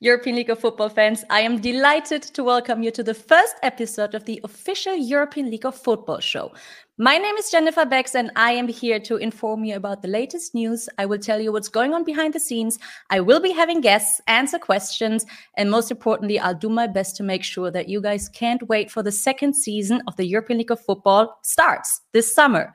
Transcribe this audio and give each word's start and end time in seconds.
European 0.00 0.36
League 0.36 0.50
of 0.50 0.60
Football 0.60 0.90
fans, 0.90 1.24
I 1.28 1.40
am 1.40 1.60
delighted 1.60 2.22
to 2.22 2.44
welcome 2.44 2.84
you 2.84 2.92
to 2.92 3.02
the 3.02 3.14
first 3.14 3.56
episode 3.64 4.14
of 4.14 4.24
the 4.26 4.40
official 4.44 4.94
European 4.94 5.50
League 5.50 5.66
of 5.66 5.74
Football 5.74 6.20
show. 6.20 6.52
My 6.98 7.18
name 7.18 7.34
is 7.34 7.50
Jennifer 7.50 7.84
Becks, 7.84 8.14
and 8.14 8.30
I 8.36 8.52
am 8.52 8.68
here 8.68 9.00
to 9.00 9.16
inform 9.16 9.64
you 9.64 9.74
about 9.74 10.02
the 10.02 10.06
latest 10.06 10.54
news. 10.54 10.88
I 10.98 11.06
will 11.06 11.18
tell 11.18 11.40
you 11.40 11.50
what's 11.50 11.68
going 11.68 11.94
on 11.94 12.04
behind 12.04 12.32
the 12.32 12.38
scenes. 12.38 12.78
I 13.10 13.18
will 13.18 13.40
be 13.40 13.50
having 13.50 13.80
guests 13.80 14.20
answer 14.28 14.60
questions, 14.60 15.26
and 15.56 15.68
most 15.68 15.90
importantly, 15.90 16.38
I'll 16.38 16.54
do 16.54 16.68
my 16.68 16.86
best 16.86 17.16
to 17.16 17.24
make 17.24 17.42
sure 17.42 17.72
that 17.72 17.88
you 17.88 18.00
guys 18.00 18.28
can't 18.28 18.68
wait 18.68 18.92
for 18.92 19.02
the 19.02 19.10
second 19.10 19.54
season 19.54 20.00
of 20.06 20.14
the 20.14 20.26
European 20.26 20.58
League 20.58 20.70
of 20.70 20.80
Football 20.80 21.40
starts 21.42 22.02
this 22.12 22.32
summer. 22.32 22.72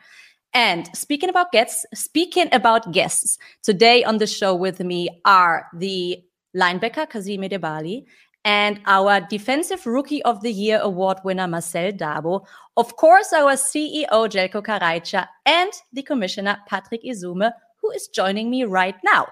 And 0.54 0.90
speaking 0.94 1.30
about 1.30 1.54
guests, 1.54 1.86
speaking 1.94 2.50
about 2.52 2.92
guests, 2.92 3.38
today 3.64 4.04
on 4.04 4.18
the 4.18 4.28
show 4.28 4.54
with 4.54 4.82
me 4.82 5.22
are 5.24 5.68
the 5.74 6.22
linebacker 6.56 7.10
Kasim 7.10 7.42
Edebali, 7.42 8.06
and 8.46 8.80
our 8.86 9.22
Defensive 9.22 9.86
Rookie 9.86 10.22
of 10.24 10.42
the 10.42 10.52
Year 10.52 10.80
award 10.82 11.20
winner 11.24 11.48
Marcel 11.48 11.92
Dabo, 11.92 12.46
of 12.76 12.96
course, 12.98 13.32
our 13.34 13.54
CEO 13.54 14.10
Zeljko 14.10 14.62
Karajica, 14.62 15.28
and 15.46 15.72
the 15.94 16.04
Commissioner 16.04 16.58
Patrick 16.68 17.04
Esume, 17.04 17.52
who 17.82 17.92
is 17.92 18.08
joining 18.08 18.50
me 18.50 18.64
right 18.64 18.96
now. 19.04 19.28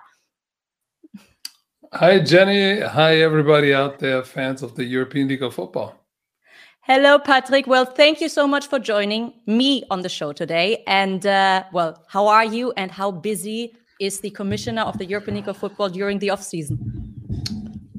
Hi, 1.93 2.19
Jenny. 2.19 2.79
Hi, 2.79 3.17
everybody 3.17 3.73
out 3.73 3.99
there, 3.99 4.23
fans 4.23 4.63
of 4.63 4.75
the 4.75 4.85
European 4.85 5.27
League 5.27 5.43
of 5.43 5.53
Football. 5.53 5.97
Hello, 6.83 7.19
Patrick. 7.19 7.67
Well, 7.67 7.85
thank 7.85 8.21
you 8.21 8.29
so 8.29 8.47
much 8.47 8.67
for 8.67 8.79
joining 8.79 9.33
me 9.45 9.83
on 9.91 10.01
the 10.01 10.09
show 10.09 10.31
today. 10.31 10.83
And, 10.87 11.25
uh, 11.25 11.63
well, 11.73 12.03
how 12.07 12.27
are 12.27 12.45
you 12.45 12.71
and 12.77 12.89
how 12.89 13.11
busy 13.11 13.75
is 13.99 14.21
the 14.21 14.31
commissioner 14.31 14.81
of 14.83 14.97
the 14.97 15.05
European 15.05 15.35
League 15.35 15.49
of 15.49 15.57
Football 15.57 15.89
during 15.89 16.17
the 16.19 16.29
off 16.29 16.41
season? 16.41 17.00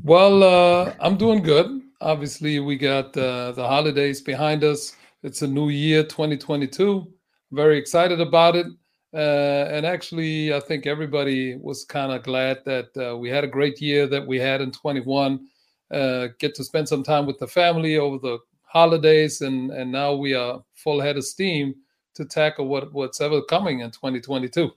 Well, 0.05 0.43
uh, 0.43 0.95
I'm 0.99 1.17
doing 1.17 1.43
good. 1.43 1.81
Obviously, 2.01 2.59
we 2.59 2.77
got 2.77 3.17
uh, 3.17 3.53
the 3.53 3.65
holidays 3.65 4.21
behind 4.21 4.65
us. 4.65 4.97
It's 5.23 5.43
a 5.43 5.47
new 5.47 5.69
year, 5.69 6.03
2022. 6.03 7.07
Very 7.53 7.79
excited 7.79 8.21
about 8.21 8.57
it. 8.57 8.67
Uh, 9.15 9.69
and 9.71 9.87
actually, 9.87 10.53
I 10.53 10.59
think 10.59 10.89
everybody 10.89 11.55
was 11.55 11.85
kind 11.85 12.11
of 12.11 12.25
glad 12.25 12.65
that 12.65 12.89
uh, 12.97 13.17
we 13.17 13.29
had 13.29 13.45
a 13.45 13.47
great 13.49 13.81
year 13.81 14.09
that 14.09 14.27
we 14.27 14.41
had 14.41 14.61
in 14.61 14.73
21. 14.73 15.47
Uh, 15.93 16.29
get 16.41 16.57
to 16.57 16.65
spend 16.65 16.89
some 16.89 17.05
time 17.05 17.25
with 17.25 17.39
the 17.39 17.47
family 17.47 17.97
over 17.97 18.19
the 18.19 18.39
holidays, 18.63 19.43
and 19.43 19.71
and 19.71 19.93
now 19.93 20.15
we 20.15 20.35
are 20.35 20.65
full 20.75 21.01
head 21.01 21.17
of 21.17 21.25
steam 21.25 21.75
to 22.15 22.25
tackle 22.25 22.67
what 22.67 22.93
what's 22.93 23.21
ever 23.21 23.41
coming 23.43 23.81
in 23.81 23.91
2022. 23.93 24.69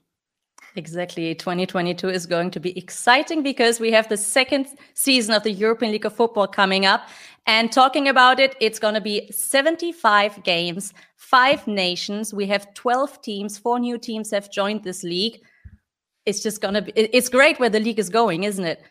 Exactly. 0.76 1.34
2022 1.34 2.10
is 2.10 2.26
going 2.26 2.50
to 2.50 2.60
be 2.60 2.76
exciting 2.78 3.42
because 3.42 3.80
we 3.80 3.90
have 3.92 4.10
the 4.10 4.16
second 4.18 4.66
season 4.92 5.34
of 5.34 5.42
the 5.42 5.50
European 5.50 5.90
League 5.90 6.04
of 6.04 6.14
Football 6.14 6.46
coming 6.46 6.84
up. 6.84 7.08
And 7.46 7.72
talking 7.72 8.08
about 8.08 8.38
it, 8.38 8.56
it's 8.60 8.78
going 8.78 8.92
to 8.92 9.00
be 9.00 9.30
75 9.32 10.42
games, 10.42 10.92
five 11.16 11.66
nations. 11.66 12.34
We 12.34 12.46
have 12.48 12.74
12 12.74 13.22
teams, 13.22 13.56
four 13.56 13.78
new 13.78 13.96
teams 13.96 14.30
have 14.32 14.50
joined 14.50 14.84
this 14.84 15.02
league. 15.02 15.40
It's 16.26 16.42
just 16.42 16.60
going 16.60 16.74
to 16.74 16.82
be, 16.82 16.92
it's 16.94 17.30
great 17.30 17.58
where 17.58 17.70
the 17.70 17.80
league 17.80 17.98
is 17.98 18.10
going, 18.10 18.44
isn't 18.44 18.64
it? 18.64 18.82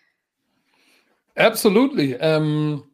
Absolutely. 1.38 2.18
Um, 2.20 2.90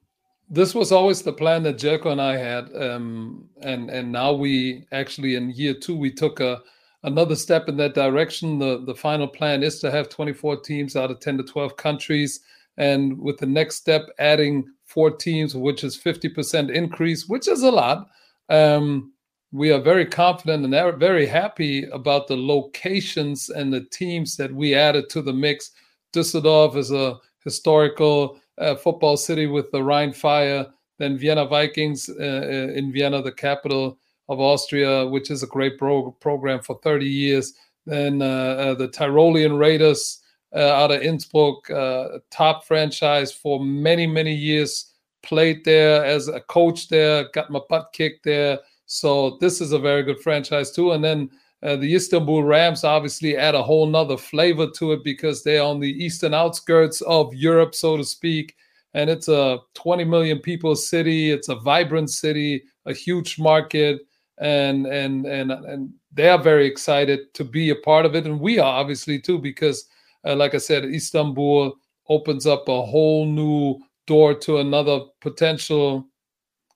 this 0.50 0.76
was 0.76 0.92
always 0.92 1.22
the 1.22 1.32
plan 1.32 1.64
that 1.64 1.78
Zeljko 1.78 2.08
and 2.08 2.22
I 2.22 2.36
had. 2.36 2.76
Um, 2.76 3.48
and, 3.62 3.90
and 3.90 4.12
now 4.12 4.34
we 4.34 4.86
actually, 4.92 5.36
in 5.36 5.52
year 5.52 5.76
two, 5.76 5.96
we 5.96 6.12
took 6.12 6.42
a, 6.42 6.62
another 7.04 7.36
step 7.36 7.68
in 7.68 7.78
that 7.78 7.96
direction. 7.96 8.60
The 8.60 8.84
the 8.86 8.96
final 8.96 9.28
plan 9.28 9.64
is 9.64 9.80
to 9.80 9.92
have 9.92 10.10
24 10.10 10.62
teams 10.62 10.96
out 10.96 11.12
of 11.12 11.20
10 11.20 11.38
to 11.38 11.44
12 11.44 11.76
countries, 11.78 12.42
and 12.78 13.18
with 13.20 13.38
the 13.38 13.46
next 13.46 13.76
step, 13.76 14.04
adding 14.20 14.66
four 14.86 15.12
teams, 15.12 15.56
which 15.56 15.84
is 15.84 15.98
50% 15.98 16.70
increase, 16.74 17.28
which 17.28 17.48
is 17.48 17.64
a 17.64 17.72
lot. 17.72 18.08
Um, 18.50 19.14
we 19.54 19.72
are 19.72 19.82
very 19.82 20.06
confident 20.06 20.66
and 20.66 21.00
very 21.00 21.26
happy 21.26 21.84
about 21.86 22.28
the 22.28 22.38
locations 22.38 23.50
and 23.50 23.74
the 23.74 23.86
teams 23.92 24.38
that 24.38 24.54
we 24.54 24.76
added 24.76 25.10
to 25.10 25.22
the 25.22 25.34
mix. 25.34 25.72
Düsseldorf 26.14 26.76
is 26.76 26.92
a 26.92 27.18
historical 27.44 28.40
uh, 28.58 28.76
football 28.76 29.18
city 29.18 29.48
with 29.48 29.72
the 29.72 29.84
Rhine 29.84 30.14
Fire. 30.14 30.68
Then 31.00 31.18
Vienna 31.18 31.46
Vikings 31.46 32.10
uh, 32.10 32.14
uh 32.14 32.74
in 32.74 32.92
Vienna, 32.92 33.22
the 33.22 33.32
capital 33.32 33.98
of 34.32 34.40
Austria, 34.40 35.06
which 35.06 35.30
is 35.30 35.44
a 35.44 35.48
great 35.48 35.78
pro- 35.78 36.12
program 36.12 36.62
for 36.62 36.80
30 36.84 37.06
years. 37.06 37.54
Then 37.86 38.22
uh, 38.22 38.26
uh, 38.26 38.74
the 38.76 38.88
Tyrolean 38.88 39.60
Raiders 39.60 40.22
uh, 40.56 40.60
out 40.60 40.92
of 40.92 41.02
Innsbruck, 41.02 41.70
uh, 41.70 42.20
top 42.30 42.64
franchise 42.66 43.34
for 43.34 43.60
many, 43.60 44.08
many 44.08 44.34
years. 44.34 44.94
Played 45.22 45.66
there 45.66 46.04
as 46.06 46.30
a 46.30 46.40
coach 46.40 46.88
there, 46.88 47.30
got 47.34 47.52
my 47.52 47.60
butt 47.70 47.90
kicked 47.94 48.24
there. 48.24 48.60
So 48.86 49.38
this 49.42 49.60
is 49.60 49.74
a 49.74 49.80
very 49.80 50.02
good 50.02 50.20
franchise 50.22 50.72
too. 50.72 50.94
And 50.94 51.04
then 51.04 51.30
uh, 51.62 51.76
the 51.76 51.94
Istanbul 51.94 52.44
Rams 52.44 52.86
obviously 52.86 53.36
add 53.36 53.54
a 53.54 53.62
whole 53.62 53.86
nother 53.86 54.18
flavor 54.18 54.68
to 54.78 54.94
it 54.94 55.04
because 55.04 55.44
they're 55.44 55.62
on 55.62 55.80
the 55.80 55.92
eastern 55.92 56.34
outskirts 56.34 57.02
of 57.02 57.34
Europe, 57.36 57.76
so 57.76 57.98
to 57.98 58.04
speak. 58.04 58.56
And 58.94 59.10
it's 59.10 59.28
a 59.28 59.60
20 59.76 60.06
million 60.06 60.40
people 60.40 60.76
city. 60.76 61.32
It's 61.32 61.50
a 61.50 61.56
vibrant 61.56 62.10
city, 62.10 62.64
a 62.86 62.94
huge 62.94 63.38
market 63.38 64.02
and 64.42 64.88
and 64.88 65.26
and 65.26 65.52
and 65.52 65.94
they 66.12 66.28
are 66.28 66.42
very 66.42 66.66
excited 66.68 67.34
to 67.36 67.44
be 67.44 67.70
a 67.70 67.76
part 67.76 68.06
of 68.06 68.16
it, 68.16 68.26
and 68.26 68.40
we 68.40 68.60
are 68.60 68.74
obviously 68.82 69.20
too 69.20 69.40
because, 69.40 69.88
uh, 70.26 70.36
like 70.36 70.56
I 70.56 70.58
said, 70.58 70.84
Istanbul 70.84 71.78
opens 72.10 72.46
up 72.46 72.68
a 72.68 72.82
whole 72.82 73.26
new 73.26 73.80
door 74.08 74.34
to 74.34 74.58
another 74.58 75.02
potential 75.22 76.08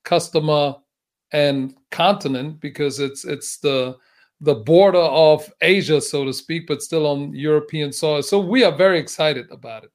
customer 0.03 0.75
and 1.33 1.75
continent 1.91 2.59
because 2.61 2.99
it's 2.99 3.25
it's 3.25 3.57
the 3.57 3.97
the 4.41 4.55
border 4.55 4.99
of 4.99 5.51
Asia, 5.61 5.99
so 5.99 6.23
to 6.25 6.33
speak, 6.33 6.67
but 6.67 6.81
still 6.81 7.07
on 7.07 7.33
European 7.33 7.91
soil. 7.91 8.21
So 8.21 8.39
we 8.39 8.63
are 8.63 8.71
very 8.75 8.99
excited 8.99 9.49
about 9.49 9.85
it. 9.85 9.91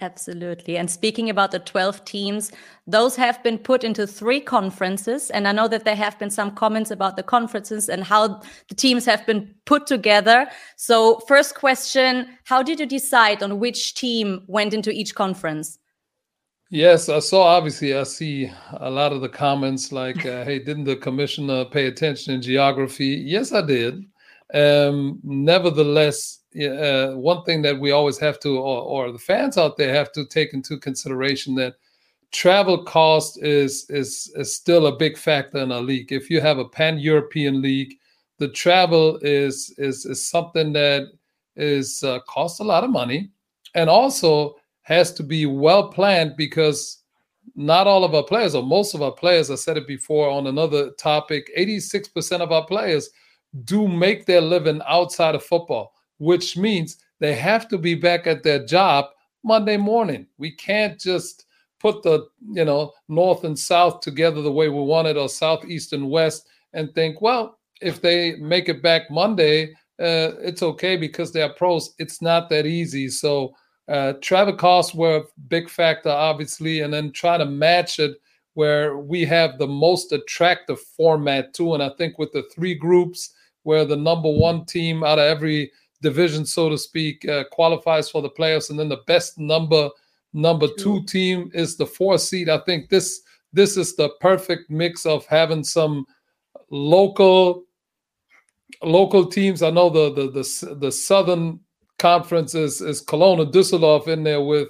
Absolutely. 0.00 0.76
And 0.76 0.88
speaking 0.88 1.28
about 1.28 1.50
the 1.50 1.58
12 1.58 2.04
teams, 2.04 2.52
those 2.86 3.16
have 3.16 3.42
been 3.42 3.58
put 3.58 3.82
into 3.82 4.06
three 4.06 4.38
conferences. 4.40 5.28
And 5.30 5.48
I 5.48 5.52
know 5.52 5.66
that 5.66 5.84
there 5.84 5.96
have 5.96 6.16
been 6.20 6.30
some 6.30 6.52
comments 6.54 6.92
about 6.92 7.16
the 7.16 7.24
conferences 7.24 7.88
and 7.88 8.04
how 8.04 8.40
the 8.68 8.76
teams 8.76 9.04
have 9.06 9.26
been 9.26 9.52
put 9.64 9.88
together. 9.88 10.48
So, 10.76 11.18
first 11.26 11.56
question 11.56 12.28
How 12.44 12.62
did 12.62 12.78
you 12.78 12.86
decide 12.86 13.42
on 13.42 13.58
which 13.58 13.94
team 13.94 14.42
went 14.46 14.72
into 14.72 14.90
each 14.90 15.16
conference? 15.16 15.78
Yes, 16.70 17.08
I 17.08 17.18
saw. 17.18 17.56
Obviously, 17.56 17.96
I 17.96 18.04
see 18.04 18.52
a 18.74 18.90
lot 18.90 19.12
of 19.12 19.20
the 19.20 19.28
comments 19.28 19.90
like, 19.90 20.24
uh, 20.26 20.44
"Hey, 20.44 20.60
didn't 20.60 20.84
the 20.84 20.96
commissioner 20.96 21.64
pay 21.64 21.86
attention 21.86 22.34
in 22.34 22.42
geography?" 22.42 23.22
Yes, 23.26 23.52
I 23.52 23.62
did. 23.62 24.04
Um, 24.54 25.20
nevertheless, 25.22 26.40
uh, 26.56 27.12
one 27.12 27.44
thing 27.44 27.60
that 27.62 27.78
we 27.78 27.90
always 27.90 28.18
have 28.18 28.40
to, 28.40 28.58
or, 28.58 28.82
or, 28.82 29.12
the 29.12 29.18
fans 29.18 29.58
out 29.58 29.76
there 29.76 29.94
have 29.94 30.10
to 30.12 30.24
take 30.24 30.54
into 30.54 30.78
consideration 30.78 31.54
that 31.56 31.74
travel 32.32 32.84
cost 32.84 33.42
is 33.42 33.86
is 33.90 34.32
is 34.36 34.54
still 34.54 34.86
a 34.86 34.96
big 34.96 35.18
factor 35.18 35.58
in 35.58 35.70
a 35.70 35.80
league. 35.80 36.12
If 36.12 36.30
you 36.30 36.40
have 36.40 36.58
a 36.58 36.68
pan 36.68 36.98
European 36.98 37.60
league, 37.60 37.94
the 38.38 38.48
travel 38.48 39.18
is 39.20 39.74
is 39.76 40.06
is 40.06 40.26
something 40.26 40.72
that 40.72 41.08
is 41.56 42.02
uh, 42.02 42.20
costs 42.20 42.60
a 42.60 42.64
lot 42.64 42.84
of 42.84 42.90
money, 42.90 43.30
and 43.74 43.90
also 43.90 44.56
has 44.82 45.12
to 45.12 45.22
be 45.22 45.44
well 45.44 45.88
planned 45.88 46.36
because 46.36 47.02
not 47.54 47.86
all 47.86 48.04
of 48.04 48.14
our 48.14 48.22
players, 48.22 48.54
or 48.54 48.62
most 48.62 48.94
of 48.94 49.02
our 49.02 49.12
players, 49.12 49.50
I 49.50 49.56
said 49.56 49.76
it 49.76 49.86
before 49.86 50.30
on 50.30 50.46
another 50.46 50.90
topic, 50.92 51.50
86% 51.58 52.40
of 52.40 52.52
our 52.52 52.64
players 52.66 53.10
do 53.64 53.88
make 53.88 54.26
their 54.26 54.40
living 54.40 54.80
outside 54.86 55.34
of 55.34 55.42
football 55.42 55.92
which 56.18 56.56
means 56.56 56.98
they 57.20 57.34
have 57.34 57.68
to 57.68 57.78
be 57.78 57.94
back 57.94 58.26
at 58.26 58.42
their 58.42 58.64
job 58.64 59.06
Monday 59.44 59.76
morning. 59.76 60.26
We 60.36 60.52
can't 60.52 60.98
just 61.00 61.46
put 61.80 62.02
the 62.02 62.26
you 62.50 62.64
know 62.64 62.92
north 63.08 63.44
and 63.44 63.58
south 63.58 64.00
together 64.00 64.42
the 64.42 64.52
way 64.52 64.68
we 64.68 64.82
want 64.82 65.06
it 65.06 65.16
or 65.16 65.28
southeast 65.28 65.92
and 65.92 66.10
west 66.10 66.48
and 66.72 66.92
think 66.92 67.20
well 67.20 67.56
if 67.80 68.02
they 68.02 68.34
make 68.34 68.68
it 68.68 68.82
back 68.82 69.08
monday 69.12 69.66
uh, 70.00 70.34
it's 70.40 70.62
okay 70.62 70.96
because 70.96 71.32
they're 71.32 71.52
pros. 71.54 71.94
It's 71.98 72.20
not 72.20 72.48
that 72.50 72.66
easy. 72.66 73.08
So 73.08 73.54
uh, 73.88 74.14
travel 74.20 74.54
costs 74.54 74.94
were 74.94 75.18
a 75.18 75.24
big 75.48 75.68
factor 75.68 76.10
obviously 76.10 76.80
and 76.80 76.92
then 76.92 77.12
try 77.12 77.38
to 77.38 77.44
match 77.44 78.00
it 78.00 78.16
where 78.54 78.98
we 78.98 79.24
have 79.24 79.58
the 79.58 79.66
most 79.66 80.12
attractive 80.12 80.80
format 80.80 81.54
too. 81.54 81.74
And 81.74 81.82
i 81.82 81.90
think 81.90 82.18
with 82.18 82.32
the 82.32 82.42
three 82.52 82.74
groups 82.74 83.34
where 83.62 83.84
the 83.84 83.96
number 83.96 84.30
one 84.30 84.64
team 84.64 85.04
out 85.04 85.18
of 85.18 85.24
every 85.24 85.70
division, 86.00 86.46
so 86.46 86.68
to 86.68 86.78
speak, 86.78 87.26
uh, 87.28 87.44
qualifies 87.50 88.08
for 88.08 88.22
the 88.22 88.30
playoffs, 88.30 88.70
and 88.70 88.78
then 88.78 88.88
the 88.88 89.02
best 89.06 89.38
number 89.38 89.90
number 90.34 90.68
two 90.78 91.02
team 91.04 91.50
is 91.54 91.76
the 91.76 91.86
four 91.86 92.18
seed. 92.18 92.48
I 92.48 92.58
think 92.58 92.88
this 92.88 93.22
this 93.52 93.76
is 93.76 93.96
the 93.96 94.10
perfect 94.20 94.70
mix 94.70 95.06
of 95.06 95.26
having 95.26 95.64
some 95.64 96.06
local 96.70 97.64
local 98.82 99.26
teams. 99.26 99.62
I 99.62 99.70
know 99.70 99.90
the 99.90 100.12
the 100.12 100.30
the, 100.30 100.74
the 100.76 100.92
Southern 100.92 101.60
Conference 101.98 102.54
is 102.54 102.80
is 102.80 103.00
Cologne 103.00 103.40
and 103.40 103.52
Düsseldorf 103.52 104.06
in 104.08 104.22
there 104.22 104.42
with 104.42 104.68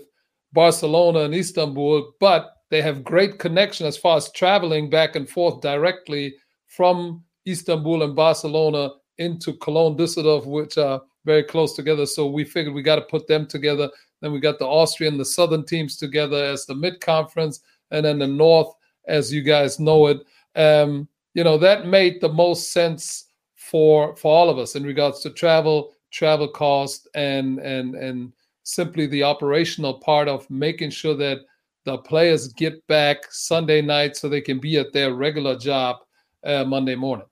Barcelona 0.53 1.21
and 1.21 1.35
Istanbul, 1.35 2.13
but 2.21 2.55
they 2.71 2.83
have 2.83 3.05
great 3.05 3.39
connection 3.39 3.87
as 3.87 3.97
far 3.97 4.17
as 4.17 4.33
traveling 4.33 4.91
back 4.91 5.17
and 5.17 5.29
forth 5.29 5.61
directly 5.61 6.35
from 6.67 7.25
Istanbul 7.49 8.03
and 8.03 8.15
Barcelona 8.15 8.91
into 9.19 9.55
Cologne, 9.55 9.97
Düsseldorf, 9.97 10.47
which 10.47 10.79
are 10.79 11.03
very 11.25 11.43
close 11.43 11.75
together. 11.75 12.07
So 12.07 12.27
we 12.27 12.45
figured 12.45 12.75
we 12.75 12.83
got 12.83 12.97
to 12.97 13.03
put 13.03 13.27
them 13.27 13.47
together. 13.47 13.91
Then 14.21 14.33
we 14.33 14.41
got 14.41 14.59
the 14.59 14.67
Austrian, 14.67 15.19
the 15.19 15.25
Southern 15.25 15.65
teams 15.65 15.97
together 15.97 16.43
as 16.45 16.67
the 16.67 16.75
mid 16.75 17.01
conference, 17.01 17.61
and 17.91 18.05
then 18.05 18.19
the 18.19 18.27
North, 18.27 18.73
as 19.07 19.33
you 19.33 19.43
guys 19.43 19.79
know 19.79 20.07
it. 20.07 20.25
Um, 20.57 21.09
you 21.35 21.45
know 21.45 21.59
that 21.59 21.87
made 21.87 22.21
the 22.21 22.29
most 22.29 22.73
sense 22.73 23.27
for 23.55 24.17
for 24.17 24.35
all 24.35 24.51
of 24.51 24.59
us 24.59 24.75
in 24.75 24.83
regards 24.83 25.21
to 25.21 25.31
travel, 25.31 25.93
travel 26.11 26.49
cost, 26.49 27.09
and 27.15 27.59
and 27.61 27.95
and 27.95 28.33
simply 28.65 29.07
the 29.07 29.23
operational 29.23 29.95
part 29.95 30.29
of 30.29 30.49
making 30.51 30.91
sure 30.91 31.15
that 31.17 31.41
the 31.85 31.99
players 31.99 32.49
get 32.49 32.85
back 32.87 33.19
Sunday 33.31 33.81
night 33.81 34.17
so 34.17 34.29
they 34.29 34.41
can 34.41 34.59
be 34.59 34.77
at 34.79 34.93
their 34.93 35.15
regular 35.15 35.57
job 35.57 35.97
uh, 36.45 36.65
Monday 36.65 36.95
morning. 36.95 37.27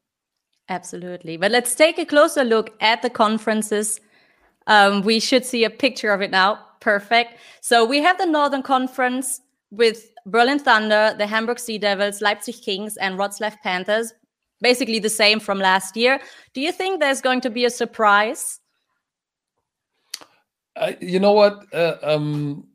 Absolutely. 0.69 1.37
But 1.37 1.53
let's 1.53 1.75
take 1.75 1.99
a 1.99 2.05
closer 2.05 2.45
look 2.45 2.75
at 2.81 3.03
the 3.03 3.11
conferences. 3.11 4.01
Um, 4.67 5.03
we 5.03 5.21
should 5.21 5.45
see 5.45 5.65
a 5.65 5.71
picture 5.71 6.13
of 6.13 6.21
it 6.23 6.31
now. 6.31 6.59
Perfect. 6.81 7.39
So 7.61 7.85
we 7.85 8.01
have 8.01 8.19
the 8.19 8.27
Northern 8.27 8.63
Conference 8.63 9.41
with 9.71 10.11
Berlin 10.27 10.59
Thunder, 10.59 11.15
the 11.17 11.27
Hamburg 11.27 11.59
Sea 11.59 11.79
Devils, 11.79 12.21
Leipzig 12.21 12.57
Kings, 12.63 12.97
and 12.97 13.19
Wroclaw 13.19 13.57
Panthers. 13.63 14.13
Basically 14.61 14.99
the 14.99 15.11
same 15.11 15.39
from 15.39 15.59
last 15.59 15.97
year. 15.97 16.21
Do 16.55 16.61
you 16.61 16.73
think 16.73 17.01
there's 17.01 17.21
going 17.21 17.43
to 17.43 17.51
be 17.51 17.65
a 17.65 17.71
surprise? 17.71 18.59
You 21.01 21.21
know 21.21 21.33
what? 21.33 21.65
Uh, 21.73 21.97
um, 22.03 22.67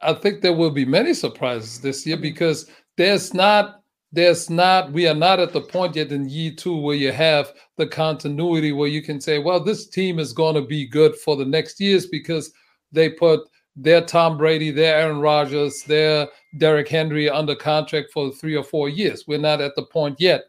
I 0.00 0.12
think 0.14 0.42
there 0.42 0.52
will 0.52 0.70
be 0.70 0.84
many 0.84 1.14
surprises 1.14 1.80
this 1.80 2.06
year 2.06 2.16
because 2.16 2.68
there's 2.96 3.34
not 3.34 3.81
there's 4.12 4.50
not 4.50 4.92
we 4.92 5.08
are 5.08 5.14
not 5.14 5.40
at 5.40 5.52
the 5.52 5.60
point 5.60 5.96
yet 5.96 6.12
in 6.12 6.28
year 6.28 6.52
two 6.52 6.76
where 6.76 6.96
you 6.96 7.10
have 7.10 7.52
the 7.76 7.86
continuity 7.86 8.72
where 8.72 8.88
you 8.88 9.02
can 9.02 9.20
say 9.20 9.38
well 9.38 9.58
this 9.58 9.88
team 9.88 10.18
is 10.18 10.32
going 10.32 10.54
to 10.54 10.62
be 10.62 10.86
good 10.86 11.16
for 11.16 11.36
the 11.36 11.44
next 11.44 11.80
years 11.80 12.06
because 12.06 12.52
they 12.92 13.08
put 13.08 13.40
their 13.74 14.02
tom 14.04 14.36
brady 14.36 14.70
their 14.70 14.96
aaron 14.96 15.18
rodgers 15.18 15.82
their 15.84 16.28
derrick 16.58 16.88
henry 16.88 17.30
under 17.30 17.54
contract 17.54 18.10
for 18.12 18.30
three 18.30 18.56
or 18.56 18.64
four 18.64 18.88
years. 18.88 19.24
We're 19.26 19.38
not 19.38 19.60
at 19.60 19.74
the 19.76 19.84
point 19.84 20.20
yet. 20.20 20.44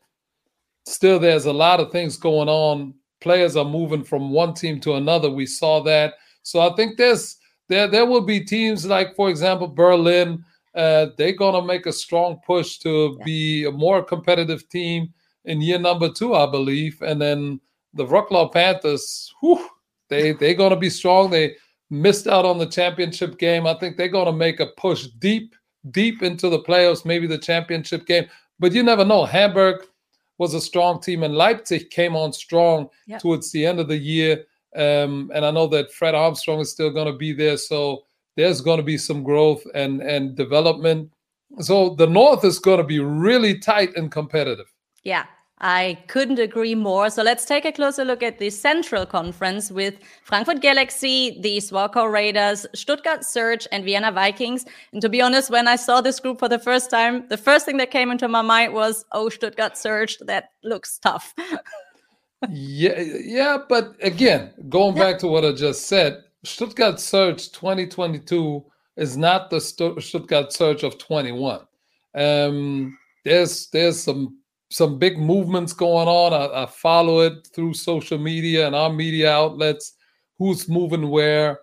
Still 0.85 1.19
there's 1.19 1.45
a 1.45 1.53
lot 1.53 1.79
of 1.79 1.91
things 1.91 2.17
going 2.17 2.49
on. 2.49 2.93
Players 3.21 3.55
are 3.55 3.65
moving 3.65 4.03
from 4.03 4.31
one 4.31 4.53
team 4.53 4.81
to 4.81 4.95
another. 4.95 5.29
We 5.29 5.45
saw 5.45 5.81
that. 5.83 6.15
So 6.41 6.59
i 6.59 6.75
think 6.75 6.97
there's 6.97 7.37
there 7.69 7.87
there 7.87 8.05
will 8.05 8.21
be 8.21 8.41
teams 8.41 8.85
like, 8.85 9.15
for 9.15 9.29
example, 9.29 9.67
Berlin. 9.67 10.43
Uh, 10.75 11.07
they're 11.17 11.35
gonna 11.35 11.63
make 11.63 11.85
a 11.85 11.93
strong 11.93 12.39
push 12.45 12.77
to 12.79 13.15
yeah. 13.19 13.25
be 13.25 13.65
a 13.65 13.71
more 13.71 14.03
competitive 14.03 14.67
team 14.69 15.13
in 15.45 15.61
year 15.61 15.79
number 15.79 16.11
two, 16.11 16.33
I 16.33 16.49
believe. 16.49 17.01
And 17.01 17.21
then 17.21 17.59
the 17.93 18.05
Wroclaw 18.05 18.51
Panthers, 18.51 19.31
whew, 19.41 19.67
they 20.09 20.31
they're 20.33 20.55
gonna 20.55 20.75
be 20.77 20.89
strong. 20.89 21.29
They 21.29 21.55
missed 21.89 22.27
out 22.27 22.45
on 22.45 22.57
the 22.57 22.65
championship 22.65 23.37
game. 23.37 23.67
I 23.67 23.75
think 23.75 23.97
they're 23.97 24.07
gonna 24.07 24.33
make 24.33 24.59
a 24.59 24.67
push 24.77 25.07
deep, 25.19 25.55
deep 25.91 26.23
into 26.23 26.49
the 26.49 26.59
playoffs, 26.59 27.05
maybe 27.05 27.27
the 27.27 27.37
championship 27.37 28.05
game. 28.05 28.25
But 28.59 28.73
you 28.73 28.81
never 28.81 29.05
know. 29.05 29.25
Hamburg 29.25 29.85
was 30.37 30.53
a 30.53 30.61
strong 30.61 31.01
team, 31.01 31.23
and 31.23 31.35
Leipzig 31.35 31.89
came 31.89 32.15
on 32.15 32.33
strong 32.33 32.89
yeah. 33.05 33.19
towards 33.19 33.51
the 33.51 33.65
end 33.65 33.79
of 33.79 33.87
the 33.87 33.97
year. 33.97 34.45
Um, 34.75 35.31
and 35.33 35.45
I 35.45 35.51
know 35.51 35.67
that 35.67 35.91
Fred 35.91 36.15
Armstrong 36.15 36.59
is 36.59 36.71
still 36.71 36.89
going 36.89 37.05
to 37.05 37.17
be 37.17 37.33
there. 37.33 37.57
So 37.57 38.03
there's 38.35 38.61
going 38.61 38.77
to 38.77 38.83
be 38.83 38.97
some 38.97 39.23
growth 39.23 39.63
and, 39.73 40.01
and 40.01 40.35
development. 40.35 41.11
So 41.59 41.95
the 41.95 42.07
North 42.07 42.43
is 42.43 42.59
going 42.59 42.79
to 42.79 42.83
be 42.83 42.99
really 42.99 43.59
tight 43.59 43.95
and 43.95 44.11
competitive. 44.11 44.71
Yeah, 45.03 45.25
I 45.59 45.99
couldn't 46.07 46.39
agree 46.39 46.75
more. 46.75 47.09
So 47.09 47.23
let's 47.23 47.45
take 47.45 47.63
a 47.63 47.71
closer 47.71 48.03
look 48.03 48.23
at 48.23 48.39
the 48.39 48.49
Central 48.49 49.05
Conference 49.05 49.71
with 49.71 49.95
Frankfurt 50.23 50.61
Galaxy, 50.61 51.39
the 51.41 51.57
Zwolle 51.57 52.11
Raiders, 52.11 52.65
Stuttgart 52.73 53.23
Surge, 53.23 53.67
and 53.71 53.85
Vienna 53.85 54.11
Vikings. 54.11 54.65
And 54.91 55.01
to 55.01 55.09
be 55.09 55.21
honest, 55.21 55.49
when 55.49 55.67
I 55.67 55.75
saw 55.75 56.01
this 56.01 56.19
group 56.19 56.39
for 56.39 56.49
the 56.49 56.59
first 56.59 56.89
time, 56.89 57.27
the 57.29 57.37
first 57.37 57.65
thing 57.65 57.77
that 57.77 57.91
came 57.91 58.11
into 58.11 58.27
my 58.27 58.41
mind 58.41 58.73
was, 58.73 59.05
oh, 59.13 59.29
Stuttgart 59.29 59.77
Surge, 59.77 60.17
that 60.25 60.49
looks 60.63 60.97
tough. 60.99 61.33
yeah, 62.49 62.99
yeah, 62.99 63.57
but 63.69 63.95
again, 64.01 64.53
going 64.67 64.97
yeah. 64.97 65.03
back 65.03 65.19
to 65.19 65.27
what 65.27 65.45
I 65.45 65.53
just 65.53 65.87
said, 65.87 66.23
Stuttgart 66.45 66.99
Surge 66.99 67.51
2022 67.51 68.63
is 68.97 69.17
not 69.17 69.49
the 69.49 69.59
Stuttgart 69.59 70.51
Surge 70.51 70.83
of 70.83 70.97
21. 70.97 71.61
Um, 72.15 72.97
there's 73.23 73.67
there's 73.69 74.01
some 74.01 74.37
some 74.69 74.99
big 74.99 75.17
movements 75.17 75.71
going 75.73 76.07
on. 76.07 76.33
I, 76.33 76.63
I, 76.63 76.65
follow 76.65 77.21
it 77.21 77.47
through 77.53 77.75
social 77.75 78.17
media 78.17 78.65
and 78.65 78.75
our 78.75 78.91
media 78.91 79.31
outlets. 79.31 79.93
Who's 80.37 80.67
moving 80.67 81.09
where? 81.09 81.59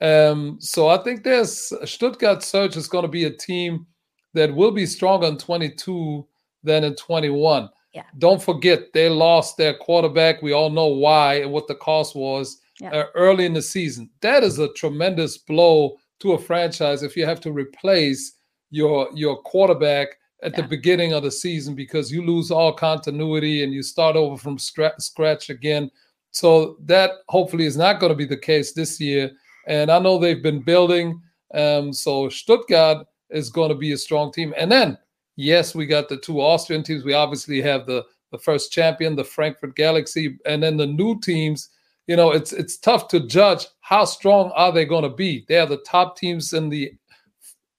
Um, 0.00 0.56
so 0.60 0.88
I 0.88 0.98
think 1.02 1.22
there's 1.22 1.72
Stuttgart 1.84 2.42
Surge 2.42 2.76
is 2.76 2.88
going 2.88 3.04
to 3.04 3.08
be 3.08 3.24
a 3.24 3.30
team 3.30 3.86
that 4.34 4.54
will 4.54 4.72
be 4.72 4.86
stronger 4.86 5.26
in 5.26 5.38
22 5.38 6.26
than 6.62 6.84
in 6.84 6.94
21. 6.94 7.68
Yeah. 7.94 8.02
Don't 8.18 8.42
forget 8.42 8.92
they 8.92 9.08
lost 9.08 9.56
their 9.56 9.74
quarterback. 9.74 10.42
We 10.42 10.52
all 10.52 10.70
know 10.70 10.86
why 10.86 11.40
and 11.42 11.52
what 11.52 11.66
the 11.66 11.74
cost 11.74 12.14
was 12.14 12.60
yeah. 12.80 12.90
uh, 12.90 13.06
early 13.14 13.46
in 13.46 13.52
the 13.52 13.62
season. 13.62 14.10
That 14.20 14.42
is 14.42 14.58
a 14.58 14.72
tremendous 14.74 15.38
blow 15.38 15.96
to 16.20 16.32
a 16.32 16.38
franchise 16.38 17.02
if 17.02 17.16
you 17.16 17.24
have 17.26 17.40
to 17.40 17.52
replace 17.52 18.36
your 18.70 19.08
your 19.14 19.40
quarterback 19.42 20.08
at 20.42 20.52
yeah. 20.52 20.62
the 20.62 20.68
beginning 20.68 21.12
of 21.12 21.22
the 21.22 21.30
season 21.30 21.74
because 21.74 22.10
you 22.10 22.24
lose 22.24 22.50
all 22.50 22.72
continuity 22.72 23.62
and 23.62 23.72
you 23.72 23.82
start 23.82 24.16
over 24.16 24.36
from 24.36 24.58
scratch 24.58 25.50
again. 25.50 25.90
So 26.30 26.76
that 26.84 27.10
hopefully 27.28 27.66
is 27.66 27.76
not 27.76 28.00
going 28.00 28.10
to 28.10 28.16
be 28.16 28.24
the 28.24 28.36
case 28.36 28.72
this 28.72 29.00
year. 29.00 29.30
And 29.66 29.90
I 29.90 29.98
know 29.98 30.18
they've 30.18 30.42
been 30.42 30.62
building. 30.62 31.20
Um, 31.52 31.92
so 31.92 32.28
Stuttgart 32.28 33.06
is 33.30 33.50
going 33.50 33.68
to 33.68 33.74
be 33.74 33.92
a 33.92 33.98
strong 33.98 34.32
team. 34.32 34.54
And 34.56 34.70
then 34.70 34.96
Yes, 35.40 35.74
we 35.74 35.86
got 35.86 36.10
the 36.10 36.18
two 36.18 36.42
Austrian 36.42 36.82
teams. 36.82 37.02
We 37.02 37.14
obviously 37.14 37.62
have 37.62 37.86
the 37.86 38.04
the 38.30 38.38
first 38.38 38.70
champion, 38.70 39.16
the 39.16 39.24
Frankfurt 39.24 39.74
Galaxy, 39.74 40.38
and 40.44 40.62
then 40.62 40.76
the 40.76 40.86
new 40.86 41.18
teams. 41.20 41.70
You 42.06 42.16
know, 42.16 42.32
it's 42.32 42.52
it's 42.52 42.78
tough 42.78 43.08
to 43.08 43.26
judge 43.26 43.66
how 43.80 44.04
strong 44.04 44.50
are 44.54 44.72
they 44.72 44.84
going 44.84 45.04
to 45.04 45.14
be. 45.14 45.44
They 45.48 45.58
are 45.58 45.66
the 45.66 45.84
top 45.86 46.16
teams 46.16 46.52
in 46.52 46.68
the 46.68 46.92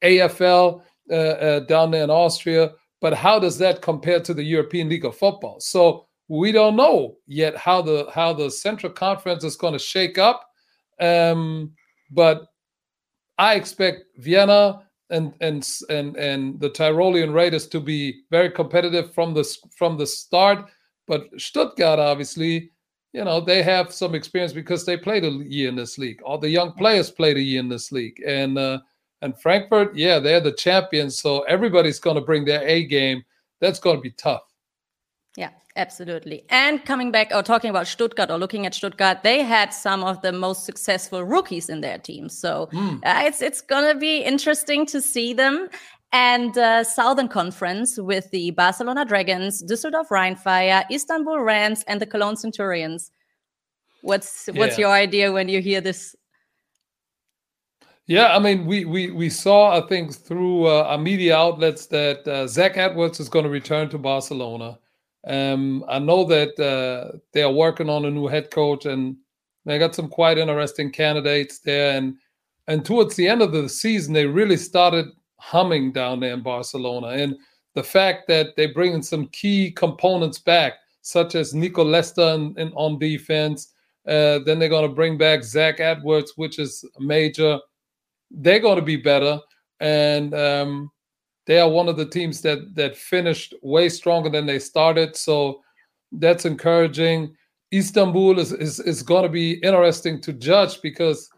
AFL 0.03 0.81
uh, 1.09 1.13
uh, 1.13 1.59
down 1.61 1.91
there 1.91 2.03
in 2.03 2.09
Austria, 2.09 2.71
but 3.01 3.13
how 3.13 3.39
does 3.39 3.57
that 3.57 3.81
compare 3.81 4.19
to 4.21 4.33
the 4.33 4.43
European 4.43 4.89
League 4.89 5.05
of 5.05 5.17
Football? 5.17 5.59
So 5.59 6.07
we 6.27 6.51
don't 6.51 6.77
know 6.77 7.17
yet 7.27 7.57
how 7.57 7.81
the 7.81 8.07
how 8.13 8.31
the 8.31 8.49
Central 8.49 8.93
Conference 8.93 9.43
is 9.43 9.57
going 9.57 9.73
to 9.73 9.79
shake 9.79 10.17
up. 10.17 10.47
Um, 10.99 11.73
but 12.11 12.47
I 13.37 13.55
expect 13.55 14.05
Vienna 14.17 14.83
and 15.09 15.33
and 15.41 15.67
and 15.89 16.15
and 16.15 16.59
the 16.59 16.69
Tyrolean 16.69 17.33
Raiders 17.33 17.67
to 17.67 17.79
be 17.79 18.21
very 18.31 18.49
competitive 18.49 19.13
from 19.13 19.33
the 19.33 19.43
from 19.75 19.97
the 19.97 20.07
start. 20.07 20.69
But 21.07 21.27
Stuttgart, 21.37 21.99
obviously, 21.99 22.71
you 23.13 23.23
know, 23.23 23.41
they 23.41 23.61
have 23.61 23.93
some 23.93 24.15
experience 24.15 24.53
because 24.53 24.85
they 24.85 24.97
played 24.97 25.25
a 25.25 25.29
year 25.29 25.69
in 25.69 25.75
this 25.75 25.97
league. 25.97 26.21
All 26.21 26.37
the 26.37 26.49
young 26.49 26.71
players 26.73 27.11
played 27.11 27.37
a 27.37 27.41
year 27.41 27.59
in 27.59 27.69
this 27.69 27.91
league, 27.91 28.21
and 28.25 28.57
uh, 28.57 28.79
and 29.21 29.39
Frankfurt, 29.39 29.95
yeah, 29.95 30.19
they're 30.19 30.39
the 30.39 30.53
champions. 30.53 31.19
So 31.19 31.41
everybody's 31.41 31.99
going 31.99 32.15
to 32.15 32.21
bring 32.21 32.45
their 32.45 32.65
A 32.67 32.85
game. 32.85 33.23
That's 33.59 33.79
going 33.79 33.97
to 33.97 34.01
be 34.01 34.11
tough. 34.11 34.43
Yeah, 35.37 35.49
absolutely. 35.75 36.43
And 36.49 36.83
coming 36.83 37.11
back 37.11 37.31
or 37.33 37.43
talking 37.43 37.69
about 37.69 37.87
Stuttgart 37.87 38.31
or 38.31 38.37
looking 38.37 38.65
at 38.65 38.73
Stuttgart, 38.73 39.23
they 39.23 39.43
had 39.43 39.73
some 39.73 40.03
of 40.03 40.21
the 40.21 40.31
most 40.31 40.65
successful 40.65 41.23
rookies 41.23 41.69
in 41.69 41.81
their 41.81 41.97
team. 41.97 42.27
So 42.29 42.69
mm. 42.73 42.95
uh, 43.05 43.21
it's 43.25 43.41
it's 43.41 43.61
going 43.61 43.93
to 43.93 43.99
be 43.99 44.19
interesting 44.19 44.85
to 44.87 45.01
see 45.01 45.33
them. 45.33 45.69
And 46.13 46.57
uh, 46.57 46.83
Southern 46.83 47.29
Conference 47.29 47.97
with 47.97 48.29
the 48.31 48.51
Barcelona 48.51 49.05
Dragons, 49.05 49.63
Düsseldorf 49.63 50.09
Rheinfire, 50.09 50.83
Istanbul 50.91 51.39
Rams, 51.39 51.83
and 51.87 52.01
the 52.01 52.05
Cologne 52.05 52.35
Centurions. 52.35 53.11
What's 54.01 54.49
what's 54.53 54.77
yeah. 54.77 54.87
your 54.87 54.91
idea 54.91 55.31
when 55.31 55.47
you 55.47 55.61
hear 55.61 55.79
this? 55.79 56.15
Yeah, 58.07 58.35
I 58.35 58.39
mean, 58.39 58.65
we 58.65 58.83
we 58.83 59.11
we 59.11 59.29
saw, 59.29 59.77
I 59.77 59.87
think, 59.87 60.13
through 60.13 60.67
uh, 60.67 60.83
our 60.83 60.97
media 60.97 61.37
outlets 61.37 61.85
that 61.87 62.27
uh, 62.27 62.47
Zach 62.47 62.75
Edwards 62.75 63.19
is 63.19 63.29
going 63.29 63.43
to 63.43 63.49
return 63.49 63.89
to 63.89 63.97
Barcelona. 63.97 64.79
Um, 65.25 65.85
I 65.87 65.99
know 65.99 66.25
that 66.25 66.59
uh, 66.59 67.19
they 67.31 67.43
are 67.43 67.51
working 67.51 67.89
on 67.89 68.05
a 68.05 68.11
new 68.11 68.27
head 68.27 68.51
coach, 68.51 68.85
and 68.85 69.15
they 69.65 69.79
got 69.79 69.95
some 69.95 70.09
quite 70.09 70.39
interesting 70.39 70.91
candidates 70.91 71.59
there. 71.59 71.95
And 71.95 72.17
and 72.67 72.83
towards 72.83 73.15
the 73.15 73.29
end 73.29 73.41
of 73.41 73.53
the 73.53 73.69
season, 73.69 74.13
they 74.13 74.25
really 74.25 74.57
started 74.57 75.05
humming 75.41 75.91
down 75.91 76.19
there 76.19 76.33
in 76.33 76.41
Barcelona. 76.41 77.07
And 77.07 77.35
the 77.73 77.83
fact 77.83 78.27
that 78.27 78.55
they 78.55 78.67
bring 78.67 78.93
in 78.93 79.01
some 79.01 79.27
key 79.29 79.71
components 79.71 80.39
back, 80.39 80.73
such 81.01 81.33
as 81.33 81.55
Nico 81.55 81.83
Lester 81.83 82.29
in, 82.35 82.53
in, 82.57 82.71
on 82.73 82.99
defense, 82.99 83.73
uh, 84.07 84.39
then 84.45 84.59
they're 84.59 84.69
going 84.69 84.87
to 84.87 84.95
bring 84.95 85.17
back 85.17 85.43
Zach 85.43 85.79
Edwards, 85.79 86.33
which 86.35 86.59
is 86.59 86.85
major. 86.99 87.59
they're 88.29 88.59
going 88.59 88.77
to 88.77 88.85
be 88.85 88.95
better, 88.95 89.39
and 89.79 90.33
um, 90.33 90.91
they 91.45 91.59
are 91.59 91.69
one 91.69 91.89
of 91.89 91.97
the 91.97 92.05
teams 92.05 92.41
that 92.41 92.75
that 92.75 92.95
finished 92.95 93.53
way 93.61 93.89
stronger 93.89 94.29
than 94.29 94.45
they 94.45 94.59
started. 94.59 95.15
So 95.15 95.61
that's 96.11 96.45
encouraging. 96.45 97.35
Istanbul 97.73 98.39
is 98.39 98.53
is, 98.53 98.79
is 98.79 99.03
going 99.03 99.23
to 99.23 99.29
be 99.29 99.53
interesting 99.63 100.21
to 100.21 100.33
judge 100.33 100.81
because 100.81 101.29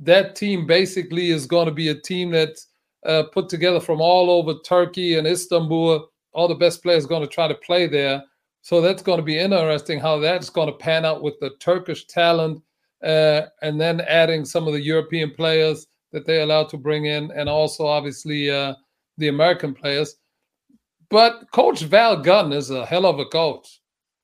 that 0.00 0.34
team 0.34 0.66
basically 0.66 1.30
is 1.30 1.46
going 1.46 1.66
to 1.66 1.74
be 1.74 1.88
a 1.88 2.00
team 2.00 2.30
that's 2.30 2.68
uh, 3.04 3.24
put 3.32 3.48
together 3.48 3.80
from 3.80 4.00
all 4.00 4.30
over 4.30 4.54
Turkey 4.64 5.16
and 5.16 5.26
Istanbul. 5.26 6.08
All 6.32 6.48
the 6.48 6.54
best 6.54 6.82
players 6.82 7.06
going 7.06 7.22
to 7.22 7.28
try 7.28 7.48
to 7.48 7.54
play 7.54 7.86
there. 7.86 8.22
So 8.62 8.80
that's 8.80 9.02
going 9.02 9.18
to 9.18 9.24
be 9.24 9.38
interesting 9.38 10.00
how 10.00 10.18
that's 10.18 10.50
going 10.50 10.68
to 10.68 10.74
pan 10.74 11.04
out 11.04 11.22
with 11.22 11.38
the 11.40 11.50
Turkish 11.60 12.06
talent 12.06 12.62
uh, 13.04 13.42
and 13.62 13.80
then 13.80 14.00
adding 14.00 14.44
some 14.44 14.66
of 14.66 14.72
the 14.72 14.80
European 14.80 15.30
players 15.30 15.86
that 16.12 16.26
they're 16.26 16.42
allowed 16.42 16.68
to 16.70 16.78
bring 16.78 17.06
in, 17.06 17.30
and 17.32 17.48
also 17.48 17.86
obviously 17.86 18.50
uh, 18.50 18.74
the 19.18 19.28
American 19.28 19.74
players. 19.74 20.16
But 21.10 21.50
Coach 21.52 21.82
Val 21.82 22.16
Gunn 22.16 22.52
is 22.52 22.70
a 22.70 22.86
hell 22.86 23.04
of 23.04 23.18
a 23.18 23.26
coach, 23.26 23.80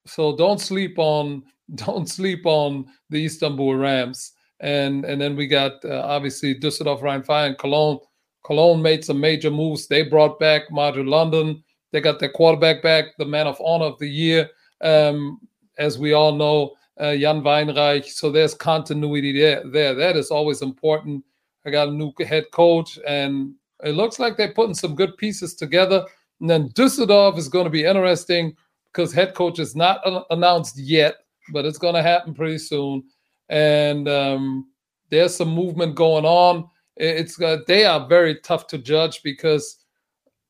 so 0.06 0.36
don't 0.36 0.60
sleep 0.60 0.98
on 0.98 1.42
don't 1.74 2.08
sleep 2.08 2.46
on 2.46 2.86
the 3.10 3.26
Istanbul 3.26 3.74
Rams. 3.74 4.32
And 4.60 5.04
and 5.04 5.20
then 5.20 5.36
we 5.36 5.46
got 5.46 5.84
uh, 5.84 6.02
obviously 6.04 6.54
Düsseldorf 6.54 7.02
Rhein-Fire 7.02 7.48
and 7.48 7.58
Cologne. 7.58 7.98
Cologne 8.44 8.82
made 8.82 9.04
some 9.04 9.20
major 9.20 9.50
moves. 9.50 9.86
They 9.86 10.02
brought 10.02 10.38
back 10.38 10.70
Madre 10.70 11.02
London. 11.02 11.62
They 11.92 12.00
got 12.00 12.18
their 12.18 12.30
quarterback 12.30 12.82
back, 12.82 13.16
the 13.18 13.24
man 13.24 13.46
of 13.46 13.60
honor 13.64 13.86
of 13.86 13.98
the 13.98 14.08
year. 14.08 14.48
Um, 14.80 15.40
as 15.78 15.98
we 15.98 16.12
all 16.12 16.34
know, 16.34 16.76
uh, 16.98 17.16
Jan 17.16 17.42
Weinreich. 17.42 18.04
So 18.06 18.30
there's 18.30 18.54
continuity 18.54 19.32
there. 19.32 19.62
There, 19.64 19.94
that 19.94 20.16
is 20.16 20.30
always 20.30 20.62
important. 20.62 21.24
I 21.66 21.70
got 21.70 21.88
a 21.88 21.92
new 21.92 22.12
head 22.26 22.46
coach, 22.52 22.98
and 23.06 23.54
it 23.82 23.92
looks 23.92 24.18
like 24.18 24.36
they're 24.36 24.54
putting 24.54 24.74
some 24.74 24.94
good 24.94 25.16
pieces 25.16 25.54
together. 25.54 26.06
And 26.40 26.48
then 26.48 26.70
Düsseldorf 26.70 27.36
is 27.38 27.48
going 27.48 27.64
to 27.64 27.70
be 27.70 27.84
interesting 27.84 28.56
because 28.92 29.12
head 29.12 29.34
coach 29.34 29.58
is 29.58 29.76
not 29.76 30.00
announced 30.30 30.78
yet, 30.78 31.16
but 31.52 31.64
it's 31.64 31.78
going 31.78 31.94
to 31.94 32.02
happen 32.02 32.34
pretty 32.34 32.58
soon. 32.58 33.04
And 33.48 34.08
um, 34.08 34.70
there's 35.10 35.34
some 35.36 35.54
movement 35.54 35.96
going 35.96 36.24
on. 36.24 36.68
It's 37.00 37.40
uh, 37.40 37.58
they 37.66 37.86
are 37.86 38.06
very 38.06 38.36
tough 38.40 38.66
to 38.68 38.78
judge 38.78 39.22
because 39.22 39.78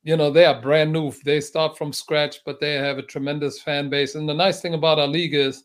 you 0.02 0.16
know 0.16 0.32
they 0.32 0.44
are 0.44 0.60
brand 0.60 0.92
new. 0.92 1.12
They 1.24 1.40
start 1.40 1.78
from 1.78 1.92
scratch, 1.92 2.40
but 2.44 2.58
they 2.58 2.74
have 2.74 2.98
a 2.98 3.02
tremendous 3.02 3.62
fan 3.62 3.88
base. 3.88 4.16
And 4.16 4.28
the 4.28 4.34
nice 4.34 4.60
thing 4.60 4.74
about 4.74 4.98
our 4.98 5.06
league 5.06 5.34
is 5.34 5.64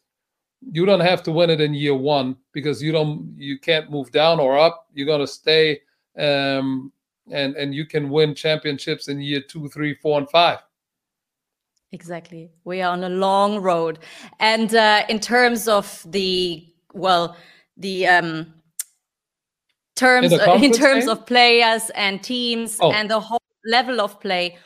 you 0.72 0.86
don't 0.86 1.00
have 1.00 1.24
to 1.24 1.32
win 1.32 1.50
it 1.50 1.60
in 1.60 1.74
year 1.74 1.96
one 1.96 2.38
because 2.52 2.84
you 2.84 2.92
don't 2.92 3.34
you 3.36 3.58
can't 3.58 3.90
move 3.90 4.12
down 4.12 4.40
or 4.40 4.60
up. 4.60 4.88
You're 4.94 5.08
gonna 5.08 5.26
stay 5.26 5.82
um, 6.20 6.92
and 7.32 7.56
and 7.56 7.74
you 7.74 7.86
can 7.86 8.12
win 8.12 8.36
championships 8.36 9.08
in 9.08 9.20
year 9.22 9.42
two, 9.42 9.68
three, 9.70 9.96
four, 9.96 10.20
and 10.20 10.30
five. 10.30 10.60
Exactly. 11.92 12.52
We 12.64 12.84
are 12.84 12.92
on 12.92 13.04
a 13.06 13.10
long 13.10 13.60
road, 13.60 14.00
and 14.40 14.76
uh, 14.76 15.04
in 15.10 15.20
terms 15.20 15.68
of 15.68 16.06
the 16.12 16.68
well, 16.94 17.38
the 17.78 18.08
um, 18.08 18.54
terms 19.96 20.32
in, 20.32 20.40
uh, 20.40 20.54
in 20.56 20.72
terms 20.72 21.06
game? 21.06 21.10
of 21.10 21.26
players 21.26 21.90
and 21.96 22.24
teams 22.24 22.78
oh. 22.82 22.92
and 22.92 23.10
the 23.10 23.20
whole 23.20 23.42
level 23.66 24.02
of 24.02 24.20
play 24.20 24.58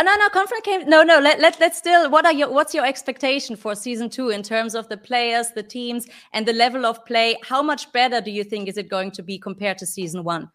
Oh, 0.00 0.04
no, 0.04 0.14
no, 0.14 0.28
conference 0.28 0.62
came. 0.64 0.88
No, 0.88 1.02
no. 1.02 1.18
Let 1.18 1.40
let 1.40 1.58
let's 1.58 1.76
still. 1.76 2.08
What 2.08 2.24
are 2.24 2.32
your 2.32 2.52
what's 2.52 2.72
your 2.72 2.86
expectation 2.86 3.56
for 3.56 3.74
season 3.74 4.08
two 4.08 4.28
in 4.28 4.44
terms 4.44 4.76
of 4.76 4.88
the 4.88 4.96
players, 4.96 5.48
the 5.56 5.62
teams, 5.62 6.06
and 6.32 6.46
the 6.46 6.52
level 6.52 6.86
of 6.86 7.04
play? 7.04 7.36
How 7.42 7.62
much 7.62 7.90
better 7.92 8.20
do 8.20 8.30
you 8.30 8.44
think 8.44 8.68
is 8.68 8.78
it 8.78 8.88
going 8.88 9.10
to 9.12 9.24
be 9.24 9.38
compared 9.38 9.76
to 9.78 9.86
season 9.86 10.22
one? 10.22 10.50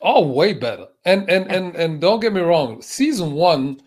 Oh, 0.00 0.24
way 0.28 0.52
better. 0.54 0.86
And 1.04 1.28
and 1.28 1.50
and 1.50 1.74
and 1.74 2.00
don't 2.00 2.20
get 2.20 2.32
me 2.32 2.40
wrong. 2.40 2.80
Season 2.80 3.32
one 3.32 3.80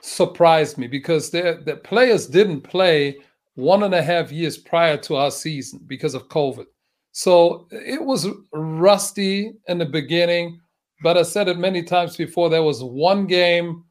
surprised 0.00 0.76
me 0.76 0.88
because 0.88 1.30
the 1.30 1.62
the 1.64 1.76
players 1.76 2.26
didn't 2.26 2.62
play 2.62 3.18
one 3.54 3.84
and 3.84 3.94
a 3.94 4.02
half 4.02 4.32
years 4.32 4.58
prior 4.58 4.96
to 4.96 5.14
our 5.14 5.30
season 5.30 5.80
because 5.86 6.14
of 6.14 6.28
COVID. 6.28 6.66
So 7.12 7.68
it 7.70 8.02
was 8.02 8.26
rusty 8.52 9.52
in 9.68 9.78
the 9.78 9.86
beginning. 9.86 10.60
But 11.02 11.18
I 11.18 11.22
said 11.22 11.48
it 11.48 11.58
many 11.58 11.82
times 11.82 12.16
before. 12.16 12.48
There 12.48 12.62
was 12.62 12.82
one 12.82 13.26
game 13.26 13.84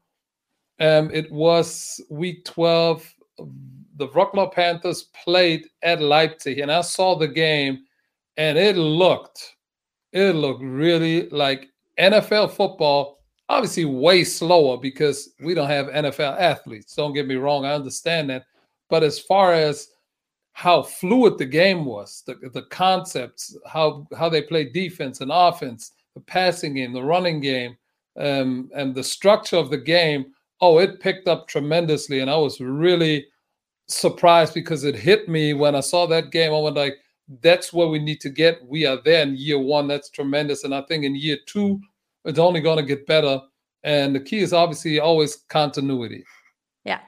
um, 0.82 1.10
it 1.12 1.30
was 1.30 2.00
week 2.10 2.44
12. 2.44 3.14
The 3.96 4.08
Wroclaw 4.08 4.52
Panthers 4.52 5.04
played 5.24 5.68
at 5.82 6.02
Leipzig, 6.02 6.58
and 6.58 6.72
I 6.72 6.80
saw 6.80 7.14
the 7.14 7.28
game, 7.28 7.84
and 8.36 8.58
it 8.58 8.76
looked, 8.76 9.54
it 10.12 10.34
looked 10.34 10.62
really 10.62 11.28
like 11.30 11.68
NFL 12.00 12.50
football. 12.50 13.20
Obviously, 13.48 13.84
way 13.84 14.24
slower 14.24 14.76
because 14.76 15.34
we 15.40 15.54
don't 15.54 15.68
have 15.68 15.86
NFL 15.86 16.40
athletes. 16.40 16.96
Don't 16.96 17.12
get 17.12 17.28
me 17.28 17.36
wrong, 17.36 17.64
I 17.64 17.74
understand 17.74 18.30
that. 18.30 18.44
But 18.90 19.04
as 19.04 19.20
far 19.20 19.52
as 19.52 19.88
how 20.52 20.82
fluid 20.82 21.38
the 21.38 21.46
game 21.46 21.84
was, 21.84 22.22
the, 22.26 22.34
the 22.52 22.62
concepts, 22.70 23.56
how 23.66 24.06
how 24.16 24.28
they 24.28 24.42
play 24.42 24.64
defense 24.64 25.20
and 25.20 25.30
offense, 25.32 25.92
the 26.14 26.20
passing 26.20 26.74
game, 26.74 26.92
the 26.92 27.02
running 27.02 27.40
game, 27.40 27.76
um, 28.18 28.70
and 28.74 28.94
the 28.94 29.04
structure 29.04 29.56
of 29.56 29.70
the 29.70 29.78
game 29.78 30.26
oh, 30.62 30.78
it 30.78 31.00
picked 31.00 31.28
up 31.28 31.48
tremendously. 31.48 32.20
And 32.20 32.30
I 32.30 32.36
was 32.36 32.60
really 32.60 33.26
surprised 33.88 34.54
because 34.54 34.84
it 34.84 34.94
hit 34.94 35.28
me 35.28 35.52
when 35.52 35.74
I 35.74 35.80
saw 35.80 36.06
that 36.06 36.30
game. 36.30 36.52
I 36.52 36.58
was 36.58 36.74
like, 36.74 36.94
that's 37.42 37.72
where 37.72 37.88
we 37.88 37.98
need 37.98 38.20
to 38.20 38.30
get. 38.30 38.64
We 38.64 38.86
are 38.86 38.98
there 39.04 39.22
in 39.24 39.36
year 39.36 39.58
one. 39.58 39.88
That's 39.88 40.08
tremendous. 40.08 40.64
And 40.64 40.74
I 40.74 40.82
think 40.82 41.04
in 41.04 41.16
year 41.16 41.36
two, 41.46 41.80
it's 42.24 42.38
only 42.38 42.60
going 42.60 42.78
to 42.78 42.84
get 42.84 43.06
better. 43.06 43.40
And 43.82 44.14
the 44.14 44.20
key 44.20 44.38
is 44.38 44.52
obviously 44.52 45.00
always 45.00 45.36
continuity. 45.48 46.24
Yeah. 46.84 47.00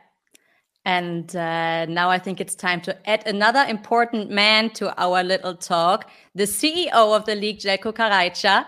And 0.84 1.34
uh, 1.34 1.86
now 1.86 2.10
I 2.10 2.18
think 2.18 2.40
it's 2.40 2.54
time 2.54 2.80
to 2.82 3.08
add 3.08 3.26
another 3.26 3.64
important 3.68 4.30
man 4.30 4.70
to 4.70 4.94
our 5.00 5.22
little 5.22 5.54
talk 5.54 6.10
the 6.34 6.44
CEO 6.44 6.92
of 6.92 7.24
the 7.24 7.34
league, 7.34 7.58
Zeljko 7.58 7.92
Karajica 7.94 8.66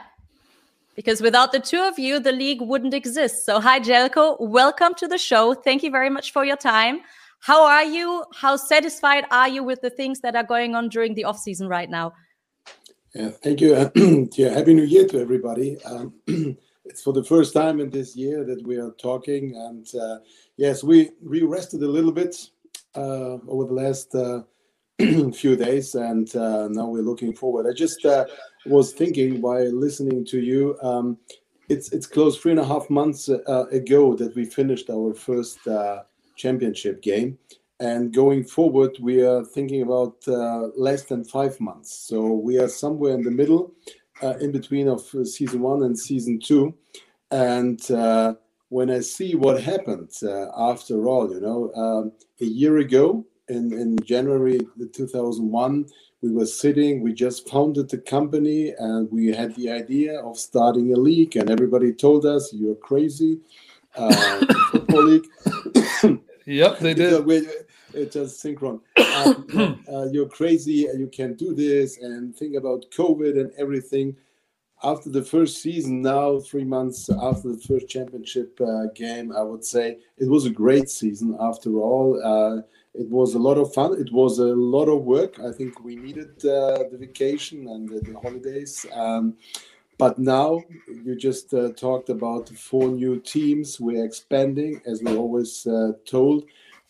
because 0.97 1.21
without 1.21 1.53
the 1.53 1.61
two 1.61 1.83
of 1.83 1.99
you, 1.99 2.19
the 2.19 2.33
league 2.33 2.63
wouldn't 2.63 2.95
exist. 2.95 3.45
So, 3.45 3.61
hi, 3.61 3.79
Jelko. 3.79 4.41
Welcome 4.41 4.95
to 4.95 5.07
the 5.07 5.19
show. 5.19 5.53
Thank 5.53 5.83
you 5.83 5.91
very 5.91 6.09
much 6.09 6.33
for 6.33 6.45
your 6.45 6.57
time. 6.57 7.03
How 7.41 7.65
are 7.67 7.85
you? 7.85 8.25
How 8.35 8.57
satisfied 8.57 9.27
are 9.31 9.47
you 9.47 9.63
with 9.63 9.83
the 9.83 9.91
things 9.91 10.21
that 10.21 10.35
are 10.35 10.43
going 10.43 10.75
on 10.75 10.89
during 10.89 11.15
the 11.15 11.25
off 11.25 11.39
season 11.39 11.69
right 11.69 11.89
now? 11.89 12.15
Yeah, 13.15 13.29
thank 13.29 13.61
you. 13.61 13.75
yeah, 14.37 14.49
happy 14.49 14.73
New 14.73 14.85
Year 14.85 15.07
to 15.09 15.21
everybody. 15.21 15.77
Um, 15.85 16.15
it's 16.87 17.03
for 17.03 17.13
the 17.13 17.25
first 17.25 17.53
time 17.53 17.79
in 17.79 17.91
this 17.91 18.17
year 18.17 18.43
that 18.45 18.67
we 18.67 18.77
are 18.79 18.93
talking, 18.93 19.55
and 19.55 19.87
uh, 20.01 20.19
yes, 20.57 20.83
we 20.83 21.11
we 21.23 21.43
rested 21.43 21.83
a 21.83 21.89
little 21.89 22.13
bit 22.13 22.37
uh, 22.95 23.39
over 23.49 23.65
the 23.67 23.73
last 23.73 24.15
uh, 24.15 24.43
few 25.33 25.57
days, 25.57 25.95
and 25.95 26.35
uh, 26.37 26.69
now 26.69 26.87
we're 26.87 27.03
looking 27.03 27.35
forward. 27.35 27.67
I 27.69 27.75
just 27.75 28.05
uh, 28.05 28.25
was 28.65 28.93
thinking 28.93 29.41
while 29.41 29.71
listening 29.71 30.25
to 30.27 30.41
you. 30.41 30.79
Um, 30.83 31.19
it's 31.69 31.93
it's 31.93 32.07
close 32.07 32.39
three 32.39 32.53
and 32.53 32.61
a 32.61 32.65
half 32.65 32.89
months 32.89 33.29
uh, 33.29 33.67
ago 33.71 34.15
that 34.15 34.35
we 34.35 34.45
finished 34.45 34.89
our 34.89 35.15
first 35.15 35.67
uh, 35.67 36.03
championship 36.37 37.03
game, 37.03 37.39
and 37.81 38.15
going 38.15 38.45
forward 38.45 38.97
we 39.01 39.23
are 39.23 39.45
thinking 39.45 39.83
about 39.83 40.17
less 40.77 41.05
than 41.05 41.25
five 41.25 41.61
months. 41.61 41.93
So 41.93 42.33
we 42.33 42.59
are 42.59 42.69
somewhere 42.69 43.15
in 43.15 43.23
the 43.23 43.31
middle, 43.31 43.75
in 44.41 44.53
between 44.53 44.89
of 44.89 45.03
season 45.25 45.61
one 45.61 45.83
and 45.83 45.99
season 45.99 46.39
two, 46.39 46.75
and 47.33 47.81
when 48.69 48.91
I 48.91 49.01
see 49.01 49.35
what 49.35 49.63
happened 49.63 50.11
after 50.57 51.07
all, 51.07 51.33
you 51.33 51.41
know, 51.41 51.73
um, 51.75 52.13
a 52.41 52.45
year 52.45 52.79
ago 52.79 53.25
in 53.49 53.73
in 53.73 53.97
January 54.05 54.61
2001 54.93 55.87
we 56.23 56.33
were 56.33 56.47
sitting 56.47 57.03
we 57.03 57.13
just 57.13 57.49
founded 57.49 57.89
the 57.89 57.99
company 57.99 58.75
and 58.79 59.11
we 59.11 59.29
had 59.29 59.55
the 59.55 59.71
idea 59.71 60.21
of 60.21 60.37
starting 60.37 60.93
a 60.93 60.97
league 60.97 61.37
and 61.37 61.51
everybody 61.51 61.93
told 61.93 62.27
us 62.27 62.53
you're 62.53 62.75
crazy 62.75 63.39
uh, 63.97 64.45
football 64.71 65.05
league. 65.05 65.27
Yep 66.49 66.79
they 66.79 66.95
did. 66.95 67.13
it's 67.93 68.15
just 68.15 68.41
synchron. 68.41 68.81
Uh, 68.97 69.35
uh, 69.93 70.07
you're 70.13 70.29
crazy 70.29 70.87
and 70.87 71.01
you 71.01 71.09
can't 71.09 71.37
do 71.37 71.53
this 71.53 71.99
and 71.99 72.37
think 72.37 72.55
about 72.55 72.85
covid 72.93 73.41
and 73.41 73.51
everything 73.59 74.15
after 74.83 75.11
the 75.11 75.23
first 75.23 75.63
season 75.63 76.03
now 76.03 76.39
three 76.39 76.65
months 76.65 77.09
after 77.23 77.53
the 77.53 77.63
first 77.67 77.89
championship 77.89 78.59
uh, 78.61 78.87
game 78.95 79.33
i 79.33 79.43
would 79.43 79.65
say 79.65 79.99
it 80.19 80.29
was 80.29 80.45
a 80.45 80.51
great 80.51 80.89
season 80.89 81.37
after 81.41 81.71
all 81.77 82.21
uh, 82.23 82.61
it 82.99 83.11
was 83.11 83.35
a 83.35 83.39
lot 83.39 83.59
of 83.59 83.75
fun. 83.75 84.01
It 84.01 84.11
was 84.11 84.39
a 84.39 84.55
lot 84.55 84.89
of 84.89 85.03
work. 85.03 85.39
I 85.39 85.53
think 85.53 85.85
we 85.85 85.97
needed 85.97 86.39
uh, 86.45 86.85
the 86.91 86.97
vacation 86.99 87.69
and 87.69 87.89
the, 87.89 88.01
the 88.01 88.19
holidays. 88.19 88.87
Um, 88.95 89.37
but 89.99 90.19
now 90.19 90.63
you 90.89 91.15
just 91.17 91.53
uh, 91.53 91.73
talked 91.73 92.09
about 92.09 92.49
four 92.49 92.89
new 92.89 93.21
teams. 93.21 93.81
We're 93.81 94.05
expanding, 94.05 94.81
as 94.87 95.03
we 95.03 95.17
always 95.17 95.67
uh, 95.67 95.93
told, 96.07 96.45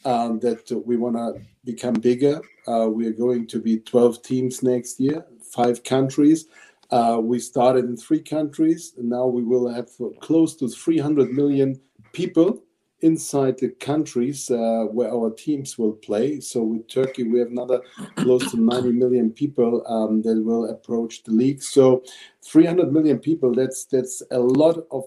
um, 0.04 0.38
that 0.40 0.70
we 0.86 0.96
want 0.96 1.16
to 1.16 1.40
become 1.64 1.94
bigger. 1.94 2.40
Uh, 2.68 2.88
we 2.88 3.06
are 3.06 3.12
going 3.12 3.46
to 3.48 3.60
be 3.60 3.78
12 3.78 4.22
teams 4.22 4.62
next 4.62 5.00
year, 5.00 5.24
five 5.40 5.82
countries. 5.82 6.46
Uh, 6.90 7.18
we 7.20 7.38
started 7.38 7.84
in 7.84 7.96
three 7.96 8.22
countries, 8.22 8.94
and 8.96 9.08
now 9.08 9.26
we 9.26 9.42
will 9.42 9.68
have 9.68 9.88
close 10.20 10.56
to 10.56 10.68
300 10.68 11.32
million 11.32 11.80
people 12.12 12.62
inside 13.00 13.58
the 13.58 13.68
countries 13.68 14.50
uh, 14.50 14.84
where 14.90 15.12
our 15.12 15.30
teams 15.30 15.76
will 15.76 15.92
play. 15.92 16.40
So 16.40 16.62
with 16.62 16.88
Turkey, 16.88 17.24
we 17.24 17.38
have 17.38 17.48
another 17.48 17.80
close 18.16 18.50
to 18.50 18.60
90 18.60 18.92
million 18.92 19.30
people 19.30 19.82
um, 19.86 20.22
that 20.22 20.42
will 20.42 20.70
approach 20.70 21.22
the 21.22 21.32
league. 21.32 21.62
So 21.62 22.02
300 22.44 22.92
million 22.92 23.18
people, 23.18 23.52
that's 23.54 23.84
that's 23.84 24.22
a 24.30 24.38
lot 24.38 24.78
of 24.90 25.04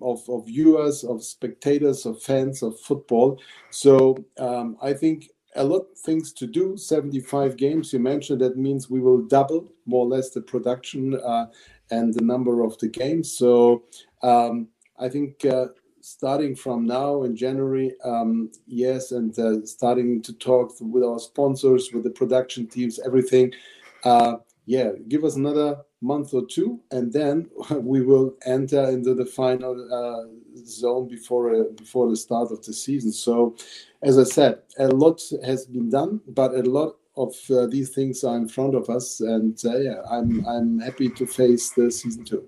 of, 0.00 0.22
of 0.30 0.46
viewers, 0.46 1.04
of 1.04 1.22
spectators, 1.22 2.06
of 2.06 2.22
fans 2.22 2.62
of 2.62 2.80
football. 2.80 3.38
So 3.70 4.16
um, 4.38 4.78
I 4.80 4.94
think 4.94 5.28
a 5.56 5.64
lot 5.64 5.86
of 5.90 5.98
things 5.98 6.32
to 6.34 6.46
do. 6.46 6.76
75 6.76 7.56
games, 7.56 7.92
you 7.92 7.98
mentioned, 7.98 8.40
that 8.40 8.56
means 8.56 8.90
we 8.90 9.00
will 9.00 9.22
double 9.22 9.72
more 9.86 10.04
or 10.04 10.08
less 10.08 10.30
the 10.30 10.40
production 10.40 11.18
uh, 11.20 11.46
and 11.90 12.14
the 12.14 12.22
number 12.22 12.62
of 12.62 12.78
the 12.78 12.88
games. 12.88 13.32
So 13.36 13.84
um, 14.22 14.68
I 14.98 15.08
think 15.08 15.44
uh, 15.44 15.66
starting 16.00 16.54
from 16.54 16.86
now 16.86 17.22
in 17.24 17.36
January, 17.36 17.94
um, 18.04 18.50
yes, 18.66 19.12
and 19.12 19.36
uh, 19.38 19.64
starting 19.66 20.22
to 20.22 20.32
talk 20.34 20.72
with 20.80 21.02
our 21.02 21.18
sponsors, 21.18 21.90
with 21.92 22.04
the 22.04 22.10
production 22.10 22.66
teams, 22.66 23.00
everything. 23.04 23.52
Uh, 24.04 24.36
yeah, 24.66 24.90
give 25.08 25.24
us 25.24 25.36
another 25.36 25.78
month 26.00 26.34
or 26.34 26.46
two, 26.46 26.80
and 26.90 27.12
then 27.12 27.48
we 27.70 28.02
will 28.02 28.34
enter 28.44 28.88
into 28.90 29.14
the 29.14 29.26
final 29.26 29.74
uh, 29.92 30.58
zone 30.64 31.08
before 31.08 31.54
uh, 31.54 31.64
before 31.76 32.08
the 32.08 32.16
start 32.16 32.50
of 32.52 32.64
the 32.64 32.72
season. 32.72 33.12
So, 33.12 33.56
as 34.02 34.18
I 34.18 34.24
said, 34.24 34.58
a 34.78 34.88
lot 34.88 35.22
has 35.44 35.66
been 35.66 35.90
done, 35.90 36.20
but 36.28 36.54
a 36.54 36.62
lot 36.62 36.96
of 37.16 37.34
uh, 37.50 37.66
these 37.66 37.90
things 37.90 38.24
are 38.24 38.36
in 38.36 38.48
front 38.48 38.74
of 38.74 38.90
us, 38.90 39.20
and 39.20 39.58
yeah, 39.64 40.02
I'm 40.10 40.46
I'm 40.46 40.78
happy 40.80 41.08
to 41.10 41.26
face 41.26 41.70
the 41.70 41.90
season 41.90 42.24
two. 42.24 42.46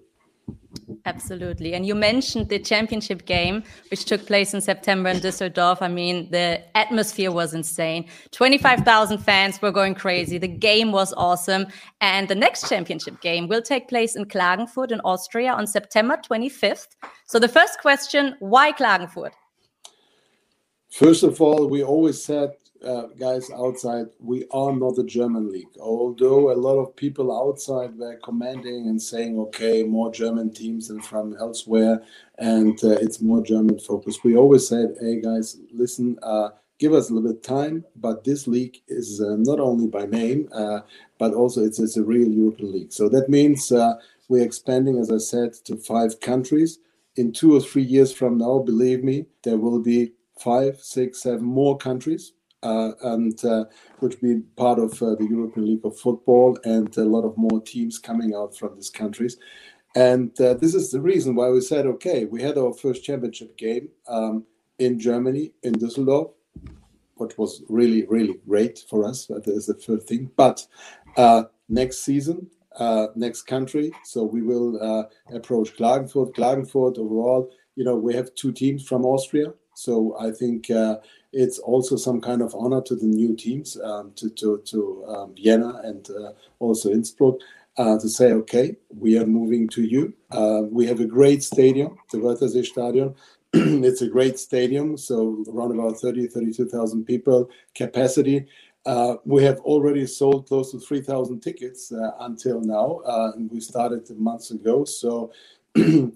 Absolutely. 1.05 1.75
And 1.75 1.87
you 1.87 1.95
mentioned 1.95 2.49
the 2.49 2.59
championship 2.59 3.25
game, 3.25 3.62
which 3.90 4.05
took 4.05 4.26
place 4.26 4.52
in 4.52 4.61
September 4.61 5.09
in 5.09 5.19
Düsseldorf. 5.19 5.78
I 5.81 5.88
mean, 5.88 6.31
the 6.31 6.62
atmosphere 6.76 7.33
was 7.33 7.55
insane. 7.55 8.07
25,000 8.33 9.19
fans 9.19 9.61
were 9.62 9.73
going 9.73 9.95
crazy. 9.95 10.38
The 10.38 10.49
game 10.49 10.93
was 10.93 11.14
awesome. 11.17 11.67
And 12.00 12.28
the 12.28 12.35
next 12.35 12.69
championship 12.69 13.21
game 13.21 13.49
will 13.49 13.62
take 13.62 13.88
place 13.88 14.17
in 14.17 14.26
Klagenfurt 14.26 14.93
in 14.93 15.00
Austria 15.00 15.52
on 15.52 15.67
September 15.67 16.19
25th. 16.19 16.88
So, 17.26 17.38
the 17.38 17.49
first 17.49 17.81
question 17.81 18.35
why 18.40 18.73
Klagenfurt? 18.73 19.33
First 20.90 21.23
of 21.23 21.40
all, 21.40 21.69
we 21.69 21.83
always 21.83 22.23
said 22.23 22.52
uh, 22.85 23.06
guys 23.18 23.50
outside, 23.50 24.06
we 24.20 24.44
are 24.50 24.73
not 24.73 24.99
a 24.99 25.04
German 25.04 25.50
league. 25.50 25.76
Although 25.80 26.52
a 26.52 26.54
lot 26.54 26.78
of 26.78 26.94
people 26.97 27.37
outside 27.37 27.97
were 27.97 28.16
commenting 28.16 28.88
and 28.88 29.00
saying, 29.00 29.38
okay, 29.38 29.82
more 29.82 30.12
German 30.12 30.52
teams 30.52 30.88
than 30.88 31.00
from 31.00 31.37
elsewhere, 31.38 32.02
and 32.38 32.78
uh, 32.85 32.90
it's 32.90 33.20
more 33.20 33.42
German 33.42 33.78
focused. 33.78 34.25
We 34.25 34.37
always 34.37 34.68
said, 34.68 34.97
hey 35.00 35.20
guys, 35.20 35.58
listen, 35.73 36.18
uh, 36.23 36.50
give 36.78 36.92
us 36.92 37.11
a 37.11 37.14
little 37.14 37.30
bit 37.30 37.38
of 37.38 37.42
time. 37.42 37.85
But 37.97 38.25
this 38.25 38.47
league 38.47 38.78
is 38.88 39.20
uh, 39.20 39.37
not 39.38 39.61
only 39.61 39.88
by 39.88 40.06
name, 40.06 40.49
uh, 40.52 40.80
but 41.18 41.35
also 41.35 41.64
it's, 41.64 41.78
it's 41.78 41.97
a 41.97 42.04
real 42.04 42.28
European 42.28 42.73
league. 42.73 42.92
So 42.92 43.08
that 43.08 43.28
means 43.28 43.73
uh, 43.73 43.94
we're 44.28 44.44
expanding, 44.44 44.99
as 44.99 45.11
I 45.11 45.18
said, 45.18 45.54
to 45.64 45.76
five 45.76 46.20
countries. 46.20 46.78
In 47.16 47.32
two 47.32 47.56
or 47.56 47.61
three 47.61 47.82
years 47.82 48.12
from 48.12 48.38
now, 48.38 48.61
believe 48.61 49.02
me, 49.02 49.26
there 49.42 49.56
will 49.56 49.80
be 49.80 50.12
five, 50.38 50.78
six, 50.80 51.23
seven 51.23 51.44
more 51.44 51.76
countries 51.76 52.32
and 52.62 53.45
uh, 53.45 53.65
which 54.00 54.21
be 54.21 54.41
part 54.57 54.79
of 54.79 55.00
uh, 55.03 55.15
the 55.15 55.27
European 55.29 55.67
League 55.67 55.85
of 55.85 55.99
Football, 55.99 56.59
and 56.65 56.97
a 56.97 57.05
lot 57.05 57.25
of 57.25 57.37
more 57.37 57.61
teams 57.62 57.99
coming 57.99 58.35
out 58.35 58.57
from 58.57 58.75
these 58.75 58.91
countries. 58.91 59.37
And 59.95 60.35
this 60.37 60.75
is 60.75 60.91
the 60.91 61.00
reason 61.00 61.35
why 61.35 61.49
we 61.49 61.61
said, 61.61 61.87
okay, 61.87 62.25
we 62.25 62.43
had 62.43 62.59
our 62.59 62.73
first 62.73 63.03
championship 63.03 63.57
game 63.57 63.88
um, 64.07 64.45
in 64.78 64.99
Germany, 64.99 65.52
in 65.63 65.73
Düsseldorf, 65.75 66.30
which 67.17 67.37
was 67.37 67.63
really, 67.69 68.06
really 68.06 68.37
great 68.47 68.85
for 68.89 69.04
us. 69.04 69.26
That 69.26 69.47
is 69.47 69.67
the 69.67 69.75
first 69.75 70.06
thing. 70.06 70.30
But 70.37 70.67
uh, 71.17 71.45
next 71.69 72.04
season, 72.04 72.49
uh, 72.76 73.09
next 73.17 73.43
country, 73.43 73.93
so 74.04 74.23
we 74.23 74.43
will 74.43 74.80
uh, 74.80 75.04
approach 75.35 75.76
Klagenfurt. 75.76 76.35
Klagenfurt 76.35 76.99
overall, 76.99 77.50
you 77.75 77.85
know, 77.85 77.97
we 77.97 78.15
have 78.15 78.35
two 78.35 78.52
teams 78.52 78.87
from 78.87 79.04
Austria. 79.04 79.52
So 79.75 80.17
I 80.21 80.30
think 80.30 80.71
it's 81.32 81.58
also 81.58 81.97
some 81.97 82.21
kind 82.21 82.43
of 82.43 82.54
honor 82.54 82.80
to 82.82 82.97
the 82.97 83.06
new 83.06 83.36
teams, 83.36 83.78
um, 83.82 84.12
to, 84.17 84.30
to, 84.30 84.62
to 84.67 85.04
um, 85.08 85.34
Vienna 85.34 85.80
and 85.84 86.08
uh, 86.10 86.32
also 86.58 86.91
Innsbruck, 86.91 87.41
uh, 87.76 87.99
to 87.99 88.08
say, 88.08 88.32
okay, 88.32 88.76
we 88.88 89.19
are 89.19 89.26
moving 89.26 89.69
to 89.69 89.82
you. 89.82 90.12
Uh, 90.30 90.62
we 90.71 90.86
have 90.86 91.00
a 91.00 91.06
great 91.06 91.43
stadium, 91.43 91.97
the 92.10 92.19
Wörthersee 92.19 92.64
Stadion. 92.64 93.14
it's 93.52 94.02
a 94.02 94.08
great 94.08 94.38
stadium, 94.38 94.97
so 94.97 95.45
around 95.50 95.73
about 95.73 95.99
30, 95.99 96.26
32,000 96.26 97.04
people 97.04 97.49
capacity. 97.75 98.47
Uh, 98.84 99.17
we 99.25 99.45
have 99.45 99.58
already 99.60 100.06
sold 100.06 100.47
close 100.47 100.71
to 100.73 100.80
3,000 100.80 101.41
tickets 101.41 101.93
uh, 101.93 102.10
until 102.21 102.60
now, 102.60 103.00
uh, 103.06 103.32
and 103.36 103.50
we 103.50 103.60
started 103.60 104.08
months 104.19 104.50
ago. 104.50 104.84
So 104.84 105.32
the 105.75 106.12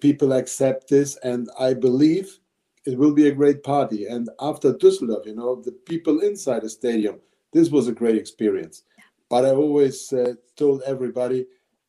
people 0.00 0.32
accept 0.32 0.88
this, 0.88 1.16
and 1.22 1.48
I 1.58 1.74
believe 1.74 2.38
it 2.86 2.96
will 2.96 3.12
be 3.12 3.28
a 3.28 3.32
great 3.34 3.62
party. 3.62 4.06
And 4.06 4.30
after 4.40 4.72
Düsseldorf, 4.72 5.26
you 5.26 5.34
know, 5.34 5.56
the 5.56 5.72
people 5.72 6.20
inside 6.20 6.62
the 6.62 6.70
stadium, 6.70 7.16
this 7.52 7.68
was 7.70 7.88
a 7.88 7.92
great 7.92 8.16
experience. 8.16 8.84
But 9.28 9.44
I 9.44 9.50
always 9.50 10.12
uh, 10.12 10.34
told 10.56 10.82
everybody, 10.86 11.46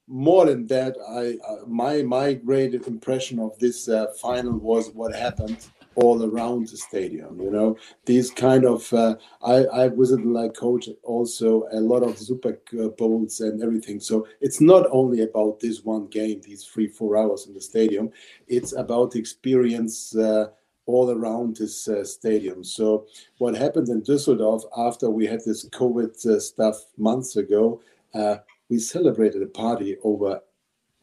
more 0.07 0.45
than 0.45 0.65
that, 0.67 0.95
I 1.07 1.38
uh, 1.47 1.65
my 1.67 2.01
my 2.01 2.33
great 2.33 2.73
impression 2.73 3.39
of 3.39 3.57
this 3.60 3.89
uh, 3.89 4.07
final 4.21 4.57
was 4.57 4.89
what 4.91 5.13
happened 5.13 5.67
all 5.95 6.23
around 6.23 6.69
the 6.69 6.77
stadium. 6.77 7.41
You 7.41 7.51
know, 7.51 7.77
these 8.05 8.31
kind 8.31 8.65
of 8.65 8.91
uh, 8.93 9.15
I 9.41 9.67
I 9.67 9.89
visited 9.89 10.25
like 10.25 10.55
coach 10.55 10.88
also 11.03 11.67
a 11.73 11.81
lot 11.81 12.03
of 12.03 12.17
Super 12.17 12.57
Bowls 12.97 13.41
and 13.41 13.62
everything. 13.62 13.99
So 13.99 14.27
it's 14.39 14.62
not 14.62 14.88
only 14.91 15.23
about 15.23 15.60
this 15.60 15.83
one 15.83 16.07
game, 16.07 16.41
these 16.41 16.63
three 16.63 16.88
four 16.88 17.17
hours 17.17 17.45
in 17.47 17.53
the 17.53 17.62
stadium. 17.62 18.10
It's 18.47 18.73
about 18.73 19.12
the 19.12 19.19
experience 19.19 20.15
uh, 20.15 20.47
all 20.88 21.12
around 21.12 21.58
this 21.58 21.88
uh, 21.88 22.04
stadium. 22.04 22.63
So 22.63 23.06
what 23.38 23.56
happened 23.56 23.89
in 23.89 24.02
Düsseldorf 24.02 24.63
after 24.76 25.10
we 25.10 25.28
had 25.28 25.41
this 25.45 25.69
COVID 25.69 26.26
uh, 26.26 26.39
stuff 26.39 26.78
months 26.97 27.36
ago, 27.36 27.82
uh, 28.13 28.38
we 28.69 28.80
celebrated 28.80 29.43
a 29.43 29.47
party 29.47 29.97
over 30.04 30.41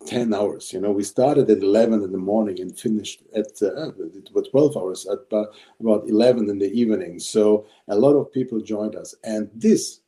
10 0.07 0.35
hours. 0.35 0.73
You 0.73 0.81
know, 0.81 0.91
we 0.91 1.03
started 1.03 1.49
at 1.51 1.63
11 1.63 2.03
in 2.03 2.13
the 2.13 2.19
morning 2.19 2.61
and 2.61 2.79
finished 2.79 3.23
at 3.35 3.47
uh, 3.63 3.93
it 3.99 4.31
was 4.35 4.49
12 4.49 4.77
hours 4.77 5.07
at 5.07 5.19
about 5.81 6.09
11 6.09 6.51
in 6.51 6.59
the 6.59 6.71
evening. 6.73 7.19
So 7.19 7.67
a 7.89 7.97
lot 7.97 8.15
of 8.15 8.33
people 8.33 8.61
joined 8.61 8.97
us, 8.97 9.15
and 9.25 9.51
this 9.55 10.01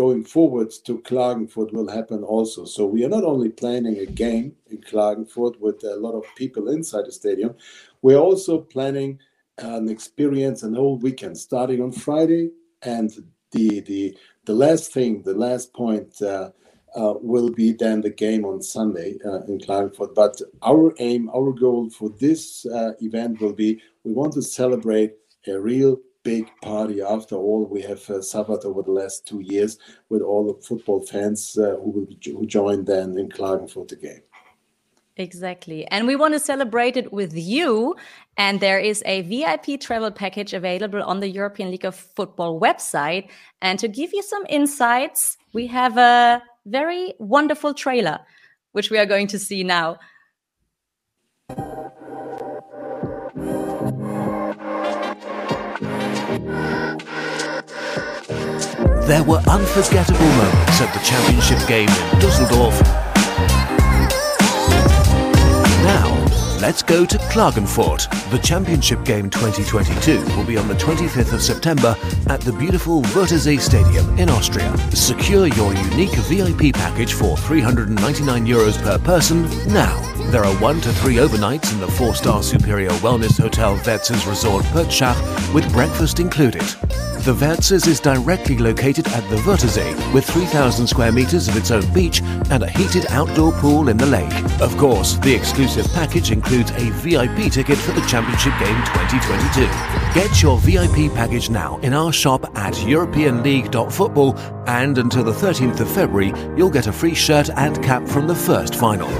going 0.00 0.24
forward 0.24 0.70
to 0.86 0.98
Klagenfurt 1.00 1.74
will 1.74 1.90
happen 1.98 2.22
also. 2.24 2.64
So 2.64 2.86
we 2.86 3.04
are 3.04 3.14
not 3.16 3.24
only 3.32 3.50
planning 3.50 3.98
a 3.98 4.06
game 4.06 4.56
in 4.70 4.78
Klagenfurt 4.78 5.60
with 5.60 5.84
a 5.84 5.96
lot 5.96 6.14
of 6.14 6.24
people 6.36 6.70
inside 6.70 7.04
the 7.04 7.12
stadium, 7.12 7.54
we're 8.00 8.24
also 8.28 8.62
planning 8.74 9.18
an 9.58 9.90
experience 9.90 10.62
an 10.62 10.74
whole 10.74 10.96
weekend 10.96 11.36
starting 11.36 11.82
on 11.82 11.92
Friday. 11.92 12.50
And 12.80 13.10
the 13.52 13.80
the 13.80 14.16
the 14.46 14.54
last 14.54 14.90
thing, 14.94 15.22
the 15.22 15.38
last 15.46 15.74
point 15.74 16.10
uh, 16.22 16.48
uh, 17.00 17.14
will 17.32 17.50
be 17.50 17.68
then 17.72 18.00
the 18.00 18.14
game 18.24 18.46
on 18.46 18.62
Sunday 18.62 19.18
uh, 19.26 19.42
in 19.50 19.58
Klagenfurt. 19.58 20.14
But 20.14 20.40
our 20.62 20.94
aim, 20.98 21.28
our 21.36 21.52
goal 21.52 21.90
for 21.90 22.08
this 22.24 22.64
uh, 22.64 22.92
event 23.02 23.38
will 23.42 23.56
be 23.64 23.70
we 24.04 24.12
want 24.14 24.32
to 24.32 24.42
celebrate 24.60 25.12
a 25.46 25.60
real 25.60 25.98
big 26.22 26.50
party. 26.62 27.00
After 27.00 27.36
all, 27.36 27.66
we 27.66 27.82
have 27.82 28.08
uh, 28.10 28.22
suffered 28.22 28.64
over 28.64 28.82
the 28.82 28.92
last 28.92 29.26
two 29.26 29.40
years 29.40 29.78
with 30.08 30.22
all 30.22 30.52
the 30.52 30.60
football 30.62 31.00
fans 31.04 31.56
uh, 31.58 31.76
who 31.76 31.90
will 31.90 32.38
who 32.38 32.46
join 32.46 32.84
then 32.84 33.18
in 33.18 33.28
Klagenfurt 33.28 34.00
game. 34.00 34.22
Exactly. 35.16 35.86
And 35.88 36.06
we 36.06 36.16
want 36.16 36.32
to 36.34 36.40
celebrate 36.40 36.96
it 36.96 37.12
with 37.12 37.36
you. 37.36 37.94
And 38.38 38.60
there 38.60 38.78
is 38.78 39.02
a 39.04 39.20
VIP 39.22 39.78
travel 39.78 40.10
package 40.10 40.54
available 40.54 41.02
on 41.02 41.20
the 41.20 41.28
European 41.28 41.70
League 41.70 41.84
of 41.84 41.94
Football 41.94 42.58
website. 42.58 43.28
And 43.60 43.78
to 43.80 43.88
give 43.88 44.14
you 44.14 44.22
some 44.22 44.46
insights, 44.48 45.36
we 45.52 45.66
have 45.66 45.98
a 45.98 46.42
very 46.64 47.12
wonderful 47.18 47.74
trailer, 47.74 48.20
which 48.72 48.90
we 48.90 48.98
are 48.98 49.04
going 49.04 49.26
to 49.26 49.38
see 49.38 49.62
now. 49.62 49.98
There 59.10 59.24
were 59.24 59.42
unforgettable 59.48 60.20
moments 60.20 60.80
at 60.80 60.94
the 60.94 61.00
championship 61.04 61.66
game 61.66 61.88
in 61.88 62.18
Dusseldorf. 62.20 62.80
Now, 65.82 66.14
let's 66.60 66.84
go 66.84 67.04
to 67.04 67.18
Klagenfurt. 67.18 68.08
The 68.30 68.38
Championship 68.38 69.04
Game 69.04 69.28
2022 69.28 70.24
will 70.36 70.44
be 70.44 70.56
on 70.56 70.68
the 70.68 70.74
25th 70.74 71.32
of 71.32 71.42
September 71.42 71.96
at 72.28 72.40
the 72.42 72.52
beautiful 72.52 73.02
Wörthersee 73.02 73.58
Stadium 73.58 74.16
in 74.16 74.30
Austria. 74.30 74.72
Secure 74.92 75.48
your 75.48 75.74
unique 75.74 76.14
VIP 76.14 76.72
package 76.72 77.14
for 77.14 77.36
399 77.36 78.46
euros 78.46 78.80
per 78.80 78.96
person 78.96 79.42
now. 79.74 80.00
There 80.30 80.44
are 80.44 80.54
one 80.58 80.80
to 80.82 80.92
three 80.92 81.16
overnights 81.16 81.72
in 81.72 81.80
the 81.80 81.88
four-star 81.88 82.44
Superior 82.44 82.90
Wellness 83.02 83.40
Hotel 83.40 83.76
Werzer's 83.78 84.24
Resort 84.24 84.64
Pörtschach 84.66 85.52
with 85.52 85.68
breakfast 85.72 86.20
included. 86.20 86.62
The 87.20 87.34
Werzer's 87.34 87.86
is 87.86 88.00
directly 88.00 88.56
located 88.56 89.06
at 89.08 89.28
the 89.28 89.36
Wörthersee 89.36 90.14
with 90.14 90.24
3,000 90.24 90.86
square 90.86 91.12
meters 91.12 91.48
of 91.48 91.56
its 91.56 91.70
own 91.70 91.84
beach 91.92 92.22
and 92.48 92.62
a 92.62 92.70
heated 92.70 93.04
outdoor 93.10 93.52
pool 93.52 93.90
in 93.90 93.98
the 93.98 94.06
lake. 94.06 94.32
Of 94.62 94.74
course, 94.78 95.16
the 95.18 95.34
exclusive 95.34 95.86
package 95.92 96.30
includes 96.30 96.70
a 96.70 96.88
VIP 96.90 97.52
ticket 97.52 97.76
for 97.76 97.92
the 97.92 98.00
Championship 98.06 98.54
Game 98.58 98.74
2022. 98.86 99.60
Get 100.18 100.40
your 100.40 100.56
VIP 100.60 101.14
package 101.14 101.50
now 101.50 101.76
in 101.80 101.92
our 101.92 102.10
shop 102.10 102.56
at 102.56 102.72
EuropeanLeague.football 102.72 104.38
and 104.66 104.96
until 104.96 105.22
the 105.22 105.32
13th 105.32 105.80
of 105.80 105.90
February, 105.90 106.32
you'll 106.56 106.70
get 106.70 106.86
a 106.86 106.92
free 106.92 107.14
shirt 107.14 107.50
and 107.50 107.84
cap 107.84 108.08
from 108.08 108.28
the 108.28 108.34
first 108.34 108.74
final. 108.76 109.10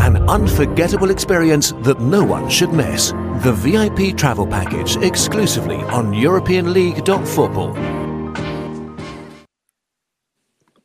An 0.00 0.16
unforgettable 0.28 1.10
experience 1.10 1.70
that 1.82 2.00
no 2.00 2.24
one 2.24 2.50
should 2.50 2.72
miss. 2.72 3.12
The 3.42 3.54
VIP 3.54 4.18
travel 4.18 4.46
package 4.46 4.96
exclusively 4.96 5.78
on 5.78 6.12
EuropeanLeague.football. 6.12 7.72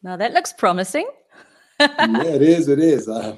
Now 0.02 0.16
that 0.16 0.32
looks 0.32 0.54
promising. 0.54 1.06
yeah, 1.82 1.98
it 2.00 2.42
is. 2.42 2.70
It 2.70 2.80
is. 2.80 3.10
I, 3.10 3.38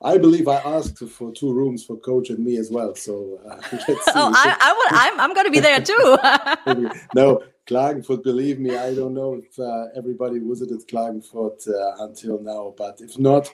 I, 0.00 0.16
believe 0.16 0.48
I 0.48 0.56
asked 0.56 0.98
for 1.00 1.32
two 1.32 1.52
rooms 1.52 1.84
for 1.84 1.98
coach 1.98 2.30
and 2.30 2.38
me 2.38 2.56
as 2.56 2.70
well. 2.70 2.94
So 2.94 3.38
uh, 3.46 3.56
let's 3.72 3.86
see. 3.86 4.12
oh, 4.14 4.32
I, 4.34 4.56
I 4.58 4.72
will, 4.72 4.98
I'm, 5.00 5.20
I'm 5.20 5.34
going 5.34 5.44
to 5.44 5.52
be 5.52 5.60
there 5.60 5.82
too. 5.82 6.16
no, 7.14 7.42
Klagenfurt. 7.66 8.22
Believe 8.24 8.58
me, 8.58 8.74
I 8.74 8.94
don't 8.94 9.12
know 9.12 9.34
if 9.34 9.58
uh, 9.58 9.88
everybody 9.94 10.38
visited 10.38 10.88
Klagenfurt 10.88 11.68
uh, 11.68 12.04
until 12.04 12.40
now, 12.40 12.72
but 12.78 13.02
if 13.02 13.18
not, 13.18 13.52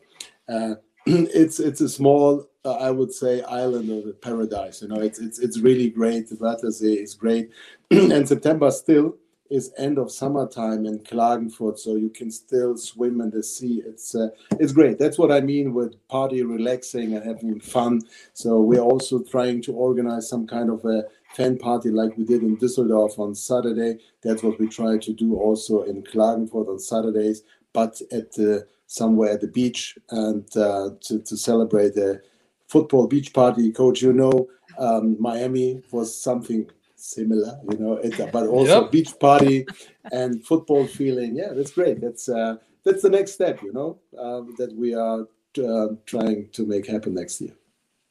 uh, 0.48 0.76
it's 1.06 1.58
it's 1.58 1.80
a 1.80 1.88
small, 1.88 2.48
uh, 2.64 2.74
I 2.74 2.90
would 2.92 3.12
say, 3.12 3.42
island 3.42 3.90
of 3.90 4.20
paradise. 4.20 4.82
You 4.82 4.88
know, 4.88 5.00
it's 5.00 5.18
it's 5.18 5.40
it's 5.40 5.58
really 5.58 5.90
great. 5.90 6.28
The 6.28 6.36
Wörthersee 6.36 7.02
is 7.02 7.14
great, 7.14 7.50
and 7.90 8.28
September 8.28 8.70
still 8.70 9.16
is 9.50 9.72
end 9.76 9.98
of 9.98 10.10
summertime 10.10 10.86
in 10.86 11.00
Klagenfurt, 11.00 11.78
so 11.78 11.96
you 11.96 12.08
can 12.08 12.30
still 12.30 12.76
swim 12.76 13.20
in 13.20 13.30
the 13.30 13.42
sea. 13.42 13.82
It's 13.84 14.14
uh, 14.14 14.28
it's 14.60 14.72
great. 14.72 14.98
That's 14.98 15.18
what 15.18 15.32
I 15.32 15.40
mean 15.40 15.74
with 15.74 15.96
party, 16.06 16.44
relaxing, 16.44 17.16
and 17.16 17.26
having 17.26 17.58
fun. 17.58 18.02
So 18.32 18.60
we're 18.60 18.80
also 18.80 19.24
trying 19.24 19.60
to 19.62 19.72
organize 19.72 20.28
some 20.28 20.46
kind 20.46 20.70
of 20.70 20.84
a 20.84 21.04
fan 21.34 21.58
party 21.58 21.90
like 21.90 22.16
we 22.16 22.24
did 22.24 22.42
in 22.42 22.56
Düsseldorf 22.56 23.18
on 23.18 23.34
Saturday. 23.34 23.98
That's 24.22 24.44
what 24.44 24.60
we 24.60 24.68
try 24.68 24.98
to 24.98 25.12
do 25.12 25.36
also 25.36 25.82
in 25.82 26.04
Klagenfurt 26.04 26.68
on 26.68 26.78
Saturdays, 26.78 27.42
but 27.72 28.00
at 28.12 28.32
the 28.32 28.66
somewhere 28.92 29.30
at 29.30 29.40
the 29.40 29.48
beach 29.48 29.96
and 30.10 30.44
uh, 30.56 30.90
to, 31.00 31.18
to 31.20 31.34
celebrate 31.34 31.96
a 31.96 32.20
football 32.68 33.06
beach 33.06 33.32
party. 33.32 33.72
Coach, 33.72 34.02
you 34.02 34.12
know, 34.12 34.48
um, 34.78 35.16
Miami 35.18 35.82
was 35.90 36.08
something 36.14 36.70
similar, 36.94 37.58
you 37.70 37.78
know, 37.78 37.94
it, 37.94 38.14
but 38.30 38.46
also 38.46 38.82
yep. 38.82 38.92
beach 38.92 39.18
party 39.18 39.66
and 40.12 40.44
football 40.44 40.86
feeling. 40.86 41.34
Yeah, 41.34 41.54
that's 41.54 41.72
great. 41.72 42.02
That's 42.02 42.28
uh, 42.28 42.56
that's 42.84 43.02
the 43.02 43.08
next 43.08 43.32
step, 43.32 43.62
you 43.62 43.72
know, 43.72 43.98
uh, 44.18 44.42
that 44.58 44.74
we 44.76 44.94
are 44.94 45.26
uh, 45.66 45.88
trying 46.04 46.50
to 46.52 46.66
make 46.66 46.86
happen 46.86 47.14
next 47.14 47.40
year. 47.40 47.54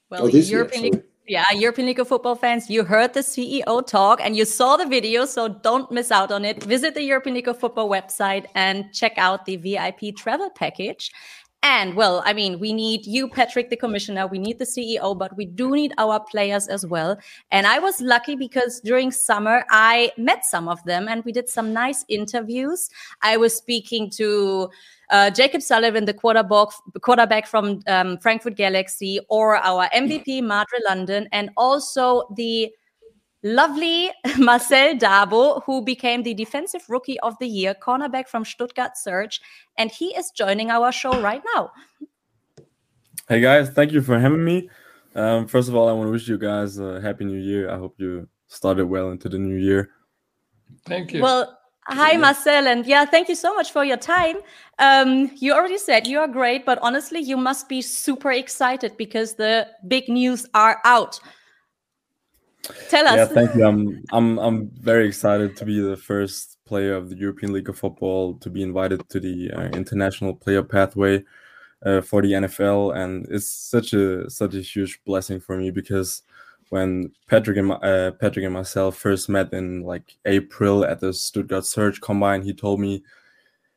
Well, 0.09 0.29
European 0.29 0.93
year, 0.93 1.05
yeah, 1.31 1.49
European 1.53 1.87
League 1.87 1.99
of 1.99 2.09
Football 2.09 2.35
fans, 2.35 2.69
you 2.69 2.83
heard 2.83 3.13
the 3.13 3.21
CEO 3.21 3.87
talk 3.87 4.19
and 4.21 4.35
you 4.35 4.43
saw 4.43 4.75
the 4.75 4.85
video, 4.85 5.23
so 5.23 5.47
don't 5.47 5.89
miss 5.89 6.11
out 6.11 6.29
on 6.29 6.43
it. 6.43 6.61
Visit 6.61 6.93
the 6.93 7.03
European 7.03 7.35
League 7.35 7.47
of 7.47 7.57
Football 7.57 7.89
website 7.89 8.47
and 8.53 8.93
check 8.93 9.13
out 9.15 9.45
the 9.45 9.55
VIP 9.55 10.13
travel 10.13 10.49
package. 10.49 11.09
And 11.63 11.93
well, 11.93 12.23
I 12.25 12.33
mean, 12.33 12.59
we 12.59 12.73
need 12.73 13.05
you, 13.05 13.29
Patrick, 13.29 13.69
the 13.69 13.75
commissioner, 13.75 14.25
we 14.25 14.39
need 14.39 14.57
the 14.57 14.65
CEO, 14.65 15.15
but 15.15 15.37
we 15.37 15.45
do 15.45 15.71
need 15.71 15.93
our 15.99 16.19
players 16.19 16.67
as 16.67 16.87
well. 16.87 17.19
And 17.51 17.67
I 17.67 17.77
was 17.77 18.01
lucky 18.01 18.35
because 18.35 18.81
during 18.81 19.11
summer, 19.11 19.63
I 19.69 20.11
met 20.17 20.43
some 20.43 20.67
of 20.67 20.83
them 20.85 21.07
and 21.07 21.23
we 21.23 21.31
did 21.31 21.47
some 21.47 21.71
nice 21.71 22.03
interviews. 22.09 22.89
I 23.21 23.37
was 23.37 23.55
speaking 23.55 24.09
to 24.11 24.71
uh, 25.11 25.29
Jakeb 25.29 25.61
Sullivan, 25.61 26.05
the 26.05 26.15
quarterback, 26.15 26.69
quarterback 27.01 27.45
from 27.45 27.81
um, 27.85 28.17
Frankfurt 28.17 28.55
Galaxy, 28.55 29.19
or 29.29 29.57
our 29.57 29.87
MVP, 29.89 30.41
Madre 30.41 30.79
London, 30.87 31.27
and 31.31 31.51
also 31.57 32.23
the 32.35 32.71
lovely 33.43 34.11
Marcel 34.37 34.95
Dabo, 34.95 35.63
who 35.63 35.81
became 35.83 36.23
the 36.23 36.33
Defensive 36.33 36.83
Rookie 36.89 37.19
of 37.21 37.37
the 37.39 37.47
Year, 37.47 37.75
cornerback 37.75 38.27
from 38.27 38.45
Stuttgart 38.45 38.97
Surge, 38.97 39.41
and 39.77 39.91
he 39.91 40.15
is 40.15 40.31
joining 40.31 40.69
our 40.69 40.91
show 40.91 41.21
right 41.21 41.41
now. 41.55 41.71
Hey 43.27 43.41
guys, 43.41 43.69
thank 43.69 43.91
you 43.91 44.01
for 44.01 44.19
having 44.19 44.43
me. 44.43 44.69
Um, 45.15 45.47
first 45.47 45.69
of 45.69 45.75
all, 45.75 45.89
I 45.89 45.93
want 45.93 46.07
to 46.07 46.11
wish 46.11 46.27
you 46.27 46.37
guys 46.37 46.77
a 46.79 47.01
happy 47.01 47.25
new 47.25 47.39
year. 47.39 47.69
I 47.69 47.77
hope 47.77 47.95
you 47.97 48.27
started 48.47 48.85
well 48.85 49.11
into 49.11 49.29
the 49.29 49.37
new 49.37 49.55
year. 49.55 49.89
Thank 50.85 51.13
you. 51.13 51.21
Well, 51.21 51.57
hi 51.87 52.15
Marcel, 52.17 52.67
and 52.67 52.85
yeah, 52.85 53.05
thank 53.05 53.27
you 53.27 53.35
so 53.35 53.53
much 53.53 53.71
for 53.71 53.83
your 53.83 53.97
time. 53.97 54.37
Um, 54.79 55.31
you 55.35 55.53
already 55.53 55.77
said 55.77 56.07
you 56.07 56.19
are 56.19 56.27
great, 56.27 56.65
but 56.65 56.79
honestly, 56.81 57.19
you 57.19 57.37
must 57.37 57.67
be 57.67 57.81
super 57.81 58.31
excited 58.31 58.95
because 58.97 59.35
the 59.35 59.67
big 59.87 60.07
news 60.07 60.45
are 60.53 60.79
out. 60.85 61.19
Tell 62.89 63.07
us. 63.07 63.15
Yeah, 63.15 63.25
thank 63.25 63.55
you. 63.55 63.65
I'm 63.65 64.03
I'm 64.11 64.37
I'm 64.39 64.69
very 64.79 65.07
excited 65.07 65.55
to 65.57 65.65
be 65.65 65.79
the 65.79 65.97
first 65.97 66.57
player 66.65 66.95
of 66.95 67.09
the 67.09 67.15
European 67.15 67.53
League 67.53 67.69
of 67.69 67.77
Football 67.77 68.35
to 68.35 68.49
be 68.49 68.61
invited 68.61 69.07
to 69.09 69.19
the 69.19 69.51
uh, 69.51 69.69
international 69.69 70.35
player 70.35 70.63
pathway 70.63 71.23
uh, 71.85 72.01
for 72.01 72.21
the 72.21 72.33
NFL, 72.33 72.95
and 72.95 73.25
it's 73.29 73.47
such 73.47 73.93
a 73.93 74.29
such 74.29 74.55
a 74.55 74.61
huge 74.61 75.01
blessing 75.05 75.39
for 75.39 75.57
me 75.57 75.71
because 75.71 76.23
when 76.69 77.11
Patrick 77.27 77.57
and 77.57 77.71
uh, 77.71 78.11
Patrick 78.11 78.45
and 78.45 78.53
myself 78.53 78.95
first 78.95 79.27
met 79.27 79.51
in 79.53 79.81
like 79.81 80.15
April 80.25 80.85
at 80.85 80.99
the 80.99 81.13
Stuttgart 81.13 81.65
Surge 81.65 81.99
Combine, 81.99 82.43
he 82.43 82.53
told 82.53 82.79
me 82.79 83.03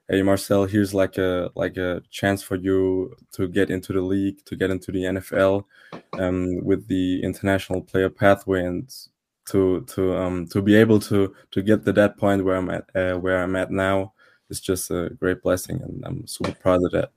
hey 0.09 0.23
Marcel, 0.23 0.67
here's 0.67 0.95
like 0.95 1.19
a 1.19 1.51
like 1.55 1.77
a 1.77 2.03
chance 2.11 2.43
for 2.43 2.57
you 2.57 3.15
to 3.33 3.49
get 3.49 3.71
into 3.71 3.93
the 3.93 4.01
league, 4.01 4.45
to 4.47 4.57
get 4.57 4.71
into 4.71 4.93
the 4.93 5.05
NFL, 5.05 5.65
um, 6.19 6.65
with 6.65 6.87
the 6.89 7.23
international 7.23 7.83
player 7.83 8.11
pathway, 8.11 8.65
and 8.65 8.93
to 9.47 9.83
to 9.83 10.17
um 10.17 10.47
to 10.49 10.63
be 10.63 10.75
able 10.75 10.99
to 10.99 11.35
to 11.51 11.63
get 11.63 11.85
to 11.85 11.93
that 11.93 12.17
point 12.19 12.45
where 12.45 12.57
I'm 12.57 12.71
at 12.71 12.85
uh, 12.95 13.19
where 13.19 13.43
I'm 13.43 13.57
at 13.57 13.71
now 13.71 14.13
is 14.51 14.61
just 14.61 14.91
a 14.91 15.11
great 15.11 15.43
blessing, 15.43 15.81
and 15.83 16.03
I'm 16.05 16.27
super 16.27 16.53
proud 16.53 16.85
of 16.85 16.93
that. 16.93 17.11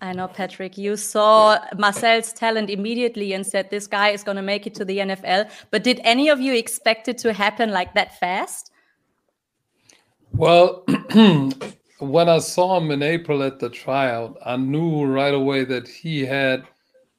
I 0.00 0.12
know, 0.12 0.28
Patrick. 0.28 0.76
You 0.76 0.96
saw 0.96 1.58
Marcel's 1.78 2.32
talent 2.34 2.68
immediately 2.68 3.32
and 3.32 3.46
said 3.46 3.70
this 3.70 3.86
guy 3.86 4.10
is 4.10 4.22
going 4.22 4.36
to 4.36 4.42
make 4.42 4.66
it 4.66 4.74
to 4.74 4.84
the 4.84 4.98
NFL. 4.98 5.50
But 5.70 5.82
did 5.82 6.00
any 6.04 6.28
of 6.28 6.40
you 6.40 6.52
expect 6.54 7.08
it 7.08 7.16
to 7.18 7.32
happen 7.32 7.70
like 7.70 7.94
that 7.94 8.18
fast? 8.18 8.70
Well, 10.36 10.84
when 12.00 12.28
I 12.28 12.38
saw 12.38 12.76
him 12.78 12.90
in 12.90 13.04
April 13.04 13.42
at 13.44 13.60
the 13.60 13.70
tryout, 13.70 14.36
I 14.44 14.56
knew 14.56 15.04
right 15.04 15.32
away 15.32 15.64
that 15.64 15.86
he 15.86 16.26
had 16.26 16.64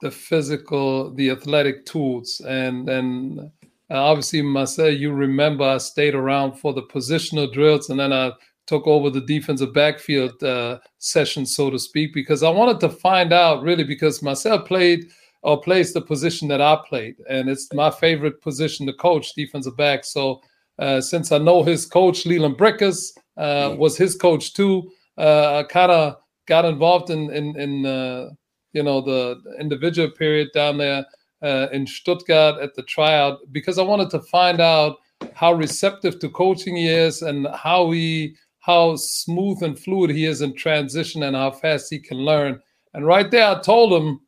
the 0.01 0.11
physical, 0.11 1.13
the 1.13 1.29
athletic 1.29 1.85
tools, 1.85 2.41
and 2.45 2.89
and 2.89 3.51
obviously, 3.89 4.41
Marcel, 4.41 4.89
you 4.89 5.13
remember 5.13 5.63
I 5.63 5.77
stayed 5.77 6.13
around 6.13 6.59
for 6.59 6.73
the 6.73 6.83
positional 6.83 7.51
drills, 7.51 7.89
and 7.89 7.97
then 7.97 8.11
I 8.11 8.33
took 8.67 8.85
over 8.85 9.09
the 9.09 9.21
defensive 9.21 9.73
backfield 9.73 10.43
uh, 10.43 10.79
session, 10.97 11.45
so 11.45 11.69
to 11.69 11.79
speak, 11.79 12.13
because 12.13 12.43
I 12.43 12.49
wanted 12.49 12.81
to 12.81 12.89
find 12.89 13.31
out 13.31 13.63
really 13.63 13.85
because 13.85 14.21
Marcel 14.21 14.59
played 14.59 15.05
or 15.41 15.61
plays 15.61 15.93
the 15.93 16.01
position 16.01 16.49
that 16.49 16.59
I 16.61 16.77
played, 16.85 17.15
and 17.29 17.47
it's 17.47 17.71
my 17.73 17.91
favorite 17.91 18.41
position 18.41 18.85
to 18.87 18.93
coach, 18.93 19.33
defensive 19.35 19.77
back. 19.77 20.03
So 20.03 20.41
uh, 20.79 21.01
since 21.01 21.31
I 21.31 21.37
know 21.37 21.63
his 21.63 21.85
coach, 21.85 22.25
Leland 22.25 22.57
Brickers, 22.57 23.13
uh, 23.37 23.75
was 23.77 23.97
his 23.97 24.15
coach 24.15 24.53
too, 24.53 24.91
uh, 25.17 25.59
I 25.59 25.63
kind 25.63 25.91
of 25.91 26.17
got 26.47 26.65
involved 26.65 27.09
in 27.09 27.31
in, 27.31 27.59
in 27.59 27.85
uh, 27.85 28.29
you 28.73 28.83
know 28.83 29.01
the 29.01 29.41
individual 29.59 30.11
period 30.11 30.49
down 30.53 30.77
there 30.77 31.05
uh, 31.41 31.67
in 31.71 31.87
Stuttgart 31.87 32.61
at 32.61 32.75
the 32.75 32.83
tryout 32.83 33.39
because 33.51 33.79
I 33.79 33.83
wanted 33.83 34.09
to 34.11 34.21
find 34.21 34.59
out 34.59 34.97
how 35.33 35.53
receptive 35.53 36.19
to 36.19 36.29
coaching 36.29 36.75
he 36.75 36.87
is 36.87 37.21
and 37.21 37.47
how 37.53 37.91
he 37.91 38.35
how 38.59 38.95
smooth 38.95 39.61
and 39.63 39.77
fluid 39.77 40.09
he 40.09 40.25
is 40.25 40.41
in 40.41 40.55
transition 40.55 41.23
and 41.23 41.35
how 41.35 41.51
fast 41.51 41.87
he 41.89 41.99
can 41.99 42.17
learn. 42.17 42.59
And 42.93 43.05
right 43.05 43.29
there, 43.29 43.47
I 43.47 43.61
told 43.61 43.93
him, 43.93 44.19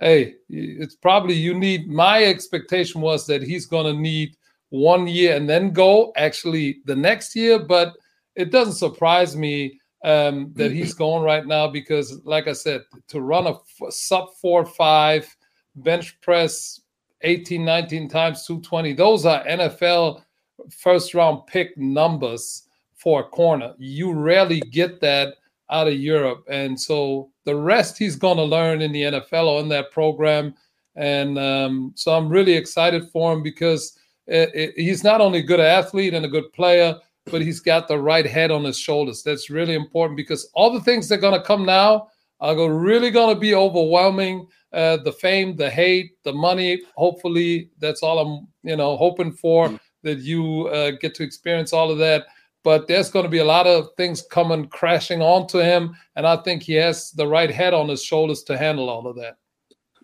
"Hey, 0.00 0.34
it's 0.48 0.96
probably 0.96 1.34
you 1.34 1.54
need." 1.54 1.88
My 1.88 2.24
expectation 2.24 3.00
was 3.00 3.26
that 3.26 3.42
he's 3.42 3.66
going 3.66 3.86
to 3.86 4.00
need 4.00 4.36
one 4.70 5.06
year 5.06 5.36
and 5.36 5.48
then 5.48 5.72
go 5.72 6.12
actually 6.16 6.80
the 6.84 6.96
next 6.96 7.36
year. 7.36 7.58
But 7.58 7.94
it 8.34 8.50
doesn't 8.50 8.74
surprise 8.74 9.36
me 9.36 9.80
um, 10.04 10.52
that 10.54 10.72
he's 10.72 10.94
going 11.04 11.22
right 11.22 11.46
now 11.46 11.68
because, 11.68 12.20
like 12.24 12.48
I 12.48 12.52
said, 12.52 12.82
to 13.08 13.20
run 13.20 13.46
a 13.46 13.56
sub 13.90 14.34
four 14.40 14.64
five 14.64 15.34
bench 15.76 16.20
press 16.20 16.80
18, 17.22 17.64
19 17.64 18.08
times 18.08 18.46
220, 18.46 18.92
those 18.92 19.26
are 19.26 19.44
NFL 19.44 20.22
first 20.70 21.14
round 21.14 21.46
pick 21.46 21.76
numbers 21.76 22.68
for 22.94 23.20
a 23.20 23.24
corner. 23.24 23.74
You 23.78 24.12
rarely 24.12 24.60
get 24.60 25.00
that 25.00 25.34
out 25.70 25.88
of 25.88 25.94
Europe. 25.94 26.44
And 26.48 26.80
so 26.80 27.30
the 27.44 27.56
rest 27.56 27.98
he's 27.98 28.16
going 28.16 28.36
to 28.36 28.44
learn 28.44 28.82
in 28.82 28.92
the 28.92 29.02
NFL 29.02 29.46
or 29.46 29.60
in 29.60 29.68
that 29.70 29.90
program. 29.90 30.54
And 30.94 31.38
um, 31.38 31.92
so 31.94 32.12
I'm 32.12 32.28
really 32.28 32.54
excited 32.54 33.08
for 33.10 33.32
him 33.32 33.42
because 33.42 33.98
it, 34.26 34.50
it, 34.54 34.74
he's 34.76 35.04
not 35.04 35.20
only 35.20 35.40
a 35.40 35.42
good 35.42 35.60
athlete 35.60 36.14
and 36.14 36.24
a 36.24 36.28
good 36.28 36.52
player, 36.52 36.96
but 37.26 37.42
he's 37.42 37.60
got 37.60 37.88
the 37.88 37.98
right 37.98 38.26
head 38.26 38.50
on 38.50 38.64
his 38.64 38.78
shoulders. 38.78 39.22
That's 39.22 39.50
really 39.50 39.74
important 39.74 40.16
because 40.16 40.48
all 40.54 40.72
the 40.72 40.80
things 40.80 41.08
that 41.08 41.18
are 41.18 41.20
going 41.20 41.40
to 41.40 41.46
come 41.46 41.64
now 41.64 42.08
are 42.40 42.72
really 42.72 43.10
going 43.10 43.34
to 43.34 43.40
be 43.40 43.54
overwhelming. 43.54 44.46
Uh, 44.72 44.98
the 44.98 45.12
fame, 45.12 45.56
the 45.56 45.70
hate, 45.70 46.12
the 46.22 46.32
money. 46.32 46.82
Hopefully, 46.96 47.70
that's 47.78 48.02
all 48.02 48.18
I'm, 48.18 48.48
you 48.62 48.76
know, 48.76 48.96
hoping 48.96 49.32
for 49.32 49.68
mm. 49.68 49.80
that 50.02 50.18
you 50.18 50.66
uh, 50.68 50.92
get 51.00 51.14
to 51.14 51.22
experience 51.22 51.72
all 51.72 51.90
of 51.90 51.98
that. 51.98 52.26
But 52.62 52.88
there's 52.88 53.10
going 53.10 53.24
to 53.24 53.30
be 53.30 53.38
a 53.38 53.44
lot 53.44 53.66
of 53.66 53.88
things 53.96 54.22
coming 54.22 54.66
crashing 54.66 55.22
onto 55.22 55.58
him, 55.58 55.96
and 56.16 56.26
I 56.26 56.36
think 56.38 56.64
he 56.64 56.74
has 56.74 57.12
the 57.12 57.26
right 57.26 57.50
head 57.50 57.74
on 57.74 57.88
his 57.88 58.02
shoulders 58.02 58.42
to 58.44 58.58
handle 58.58 58.90
all 58.90 59.06
of 59.06 59.16
that. 59.16 59.36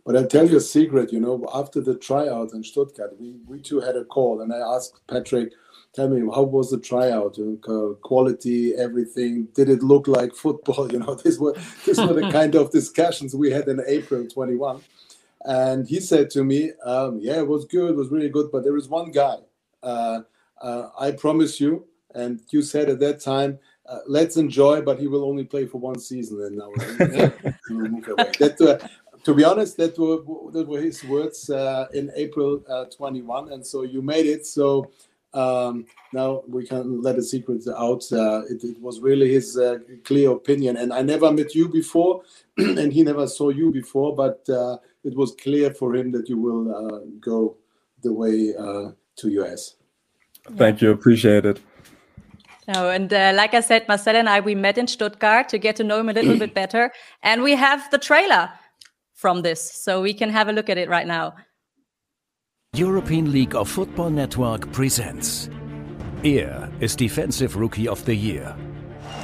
But 0.05 0.17
I'll 0.17 0.27
tell 0.27 0.49
you 0.49 0.57
a 0.57 0.61
secret, 0.61 1.13
you 1.13 1.21
know, 1.21 1.47
after 1.55 1.81
the 1.81 1.97
tryout 1.97 2.53
in 2.53 2.65
Stuttgart, 2.65 3.15
we, 3.21 3.37
we 3.47 3.61
two 3.61 3.81
had 3.81 3.97
a 3.97 4.05
call 4.05 4.41
and 4.41 4.53
I 4.53 4.59
asked 4.59 5.01
Patrick, 5.07 5.53
tell 5.93 6.09
me, 6.09 6.21
how 6.35 6.43
was 6.43 6.71
the 6.71 6.81
tryout? 6.81 7.39
Uh, 7.39 7.95
quality, 8.03 8.75
everything? 8.75 9.47
Did 9.55 9.69
it 9.69 9.83
look 9.83 10.09
like 10.09 10.35
football? 10.35 10.89
You 10.93 10.99
know, 10.99 11.15
these 11.15 11.39
were, 11.39 11.55
these 11.87 11.99
were 11.99 12.15
the 12.15 12.31
kind 12.33 12.55
of 12.57 12.73
discussions 12.73 13.35
we 13.35 13.51
had 13.51 13.69
in 13.69 13.81
April 13.87 14.27
21. 14.27 14.83
And 15.45 15.87
he 15.87 16.01
said 16.01 16.31
to 16.31 16.45
me, 16.45 16.73
um, 16.85 17.19
yeah, 17.21 17.39
it 17.39 17.49
was 17.49 17.65
good, 17.65 17.91
it 17.91 17.97
was 17.97 18.11
really 18.11 18.29
good, 18.29 18.51
but 18.51 18.65
there 18.65 18.77
is 18.77 18.89
one 18.89 19.11
guy. 19.11 19.37
Uh, 19.83 20.21
uh, 20.61 20.89
I 20.99 21.13
promise 21.13 21.61
you, 21.61 21.87
and 22.15 22.41
you 22.51 22.63
said 22.63 22.89
at 22.89 23.01
that 23.01 23.21
time, 23.21 23.59
uh, 23.87 23.99
let's 24.07 24.37
enjoy, 24.37 24.81
but 24.81 25.01
he 25.01 25.09
will 25.09 25.25
only 25.25 25.45
play 25.45 25.67
for 25.67 25.79
one 25.79 25.99
season, 25.99 26.41
and 26.43 26.57
now 26.57 26.71
move 27.71 28.09
away. 28.09 28.31
That, 28.39 28.61
uh, 28.61 28.87
to 29.25 29.35
be 29.35 29.45
honest, 29.45 29.77
that 29.77 29.99
were 29.99 30.19
that 30.53 30.67
were 30.67 30.81
his 30.81 31.05
words 31.05 31.51
uh, 31.51 31.87
in 31.93 32.11
April 32.15 32.63
uh, 32.69 32.85
21, 32.87 33.53
and 33.53 33.67
so 33.67 33.83
you 33.83 34.03
made 34.03 34.27
it. 34.27 34.47
So 34.47 34.91
um, 35.35 35.87
now 36.13 36.43
we 36.49 36.67
can 36.67 37.01
let 37.03 37.17
the 37.17 37.23
secrets 37.23 37.69
out. 37.69 38.05
Uh, 38.13 38.43
it, 38.51 38.65
it, 38.65 38.81
was 38.81 39.01
really 39.01 39.33
his 39.33 39.57
uh, 39.57 39.79
clear 40.05 40.31
opinion, 40.31 40.77
and 40.77 40.93
I 40.93 41.03
never 41.03 41.33
met 41.33 41.55
you 41.55 41.69
before, 41.69 42.23
and 42.59 42.93
he 42.93 43.03
never 43.03 43.27
saw 43.27 43.51
you 43.51 43.71
before, 43.71 44.15
but 44.15 44.49
uh, 44.49 44.79
it 45.05 45.17
was 45.17 45.35
clear 45.35 45.73
for 45.73 45.95
him 45.95 46.13
that 46.13 46.29
you 46.29 46.39
will 46.39 46.75
uh, 46.75 46.99
go 47.21 47.57
the 48.03 48.13
way 48.13 48.53
to 49.17 49.29
US. 49.29 49.77
Thank 50.57 50.83
you, 50.83 50.91
appreciate 50.91 51.47
it. 51.47 51.61
No, 52.69 52.91
and 52.91 53.13
uh, 53.13 53.33
like 53.35 53.55
I 53.55 53.61
said, 53.61 53.87
Marcel 53.89 54.17
and 54.17 54.29
I, 54.29 54.41
we 54.41 54.55
met 54.55 54.79
in 54.79 54.87
Stuttgart 54.87 55.49
to 55.49 55.59
get 55.59 55.75
to 55.77 55.85
know 55.85 55.99
him 55.99 56.09
a 56.09 56.13
little 56.13 56.39
bit 56.39 56.55
better. 56.63 56.93
And 57.23 57.43
we 57.43 57.57
have 57.57 57.91
the 57.91 57.99
trailer 57.99 58.51
from 59.23 59.43
this. 59.43 59.61
So 59.61 60.03
we 60.03 60.13
can 60.13 60.29
have 60.29 60.49
a 60.49 60.53
look 60.53 60.69
at 60.69 60.77
it 60.77 60.91
right 60.91 61.07
now. 61.07 61.35
European 62.75 63.33
League 63.33 63.55
of 63.55 63.69
Football 63.69 64.11
Network 64.11 64.71
presents. 64.73 65.49
Er 66.25 66.71
ist 66.81 66.99
Defensive 67.01 67.57
Rookie 67.57 67.89
of 67.89 68.03
the 68.05 68.15
Year. 68.15 68.57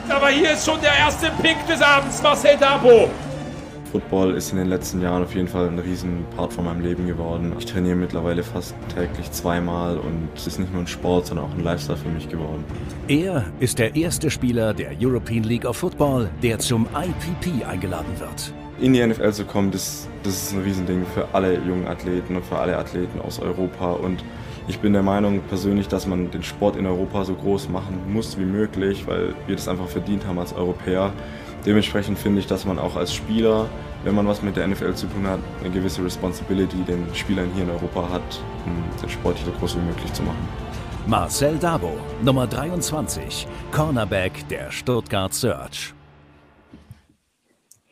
Aber 0.09 0.29
hier 0.29 0.53
ist 0.53 0.65
schon 0.65 0.81
der 0.81 0.95
erste 0.97 1.31
Pick 1.43 1.57
des 1.67 1.83
Abends, 1.83 2.23
Marcel 2.23 2.57
Dabo. 2.59 3.11
Football 3.91 4.35
ist 4.35 4.53
in 4.53 4.59
den 4.59 4.69
letzten 4.69 5.01
Jahren 5.01 5.23
auf 5.23 5.35
jeden 5.35 5.49
Fall 5.49 5.69
ein 5.69 5.79
riesen 5.79 6.27
Part 6.37 6.53
von 6.53 6.67
meinem 6.67 6.83
Leben 6.83 7.07
geworden. 7.07 7.55
Ich 7.59 7.65
trainiere 7.65 7.97
mittlerweile 7.97 8.43
fast 8.43 8.75
täglich 8.95 9.31
zweimal 9.33 9.97
und 9.97 10.29
es 10.37 10.47
ist 10.47 10.59
nicht 10.59 10.73
nur 10.73 10.83
ein 10.83 10.87
Sport, 10.87 11.27
sondern 11.27 11.47
auch 11.47 11.55
ein 11.55 11.65
Lifestyle 11.65 11.97
für 11.97 12.11
mich 12.11 12.29
geworden. 12.29 12.65
Er 13.09 13.47
ist 13.61 13.79
der 13.79 13.97
erste 13.97 14.31
Spieler 14.31 14.75
der 14.75 14.93
European 15.01 15.45
League 15.45 15.65
of 15.65 15.79
Football, 15.79 16.29
der 16.43 16.59
zum 16.59 16.87
IPP 16.95 17.65
eingeladen 17.67 18.21
wird 18.21 18.53
in 18.81 18.93
die 18.93 19.05
NFL 19.05 19.33
zu 19.33 19.45
kommen, 19.45 19.71
das, 19.71 20.09
das 20.23 20.35
ist 20.35 20.53
ein 20.53 20.63
Riesending 20.63 21.05
für 21.15 21.27
alle 21.33 21.55
jungen 21.55 21.87
Athleten 21.87 22.37
und 22.37 22.45
für 22.45 22.59
alle 22.59 22.77
Athleten 22.77 23.21
aus 23.21 23.41
Europa. 23.41 23.93
Und 23.93 24.23
ich 24.69 24.79
bin 24.79 24.93
der 24.93 25.03
Meinung 25.03 25.41
persönlich, 25.49 25.89
dass 25.89 26.07
man 26.07 26.31
den 26.31 26.43
Sport 26.43 26.77
in 26.77 26.87
Europa 26.87 27.25
so 27.25 27.35
groß 27.35 27.69
machen 27.69 27.99
muss 28.13 28.39
wie 28.39 28.45
möglich, 28.45 29.07
weil 29.07 29.35
wir 29.47 29.57
das 29.57 29.69
einfach 29.69 29.89
verdient 29.89 30.27
haben 30.27 30.39
als 30.39 30.53
Europäer. 30.53 31.13
Dementsprechend 31.67 32.19
finde 32.19 32.41
ich, 32.41 32.47
dass 32.47 32.65
man 32.65 32.79
auch 32.79 32.97
als 32.97 33.13
Spieler, 33.13 33.67
wenn 34.05 34.15
man 34.15 34.27
was 34.29 34.43
mit 34.43 34.57
der 34.57 34.69
NFL 34.69 34.95
zu 34.95 35.07
tun 35.07 35.27
hat, 35.27 35.41
eine 35.61 35.71
gewisse 35.71 36.05
Responsibility 36.05 36.77
den 36.87 37.07
Spielern 37.15 37.51
hier 37.55 37.65
in 37.65 37.71
Europa 37.71 38.09
hat, 38.11 38.41
um 38.65 38.73
den 39.03 39.09
Sport 39.09 39.39
so 39.45 39.51
groß 39.59 39.77
wie 39.77 39.81
möglich 39.81 40.13
zu 40.13 40.23
machen. 40.23 40.49
Marcel 41.07 41.57
Dabo, 41.57 41.93
Nummer 42.23 42.47
23, 42.47 43.49
Cornerback 43.73 44.47
der 44.49 44.71
Stuttgart 44.71 45.33
Search. 45.33 45.98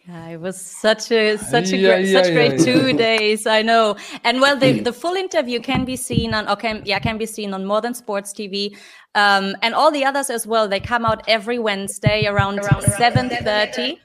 Yeah, 0.08 0.28
it 0.28 0.40
was 0.40 0.60
such 0.60 1.10
a 1.10 1.36
such 1.36 1.72
a 1.72 1.76
yeah, 1.76 1.96
great, 1.96 2.06
yeah, 2.06 2.22
such 2.22 2.32
yeah, 2.32 2.48
great 2.48 2.60
two 2.60 2.92
days. 2.96 3.44
I 3.44 3.62
know, 3.62 3.96
and 4.22 4.40
well, 4.40 4.56
the, 4.56 4.78
the 4.78 4.92
full 5.02 5.14
interview 5.14 5.58
can 5.58 5.84
be 5.84 5.96
seen 5.96 6.32
on 6.32 6.48
okay, 6.48 6.80
yeah, 6.84 7.00
can 7.00 7.18
be 7.18 7.26
seen 7.26 7.52
on 7.52 7.64
More 7.64 7.80
Than 7.80 7.92
Sports 7.92 8.32
TV, 8.32 8.76
um, 9.16 9.56
and 9.62 9.74
all 9.74 9.90
the 9.90 10.04
others 10.04 10.30
as 10.30 10.46
well. 10.46 10.68
They 10.68 10.78
come 10.78 11.04
out 11.04 11.24
every 11.26 11.58
Wednesday 11.58 12.26
around 12.26 12.62
seven 12.96 13.30
thirty 13.30 13.98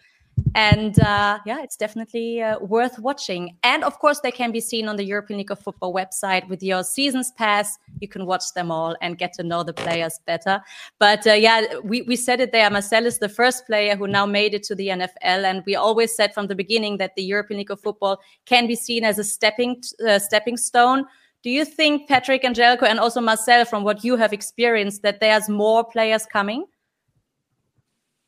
and 0.56 1.00
uh, 1.00 1.40
yeah, 1.46 1.62
it's 1.62 1.78
definitely 1.78 2.42
uh, 2.42 2.60
worth 2.60 3.00
watching. 3.00 3.58
And 3.64 3.84
of 3.84 4.00
course, 4.00 4.20
they 4.20 4.32
can 4.32 4.52
be 4.52 4.60
seen 4.60 4.88
on 4.88 4.96
the 4.96 5.04
European 5.04 5.38
League 5.38 5.52
of 5.52 5.60
Football 5.60 5.94
website 5.94 6.48
with 6.50 6.62
your 6.62 6.84
seasons 6.84 7.32
pass. 7.38 7.78
You 8.00 8.08
can 8.08 8.26
watch 8.26 8.54
them 8.54 8.72
all 8.72 8.96
and 9.02 9.18
get 9.18 9.34
to 9.34 9.44
know 9.44 9.64
the 9.64 9.74
players 9.74 10.20
better. 10.26 10.62
But 11.00 11.26
uh, 11.26 11.34
yeah, 11.34 11.62
we, 11.84 12.02
we 12.04 12.16
said 12.16 12.40
it 12.40 12.52
there. 12.52 12.70
Marcel 12.70 13.06
is 13.06 13.20
the 13.20 13.30
first 13.30 13.66
player 13.66 13.96
who 13.96 14.08
now 14.08 14.26
made 14.26 14.54
it 14.54 14.64
to 14.64 14.76
the 14.76 14.88
NFL, 14.88 15.44
and 15.44 15.64
we 15.66 15.76
always 15.76 16.16
said 16.16 16.34
from 16.34 16.48
the 16.48 16.56
beginning 16.56 16.98
that 16.98 17.16
the 17.16 17.24
European 17.24 17.60
League 17.60 17.72
of 17.72 17.80
Football 17.80 18.20
can 18.46 18.68
be 18.68 18.76
seen 18.76 19.04
as 19.04 19.20
a 19.20 19.24
stepping 19.24 19.82
uh, 20.08 20.20
stepping 20.20 20.58
stone. 20.58 21.06
Do 21.44 21.50
you 21.50 21.66
think 21.66 22.08
Patrick 22.08 22.44
and 22.44 22.56
Zeljko 22.56 22.84
and 22.84 23.00
also 23.00 23.20
Marcel, 23.20 23.66
from 23.66 23.84
what 23.84 24.04
you 24.04 24.16
have 24.16 24.32
experienced, 24.32 25.02
that 25.02 25.20
there's 25.20 25.50
more 25.50 25.84
players 25.84 26.26
coming? 26.26 26.66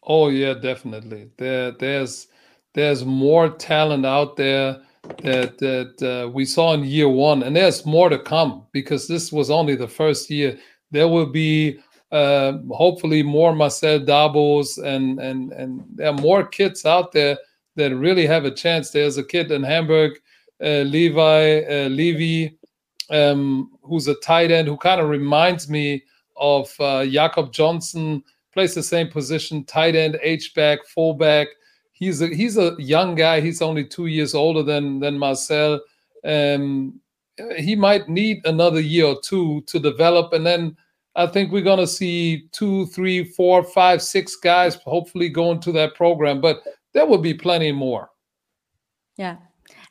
Oh 0.05 0.29
yeah, 0.29 0.53
definitely. 0.53 1.29
There, 1.37 1.71
there's 1.71 2.27
there's 2.73 3.05
more 3.05 3.49
talent 3.49 4.05
out 4.05 4.35
there 4.35 4.81
that 5.21 5.57
that 5.59 6.01
uh, 6.01 6.29
we 6.29 6.45
saw 6.45 6.73
in 6.73 6.83
year 6.83 7.09
one, 7.09 7.43
and 7.43 7.55
there's 7.55 7.85
more 7.85 8.09
to 8.09 8.19
come 8.19 8.65
because 8.71 9.07
this 9.07 9.31
was 9.31 9.49
only 9.49 9.75
the 9.75 9.87
first 9.87 10.29
year. 10.29 10.57
There 10.91 11.07
will 11.07 11.27
be 11.27 11.79
uh, 12.11 12.53
hopefully 12.71 13.23
more 13.23 13.55
Marcel 13.55 13.99
Dabos 13.99 14.77
and 14.83 15.19
and 15.19 15.51
and 15.53 15.83
there 15.95 16.09
are 16.09 16.21
more 16.21 16.45
kids 16.45 16.85
out 16.85 17.11
there 17.11 17.37
that 17.75 17.95
really 17.95 18.27
have 18.27 18.45
a 18.45 18.51
chance. 18.51 18.91
There's 18.91 19.17
a 19.17 19.23
kid 19.23 19.51
in 19.51 19.63
Hamburg, 19.63 20.19
uh, 20.61 20.83
Levi 20.83 21.61
uh, 21.63 21.89
Levy, 21.89 22.57
um, 23.09 23.71
who's 23.81 24.07
a 24.07 24.15
tight 24.15 24.51
end 24.51 24.67
who 24.67 24.77
kind 24.77 25.01
of 25.01 25.09
reminds 25.09 25.69
me 25.69 26.03
of 26.35 26.73
uh, 26.79 27.05
Jakob 27.05 27.51
Johnson 27.51 28.23
plays 28.53 28.73
the 28.73 28.83
same 28.83 29.09
position, 29.09 29.65
tight 29.65 29.95
end, 29.95 30.19
H 30.21 30.53
back, 30.53 30.85
fullback. 30.85 31.47
He's 31.91 32.21
a 32.21 32.27
he's 32.27 32.57
a 32.57 32.75
young 32.79 33.15
guy. 33.15 33.41
He's 33.41 33.61
only 33.61 33.85
two 33.85 34.07
years 34.07 34.33
older 34.33 34.63
than 34.63 34.99
than 34.99 35.17
Marcel. 35.17 35.81
Um, 36.23 36.99
he 37.57 37.75
might 37.75 38.07
need 38.07 38.45
another 38.45 38.79
year 38.79 39.05
or 39.05 39.21
two 39.21 39.61
to 39.67 39.79
develop, 39.79 40.33
and 40.33 40.45
then 40.45 40.77
I 41.15 41.27
think 41.27 41.51
we're 41.51 41.61
gonna 41.61 41.87
see 41.87 42.47
two, 42.51 42.87
three, 42.87 43.23
four, 43.23 43.63
five, 43.63 44.01
six 44.01 44.35
guys 44.35 44.75
hopefully 44.75 45.29
going 45.29 45.59
to 45.61 45.71
that 45.73 45.95
program. 45.95 46.41
But 46.41 46.63
there 46.93 47.05
will 47.05 47.19
be 47.19 47.33
plenty 47.33 47.71
more. 47.71 48.09
Yeah, 49.17 49.37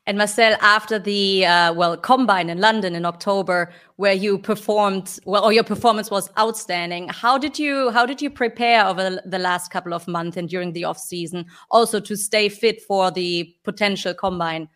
and 0.07 0.19
Marcel, 0.19 0.57
after 0.61 0.99
the 0.99 1.47
uh, 1.47 1.73
well 1.75 1.97
combine 1.97 2.51
in 2.51 2.59
London 2.59 2.97
in 2.97 3.05
October, 3.05 3.73
where 3.97 4.13
you 4.13 4.37
performed 4.37 5.21
well, 5.27 5.45
or 5.45 5.53
your 5.53 5.63
performance 5.63 6.11
was 6.11 6.29
outstanding. 6.37 7.09
How 7.09 7.39
did 7.39 7.57
you 7.57 7.91
how 7.91 8.05
did 8.05 8.21
you 8.21 8.29
prepare 8.29 8.85
over 8.85 9.21
the 9.25 9.39
last 9.39 9.71
couple 9.71 9.95
of 9.95 10.09
months 10.09 10.37
and 10.37 10.49
during 10.49 10.73
the 10.73 10.85
off 10.85 10.99
season, 10.99 11.47
also 11.71 12.01
to 12.01 12.17
stay 12.17 12.49
fit 12.49 12.83
for 12.83 13.13
the 13.13 13.55
potential 13.63 14.13
combine? 14.13 14.69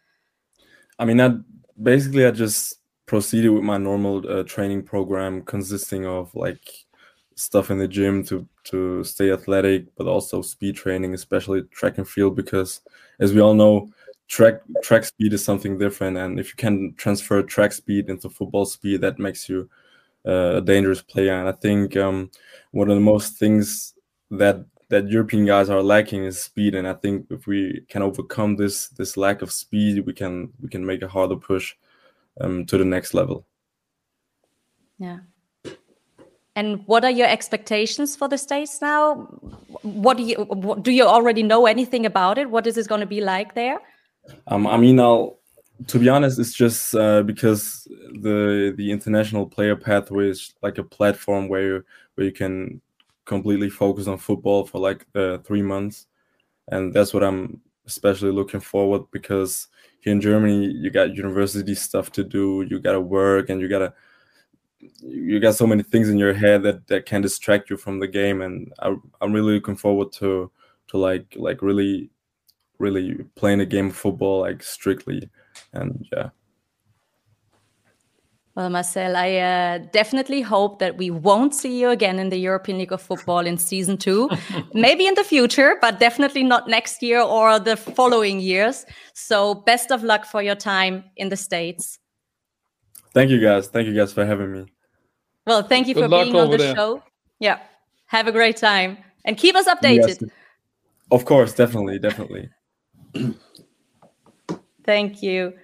I 0.98 1.04
mean, 1.04 1.20
I, 1.20 1.34
basically, 1.82 2.24
I 2.24 2.30
just 2.30 2.76
proceeded 3.06 3.50
with 3.50 3.64
my 3.64 3.78
normal 3.78 4.22
uh, 4.30 4.44
training 4.44 4.84
program, 4.84 5.42
consisting 5.42 6.06
of 6.06 6.32
like 6.36 6.86
stuff 7.34 7.70
in 7.72 7.78
the 7.78 7.88
gym 7.88 8.22
to 8.26 8.46
to 8.64 9.02
stay 9.02 9.32
athletic, 9.32 9.86
but 9.96 10.06
also 10.06 10.40
speed 10.40 10.76
training, 10.76 11.14
especially 11.14 11.62
track 11.72 11.98
and 11.98 12.08
field, 12.08 12.36
because 12.36 12.80
as 13.18 13.34
we 13.34 13.40
all 13.40 13.54
know 13.54 13.90
track 14.28 14.60
track 14.82 15.04
speed 15.04 15.32
is 15.32 15.44
something 15.44 15.78
different 15.78 16.16
and 16.16 16.40
if 16.40 16.48
you 16.48 16.56
can 16.56 16.92
transfer 16.96 17.42
track 17.42 17.72
speed 17.72 18.08
into 18.08 18.28
football 18.28 18.64
speed 18.64 19.00
that 19.00 19.18
makes 19.18 19.48
you 19.48 19.68
uh, 20.26 20.56
a 20.56 20.60
dangerous 20.60 21.00
player 21.00 21.34
and 21.34 21.48
i 21.48 21.52
think 21.52 21.96
um, 21.96 22.30
one 22.72 22.90
of 22.90 22.96
the 22.96 23.00
most 23.00 23.38
things 23.38 23.94
that 24.30 24.64
that 24.88 25.08
European 25.08 25.46
guys 25.46 25.68
are 25.68 25.82
lacking 25.82 26.24
is 26.24 26.40
speed, 26.40 26.74
and 26.74 26.86
I 26.86 26.94
think 26.94 27.26
if 27.30 27.46
we 27.46 27.82
can 27.88 28.02
overcome 28.02 28.56
this 28.56 28.88
this 28.88 29.16
lack 29.16 29.42
of 29.42 29.50
speed, 29.50 30.06
we 30.06 30.12
can 30.12 30.52
we 30.60 30.68
can 30.68 30.84
make 30.84 31.02
a 31.02 31.08
harder 31.08 31.36
push 31.36 31.74
um, 32.40 32.64
to 32.66 32.78
the 32.78 32.84
next 32.84 33.14
level. 33.14 33.46
Yeah. 34.98 35.18
And 36.54 36.86
what 36.86 37.04
are 37.04 37.10
your 37.10 37.26
expectations 37.26 38.16
for 38.16 38.28
the 38.28 38.38
states 38.38 38.80
now? 38.80 39.14
What 39.82 40.16
do 40.16 40.22
you 40.22 40.36
what, 40.36 40.82
do 40.82 40.90
you 40.90 41.04
already 41.04 41.42
know 41.42 41.66
anything 41.66 42.06
about 42.06 42.38
it? 42.38 42.48
What 42.48 42.66
is 42.66 42.78
it 42.78 42.88
going 42.88 43.00
to 43.00 43.06
be 43.06 43.20
like 43.20 43.54
there? 43.54 43.78
Um, 44.46 44.66
I 44.66 44.76
mean, 44.76 45.00
I'll 45.00 45.38
to 45.88 45.98
be 45.98 46.08
honest, 46.08 46.38
it's 46.38 46.54
just 46.54 46.94
uh, 46.94 47.22
because 47.22 47.86
the 48.22 48.74
the 48.76 48.90
international 48.90 49.46
player 49.46 49.76
pathway 49.76 50.28
is 50.28 50.54
like 50.62 50.78
a 50.78 50.84
platform 50.84 51.48
where 51.48 51.62
you, 51.62 51.84
where 52.14 52.26
you 52.26 52.32
can 52.32 52.80
completely 53.24 53.68
focus 53.68 54.06
on 54.06 54.18
football 54.18 54.64
for 54.64 54.78
like 54.80 55.06
uh, 55.14 55.38
three 55.38 55.62
months, 55.62 56.06
and 56.68 56.94
that's 56.94 57.12
what 57.12 57.22
I'm 57.22 57.60
especially 57.86 58.32
looking 58.32 58.60
forward 58.60 59.02
because 59.12 59.68
here 60.00 60.12
in 60.12 60.20
Germany 60.20 60.66
you 60.66 60.90
got 60.90 61.14
university 61.14 61.74
stuff 61.74 62.10
to 62.12 62.24
do, 62.24 62.66
you 62.70 62.80
gotta 62.80 63.00
work, 63.00 63.50
and 63.50 63.60
you 63.60 63.68
gotta 63.68 63.92
you 65.00 65.40
got 65.40 65.54
so 65.54 65.66
many 65.66 65.82
things 65.82 66.08
in 66.08 66.18
your 66.18 66.34
head 66.34 66.62
that 66.62 66.86
that 66.86 67.06
can 67.06 67.20
distract 67.20 67.70
you 67.70 67.76
from 67.76 68.00
the 68.00 68.08
game, 68.08 68.40
and 68.42 68.72
I, 68.78 68.96
I'm 69.20 69.32
really 69.32 69.54
looking 69.54 69.76
forward 69.76 70.12
to 70.12 70.50
to 70.88 70.98
like 70.98 71.34
like 71.36 71.60
really 71.60 72.10
really 72.78 73.14
playing 73.34 73.60
a 73.60 73.66
game 73.66 73.86
of 73.86 73.96
football 73.96 74.40
like 74.40 74.62
strictly 74.62 75.28
and 75.72 76.06
yeah 76.12 76.30
well, 78.56 78.70
Marcel, 78.70 79.16
I 79.16 79.36
uh, 79.36 79.78
definitely 79.92 80.40
hope 80.40 80.78
that 80.78 80.96
we 80.96 81.10
won't 81.10 81.54
see 81.54 81.78
you 81.78 81.90
again 81.90 82.18
in 82.18 82.30
the 82.30 82.38
European 82.38 82.78
League 82.78 82.90
of 82.90 83.02
Football 83.02 83.40
in 83.40 83.58
season 83.58 83.98
two. 83.98 84.30
Maybe 84.72 85.06
in 85.06 85.12
the 85.12 85.24
future, 85.24 85.76
but 85.82 86.00
definitely 86.00 86.42
not 86.42 86.66
next 86.66 87.02
year 87.02 87.20
or 87.20 87.58
the 87.58 87.76
following 87.76 88.40
years. 88.40 88.86
So, 89.12 89.56
best 89.56 89.92
of 89.92 90.02
luck 90.02 90.24
for 90.24 90.42
your 90.42 90.54
time 90.54 91.04
in 91.16 91.28
the 91.28 91.36
States. 91.36 91.98
Thank 93.12 93.30
you, 93.30 93.42
guys. 93.42 93.68
Thank 93.68 93.88
you, 93.88 93.94
guys, 93.94 94.14
for 94.14 94.24
having 94.24 94.50
me. 94.50 94.64
Well, 95.46 95.62
thank 95.62 95.86
you 95.86 95.92
Good 95.92 96.04
for 96.04 96.08
being 96.08 96.34
on 96.34 96.50
the 96.50 96.56
there. 96.56 96.74
show. 96.74 97.02
Yeah. 97.38 97.58
Have 98.06 98.26
a 98.26 98.32
great 98.32 98.56
time 98.56 98.96
and 99.26 99.36
keep 99.36 99.54
us 99.54 99.68
updated. 99.68 100.18
Yes. 100.20 100.30
Of 101.10 101.26
course, 101.26 101.52
definitely, 101.52 101.98
definitely. 101.98 102.48
Thank 104.84 105.22
you. 105.22 105.54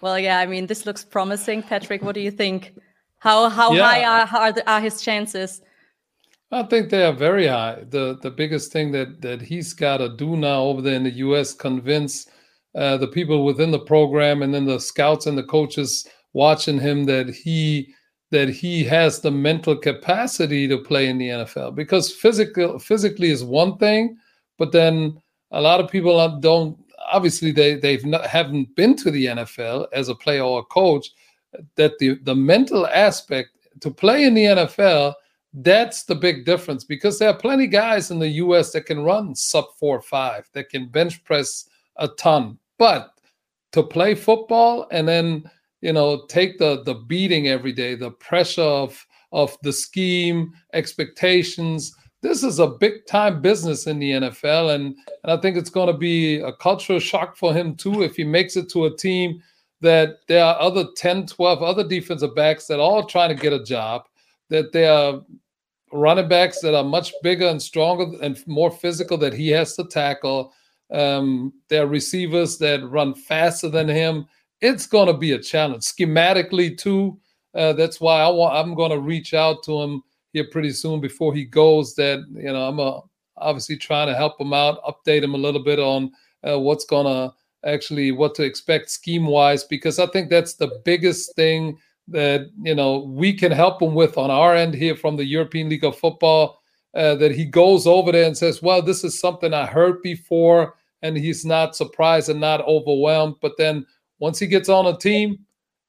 Well, 0.00 0.18
yeah, 0.18 0.38
I 0.38 0.46
mean, 0.46 0.66
this 0.66 0.86
looks 0.86 1.04
promising. 1.04 1.62
Patrick, 1.62 2.02
what 2.02 2.14
do 2.14 2.20
you 2.20 2.30
think? 2.30 2.74
How 3.18 3.48
how 3.48 3.72
yeah. 3.72 3.84
high 3.84 4.04
are, 4.04 4.38
are, 4.38 4.52
the, 4.52 4.70
are 4.70 4.80
his 4.80 5.02
chances? 5.02 5.60
I 6.50 6.62
think 6.64 6.90
they 6.90 7.04
are 7.04 7.12
very 7.12 7.46
high. 7.46 7.84
the 7.88 8.18
The 8.22 8.30
biggest 8.30 8.72
thing 8.72 8.92
that 8.92 9.20
that 9.20 9.42
he's 9.42 9.74
got 9.74 9.98
to 9.98 10.08
do 10.16 10.36
now 10.36 10.62
over 10.62 10.82
there 10.82 10.94
in 10.94 11.04
the 11.04 11.18
U.S. 11.26 11.52
convince 11.54 12.26
uh, 12.74 12.96
the 12.96 13.08
people 13.08 13.44
within 13.44 13.70
the 13.70 13.80
program 13.80 14.42
and 14.42 14.54
then 14.54 14.64
the 14.64 14.80
scouts 14.80 15.26
and 15.26 15.36
the 15.36 15.44
coaches 15.44 16.06
watching 16.32 16.80
him 16.80 17.04
that 17.04 17.28
he 17.28 17.94
that 18.30 18.48
he 18.48 18.84
has 18.84 19.20
the 19.20 19.30
mental 19.30 19.76
capacity 19.76 20.68
to 20.68 20.78
play 20.78 21.08
in 21.08 21.18
the 21.18 21.28
NFL. 21.28 21.74
Because 21.74 22.12
physical 22.12 22.78
physically 22.78 23.30
is 23.30 23.44
one 23.44 23.76
thing, 23.78 24.16
but 24.56 24.72
then 24.72 25.20
a 25.52 25.60
lot 25.60 25.80
of 25.80 25.90
people 25.90 26.38
don't 26.40 26.78
obviously 27.12 27.50
they 27.50 27.74
they've 27.74 28.06
not 28.06 28.26
haven't 28.26 28.74
been 28.76 28.94
to 28.96 29.10
the 29.10 29.26
NFL 29.26 29.86
as 29.92 30.08
a 30.08 30.14
player 30.14 30.42
or 30.42 30.60
a 30.60 30.64
coach. 30.64 31.10
That 31.76 31.98
the 31.98 32.14
the 32.22 32.34
mental 32.34 32.86
aspect 32.86 33.50
to 33.80 33.90
play 33.90 34.24
in 34.24 34.34
the 34.34 34.44
NFL 34.44 35.14
that's 35.54 36.04
the 36.04 36.14
big 36.14 36.44
difference 36.44 36.84
because 36.84 37.18
there 37.18 37.28
are 37.28 37.36
plenty 37.36 37.66
guys 37.66 38.10
in 38.10 38.18
the 38.18 38.28
US 38.28 38.72
that 38.72 38.86
can 38.86 39.02
run 39.02 39.34
sub 39.34 39.64
four 39.76 40.00
five, 40.00 40.48
that 40.52 40.68
can 40.68 40.86
bench 40.86 41.22
press 41.24 41.68
a 41.96 42.08
ton. 42.08 42.58
But 42.78 43.12
to 43.72 43.82
play 43.82 44.14
football 44.14 44.86
and 44.90 45.06
then, 45.08 45.50
you 45.80 45.92
know, 45.92 46.24
take 46.26 46.58
the 46.58 46.82
the 46.84 46.94
beating 46.94 47.48
every 47.48 47.72
day, 47.72 47.94
the 47.94 48.12
pressure 48.12 48.62
of 48.62 49.04
of 49.32 49.56
the 49.62 49.72
scheme, 49.72 50.52
expectations, 50.72 51.94
this 52.22 52.42
is 52.42 52.58
a 52.58 52.66
big 52.66 53.06
time 53.06 53.40
business 53.40 53.86
in 53.86 53.98
the 53.98 54.12
NFL. 54.12 54.74
And, 54.74 54.96
and 55.24 55.32
I 55.32 55.36
think 55.38 55.56
it's 55.56 55.70
going 55.70 55.86
to 55.86 55.96
be 55.96 56.38
a 56.40 56.52
cultural 56.52 56.98
shock 56.98 57.36
for 57.36 57.54
him, 57.54 57.74
too, 57.74 58.02
if 58.02 58.16
he 58.16 58.24
makes 58.24 58.56
it 58.56 58.68
to 58.70 58.86
a 58.86 58.96
team 58.96 59.42
that 59.80 60.18
there 60.28 60.44
are 60.44 60.60
other 60.60 60.84
10, 60.96 61.26
12 61.26 61.62
other 61.62 61.86
defensive 61.86 62.34
backs 62.34 62.66
that 62.66 62.78
are 62.78 62.82
all 62.82 63.06
trying 63.06 63.34
to 63.34 63.42
get 63.42 63.54
a 63.54 63.64
job, 63.64 64.02
that 64.50 64.72
there 64.72 64.92
are 64.92 65.22
running 65.92 66.28
backs 66.28 66.60
that 66.60 66.74
are 66.74 66.84
much 66.84 67.12
bigger 67.22 67.46
and 67.46 67.60
stronger 67.60 68.16
and 68.22 68.46
more 68.46 68.70
physical 68.70 69.16
that 69.16 69.32
he 69.32 69.48
has 69.48 69.74
to 69.76 69.84
tackle. 69.84 70.52
Um, 70.92 71.54
there 71.68 71.84
are 71.84 71.88
receivers 71.88 72.58
that 72.58 72.86
run 72.88 73.14
faster 73.14 73.70
than 73.70 73.88
him. 73.88 74.26
It's 74.60 74.86
going 74.86 75.06
to 75.06 75.14
be 75.14 75.32
a 75.32 75.38
challenge 75.38 75.84
schematically, 75.84 76.76
too. 76.76 77.18
Uh, 77.54 77.72
that's 77.72 78.00
why 78.00 78.20
I 78.20 78.60
I'm 78.60 78.74
going 78.74 78.90
to 78.90 79.00
reach 79.00 79.32
out 79.32 79.62
to 79.64 79.80
him 79.80 80.02
here 80.32 80.46
pretty 80.50 80.72
soon 80.72 81.00
before 81.00 81.34
he 81.34 81.44
goes 81.44 81.94
that 81.94 82.24
you 82.34 82.52
know 82.52 82.68
i'm 82.68 82.80
uh, 82.80 83.00
obviously 83.36 83.76
trying 83.76 84.06
to 84.06 84.14
help 84.14 84.40
him 84.40 84.52
out 84.52 84.82
update 84.84 85.22
him 85.22 85.34
a 85.34 85.38
little 85.38 85.62
bit 85.62 85.78
on 85.78 86.10
uh, 86.48 86.58
what's 86.58 86.84
gonna 86.84 87.32
actually 87.64 88.10
what 88.10 88.34
to 88.34 88.42
expect 88.42 88.90
scheme 88.90 89.26
wise 89.26 89.64
because 89.64 89.98
i 89.98 90.06
think 90.06 90.30
that's 90.30 90.54
the 90.54 90.80
biggest 90.84 91.34
thing 91.36 91.76
that 92.08 92.48
you 92.62 92.74
know 92.74 92.98
we 92.98 93.32
can 93.32 93.52
help 93.52 93.80
him 93.80 93.94
with 93.94 94.16
on 94.18 94.30
our 94.30 94.54
end 94.54 94.74
here 94.74 94.96
from 94.96 95.16
the 95.16 95.24
european 95.24 95.68
league 95.68 95.84
of 95.84 95.98
football 95.98 96.60
uh, 96.94 97.14
that 97.14 97.32
he 97.32 97.44
goes 97.44 97.86
over 97.86 98.10
there 98.10 98.26
and 98.26 98.36
says 98.36 98.62
well 98.62 98.82
this 98.82 99.04
is 99.04 99.18
something 99.18 99.52
i 99.54 99.66
heard 99.66 100.00
before 100.02 100.74
and 101.02 101.16
he's 101.16 101.44
not 101.44 101.74
surprised 101.74 102.28
and 102.28 102.40
not 102.40 102.60
overwhelmed. 102.66 103.36
But 103.40 103.56
then 103.56 103.86
once 104.18 104.38
he 104.38 104.46
gets 104.46 104.68
on 104.68 104.86
a 104.86 104.96
team 104.96 105.38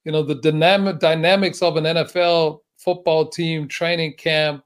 you 0.03 0.11
know 0.11 0.23
the 0.23 0.35
dynamic 0.35 0.99
dynamics 0.99 1.61
of 1.61 1.77
an 1.77 1.83
nfl 1.83 2.59
football 2.83 3.27
team, 3.27 3.67
training 3.67 4.13
camp, 4.17 4.65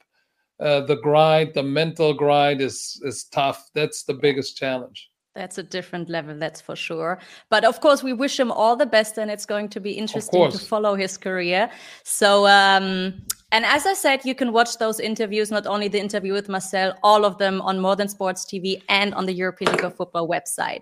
uh, 0.60 0.82
the 0.82 0.95
grind, 0.95 1.54
the 1.54 1.63
mental 1.63 2.13
grind 2.13 2.62
is 2.62 3.01
is 3.04 3.25
tough. 3.25 3.69
That's 3.73 4.04
the 4.04 4.13
biggest 4.13 4.58
challenge. 4.58 5.10
That's 5.36 5.58
a 5.58 5.63
different 5.63 6.10
level, 6.10 6.39
that's 6.39 6.62
for 6.62 6.78
sure. 6.78 7.19
But 7.49 7.65
of 7.65 7.82
course, 7.82 8.01
we 8.01 8.13
wish 8.13 8.39
him 8.39 8.54
all 8.54 8.78
the 8.78 8.86
best, 8.86 9.17
and 9.17 9.30
it's 9.30 9.45
going 9.45 9.67
to 9.69 9.82
be 9.82 9.91
interesting 9.91 10.49
to 10.49 10.58
follow 10.58 10.95
his 10.95 11.17
career. 11.17 11.69
So, 12.04 12.47
um, 12.47 13.21
and 13.51 13.65
as 13.65 13.86
I 13.86 13.93
said, 13.93 14.23
you 14.23 14.34
can 14.34 14.54
watch 14.54 14.78
those 14.78 15.01
interviews, 15.01 15.51
not 15.51 15.67
only 15.67 15.89
the 15.89 15.99
interview 15.99 16.32
with 16.32 16.47
Marcel, 16.47 16.93
all 17.04 17.25
of 17.25 17.38
them 17.38 17.62
on 17.62 17.82
More 17.82 17.97
Than 17.97 18.08
Sports 18.08 18.45
TV 18.45 18.82
and 18.88 19.13
on 19.13 19.25
the 19.25 19.34
European 19.34 19.73
League 19.73 19.84
of 19.84 19.93
Football 19.95 20.30
website. 20.30 20.82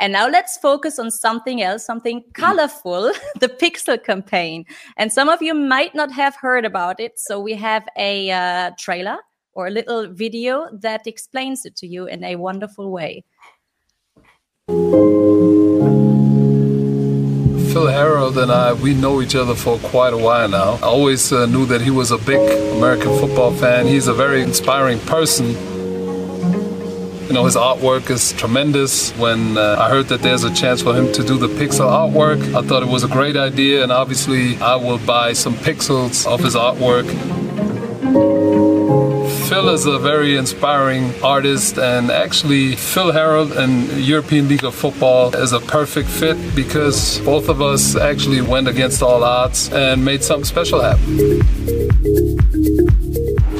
And 0.00 0.14
now 0.14 0.26
let's 0.28 0.56
focus 0.56 0.98
on 0.98 1.10
something 1.10 1.60
else, 1.60 1.84
something 1.84 2.24
colorful, 2.32 3.12
the 3.40 3.48
Pixel 3.48 4.02
campaign. 4.02 4.64
And 4.96 5.12
some 5.12 5.28
of 5.28 5.42
you 5.42 5.52
might 5.54 5.94
not 5.94 6.10
have 6.10 6.34
heard 6.34 6.64
about 6.64 6.98
it. 7.00 7.18
So 7.18 7.38
we 7.38 7.52
have 7.54 7.86
a 7.98 8.30
uh, 8.30 8.70
trailer 8.78 9.18
or 9.52 9.66
a 9.66 9.70
little 9.70 10.08
video 10.08 10.68
that 10.80 11.06
explains 11.06 11.66
it 11.66 11.76
to 11.76 11.86
you 11.86 12.06
in 12.06 12.24
a 12.24 12.36
wonderful 12.36 12.90
way. 12.90 13.24
Phil 17.72 17.86
Harrold 17.86 18.38
and 18.38 18.50
I, 18.50 18.72
we 18.72 18.94
know 18.94 19.20
each 19.20 19.34
other 19.34 19.54
for 19.54 19.78
quite 19.78 20.14
a 20.14 20.18
while 20.18 20.48
now. 20.48 20.78
I 20.82 20.86
always 20.86 21.30
uh, 21.30 21.44
knew 21.44 21.66
that 21.66 21.82
he 21.82 21.90
was 21.90 22.10
a 22.10 22.18
big 22.18 22.40
American 22.76 23.16
football 23.18 23.52
fan. 23.52 23.86
He's 23.86 24.08
a 24.08 24.14
very 24.14 24.42
inspiring 24.42 24.98
person. 25.00 25.69
You 27.30 27.34
know, 27.34 27.44
his 27.44 27.54
artwork 27.54 28.10
is 28.10 28.32
tremendous. 28.32 29.12
When 29.12 29.56
uh, 29.56 29.76
I 29.78 29.88
heard 29.88 30.08
that 30.08 30.20
there's 30.20 30.42
a 30.42 30.52
chance 30.52 30.82
for 30.82 30.92
him 30.92 31.12
to 31.12 31.22
do 31.22 31.38
the 31.38 31.46
pixel 31.46 31.86
artwork, 31.88 32.42
I 32.56 32.66
thought 32.66 32.82
it 32.82 32.88
was 32.88 33.04
a 33.04 33.08
great 33.08 33.36
idea, 33.36 33.84
and 33.84 33.92
obviously, 33.92 34.56
I 34.56 34.74
will 34.74 34.98
buy 34.98 35.32
some 35.34 35.54
pixels 35.54 36.26
of 36.26 36.40
his 36.40 36.56
artwork. 36.56 37.06
Phil 39.48 39.68
is 39.68 39.86
a 39.86 39.96
very 40.00 40.36
inspiring 40.36 41.14
artist, 41.22 41.78
and 41.78 42.10
actually, 42.10 42.74
Phil 42.74 43.12
Harold 43.12 43.52
and 43.52 43.88
European 43.92 44.48
League 44.48 44.64
of 44.64 44.74
Football 44.74 45.32
is 45.36 45.52
a 45.52 45.60
perfect 45.60 46.08
fit 46.08 46.36
because 46.56 47.20
both 47.20 47.48
of 47.48 47.62
us 47.62 47.94
actually 47.94 48.40
went 48.40 48.66
against 48.66 49.04
all 49.04 49.22
odds 49.22 49.72
and 49.72 50.04
made 50.04 50.24
something 50.24 50.44
special 50.44 50.80
happen. 50.80 51.44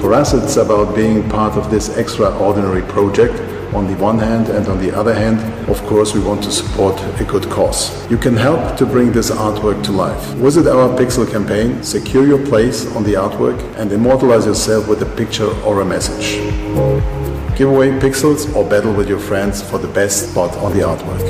For 0.00 0.12
us, 0.12 0.34
it's 0.34 0.56
about 0.56 0.96
being 0.96 1.22
part 1.28 1.56
of 1.56 1.70
this 1.70 1.96
extraordinary 1.96 2.82
project 2.82 3.40
on 3.74 3.86
the 3.86 3.96
one 3.96 4.18
hand, 4.18 4.48
and 4.48 4.66
on 4.68 4.78
the 4.80 4.90
other 4.90 5.14
hand, 5.14 5.38
of 5.68 5.80
course, 5.86 6.14
we 6.14 6.20
want 6.20 6.42
to 6.44 6.50
support 6.50 7.00
a 7.20 7.24
good 7.24 7.48
cause. 7.50 7.90
You 8.10 8.16
can 8.16 8.36
help 8.36 8.76
to 8.78 8.86
bring 8.86 9.12
this 9.12 9.30
artwork 9.30 9.82
to 9.84 9.92
life. 9.92 10.22
Visit 10.34 10.66
our 10.66 10.88
Pixel 10.98 11.30
campaign, 11.30 11.82
secure 11.82 12.26
your 12.26 12.44
place 12.46 12.86
on 12.96 13.04
the 13.04 13.14
artwork, 13.14 13.58
and 13.76 13.92
immortalize 13.92 14.46
yourself 14.46 14.88
with 14.88 15.02
a 15.02 15.16
picture 15.16 15.50
or 15.64 15.80
a 15.80 15.84
message. 15.84 16.38
Give 17.56 17.68
away 17.68 17.90
pixels 17.90 18.56
or 18.56 18.64
battle 18.66 18.94
with 18.94 19.06
your 19.06 19.18
friends 19.18 19.60
for 19.60 19.78
the 19.78 19.88
best 19.88 20.30
spot 20.30 20.56
on 20.58 20.72
the 20.72 20.80
artwork. 20.80 21.26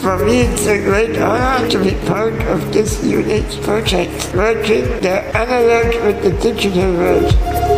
For 0.00 0.24
me, 0.24 0.42
it's 0.42 0.66
a 0.66 0.78
great 0.78 1.18
honor 1.18 1.68
to 1.70 1.82
be 1.82 1.92
part 2.06 2.34
of 2.42 2.72
this 2.72 3.02
unique 3.02 3.50
project, 3.62 4.32
merging 4.34 4.84
the 5.00 5.20
analog 5.36 6.04
with 6.04 6.22
the 6.22 6.30
digital 6.40 6.92
world. 6.92 7.73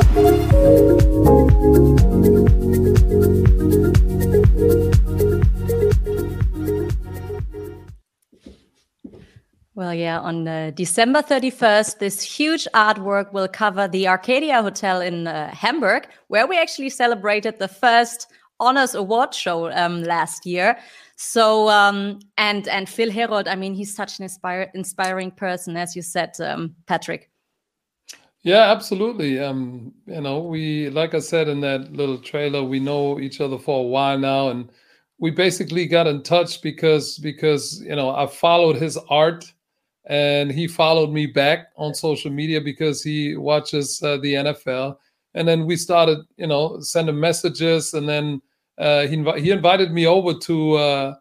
Yeah, 9.97 10.21
on 10.21 10.47
uh, 10.47 10.71
December 10.75 11.23
31st, 11.23 11.99
this 11.99 12.23
huge 12.23 12.69
artwork 12.75 13.33
will 13.33 13.49
cover 13.49 13.89
the 13.89 14.07
Arcadia 14.09 14.63
Hotel 14.63 15.01
in 15.01 15.27
uh, 15.27 15.55
Hamburg, 15.55 16.09
where 16.29 16.47
we 16.47 16.59
actually 16.59 16.91
celebrated 16.91 17.59
the 17.59 17.69
first 17.69 18.29
honors 18.61 18.95
award 18.95 19.35
show 19.35 19.71
um, 19.73 20.03
last 20.03 20.47
year. 20.47 20.79
So, 21.17 21.69
um, 21.69 22.21
and 22.37 22.69
and 22.69 22.89
Phil 22.89 23.11
Herold, 23.11 23.49
I 23.49 23.55
mean, 23.55 23.75
he's 23.75 23.95
such 23.95 24.19
an 24.19 24.25
inspire, 24.25 24.71
inspiring 24.75 25.31
person, 25.31 25.77
as 25.77 25.97
you 25.97 26.03
said, 26.03 26.39
um, 26.41 26.75
Patrick. 26.87 27.31
Yeah, 28.43 28.71
absolutely. 28.71 29.41
Um, 29.41 29.93
you 30.07 30.21
know, 30.21 30.39
we 30.39 30.91
like 30.91 31.15
I 31.15 31.21
said 31.21 31.49
in 31.49 31.61
that 31.63 31.93
little 31.93 32.19
trailer, 32.19 32.63
we 32.63 32.79
know 32.79 33.19
each 33.19 33.41
other 33.41 33.59
for 33.59 33.81
a 33.81 33.89
while 33.89 34.19
now, 34.19 34.51
and 34.51 34.71
we 35.19 35.31
basically 35.31 35.87
got 35.87 36.07
in 36.07 36.23
touch 36.23 36.63
because 36.63 37.19
because 37.19 37.81
you 37.81 37.97
know 37.97 38.11
I 38.15 38.27
followed 38.27 38.77
his 38.77 38.99
art 39.09 39.53
and 40.07 40.53
he 40.53 40.69
followed 40.69 41.11
me 41.11 41.27
back 41.27 41.69
on 41.77 41.95
social 41.95 42.31
media 42.31 42.61
because 42.61 43.03
he 43.03 43.37
watches 43.37 44.01
uh, 44.03 44.17
the 44.19 44.35
NFL. 44.35 44.97
And 45.35 45.47
then 45.47 45.67
we 45.67 45.77
started, 45.77 46.19
you 46.37 46.47
know, 46.47 46.81
sending 46.81 47.19
messages, 47.19 47.93
and 47.93 48.09
then 48.09 48.41
uh, 48.79 49.07
he 49.07 49.17
inv- 49.17 49.39
he 49.39 49.51
invited 49.51 49.93
me 49.93 50.07
over 50.07 50.33
to 50.33 50.75
uh, 50.75 51.15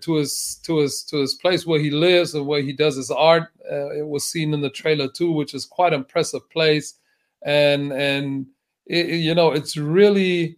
to 0.00 0.14
his 0.14 0.60
to 0.64 0.78
his 0.78 1.02
to 1.04 1.18
his 1.18 1.34
place 1.34 1.66
where 1.66 1.80
he 1.80 1.90
lives 1.90 2.34
and 2.34 2.46
where 2.46 2.62
he 2.62 2.72
does 2.72 2.96
his 2.96 3.10
art. 3.10 3.48
Uh, 3.70 3.90
it 3.90 4.06
was 4.06 4.24
seen 4.24 4.54
in 4.54 4.60
the 4.60 4.70
trailer 4.70 5.08
too, 5.08 5.32
which 5.32 5.52
is 5.52 5.66
quite 5.66 5.92
impressive 5.92 6.48
place, 6.48 6.94
and 7.42 7.92
and 7.92 8.46
it, 8.86 9.08
you 9.08 9.34
know, 9.34 9.52
it's 9.52 9.76
really 9.76 10.56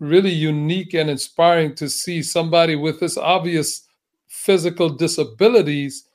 really 0.00 0.30
unique 0.30 0.94
and 0.94 1.10
inspiring 1.10 1.74
to 1.74 1.88
see 1.88 2.22
somebody 2.22 2.76
with 2.76 3.00
this 3.00 3.18
obvious 3.18 3.82
physical 4.28 4.88
disabilities 4.88 6.07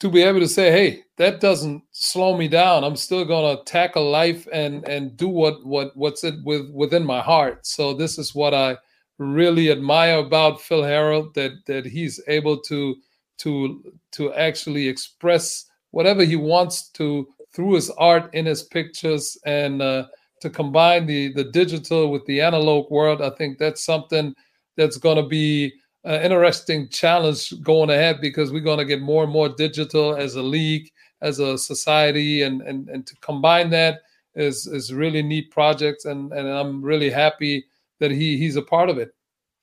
to 0.00 0.10
be 0.10 0.22
able 0.22 0.40
to 0.40 0.48
say, 0.48 0.70
"Hey, 0.70 1.04
that 1.16 1.40
doesn't 1.40 1.82
slow 1.90 2.36
me 2.36 2.48
down. 2.48 2.84
I'm 2.84 2.96
still 2.96 3.24
to 3.56 3.64
tackle 3.64 4.10
life 4.10 4.46
and 4.52 4.86
and 4.88 5.16
do 5.16 5.28
what 5.28 5.64
what 5.64 5.96
what's 5.96 6.24
it 6.24 6.34
with 6.44 6.70
within 6.70 7.04
my 7.04 7.20
heart." 7.20 7.66
So 7.66 7.94
this 7.94 8.18
is 8.18 8.34
what 8.34 8.54
I 8.54 8.76
really 9.18 9.70
admire 9.70 10.18
about 10.18 10.60
Phil 10.60 10.82
Harold 10.82 11.34
that 11.34 11.52
that 11.66 11.86
he's 11.86 12.20
able 12.28 12.58
to 12.62 12.96
to 13.38 13.82
to 14.12 14.32
actually 14.34 14.88
express 14.88 15.66
whatever 15.90 16.24
he 16.24 16.36
wants 16.36 16.88
to 16.90 17.26
through 17.54 17.74
his 17.74 17.90
art 17.90 18.32
in 18.34 18.44
his 18.44 18.62
pictures 18.64 19.38
and 19.46 19.80
uh, 19.80 20.06
to 20.42 20.50
combine 20.50 21.06
the 21.06 21.32
the 21.32 21.44
digital 21.44 22.10
with 22.10 22.24
the 22.26 22.40
analog 22.40 22.90
world. 22.90 23.22
I 23.22 23.30
think 23.30 23.58
that's 23.58 23.84
something 23.84 24.34
that's 24.76 24.98
to 25.16 25.26
be 25.26 25.72
uh, 26.06 26.20
interesting 26.22 26.88
challenge 26.88 27.52
going 27.62 27.90
ahead 27.90 28.20
because 28.20 28.52
we're 28.52 28.60
going 28.60 28.78
to 28.78 28.84
get 28.84 29.00
more 29.00 29.24
and 29.24 29.32
more 29.32 29.48
digital 29.48 30.14
as 30.14 30.36
a 30.36 30.42
league, 30.42 30.90
as 31.20 31.40
a 31.40 31.58
society, 31.58 32.42
and 32.42 32.62
and 32.62 32.88
and 32.88 33.06
to 33.06 33.16
combine 33.16 33.70
that 33.70 34.00
is 34.34 34.66
is 34.66 34.94
really 34.94 35.22
neat 35.22 35.50
project, 35.50 36.04
and 36.04 36.32
and 36.32 36.48
I'm 36.48 36.82
really 36.82 37.10
happy 37.10 37.66
that 37.98 38.10
he 38.10 38.36
he's 38.38 38.56
a 38.56 38.62
part 38.62 38.88
of 38.88 38.98
it. 38.98 39.14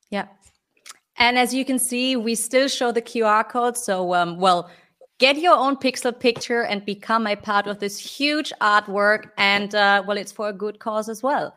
Yeah, 0.10 0.28
and 1.18 1.38
as 1.38 1.54
you 1.54 1.64
can 1.64 1.80
see, 1.80 2.18
we 2.18 2.36
still 2.36 2.68
show 2.68 2.92
the 2.92 3.02
QR 3.02 3.48
code. 3.48 3.78
So 3.78 4.14
um, 4.14 4.38
well. 4.38 4.70
Get 5.20 5.38
your 5.38 5.56
own 5.56 5.78
pixel 5.78 6.20
picture 6.20 6.64
and 6.64 6.84
become 6.84 7.28
a 7.28 7.36
part 7.36 7.68
of 7.68 7.80
this 7.80 7.98
huge 7.98 8.52
artwork. 8.60 9.30
And 9.38 9.74
uh, 9.74 10.04
well, 10.06 10.18
it's 10.18 10.34
for 10.34 10.50
a 10.50 10.54
good 10.54 10.80
cause 10.80 11.08
as 11.08 11.22
well. 11.24 11.56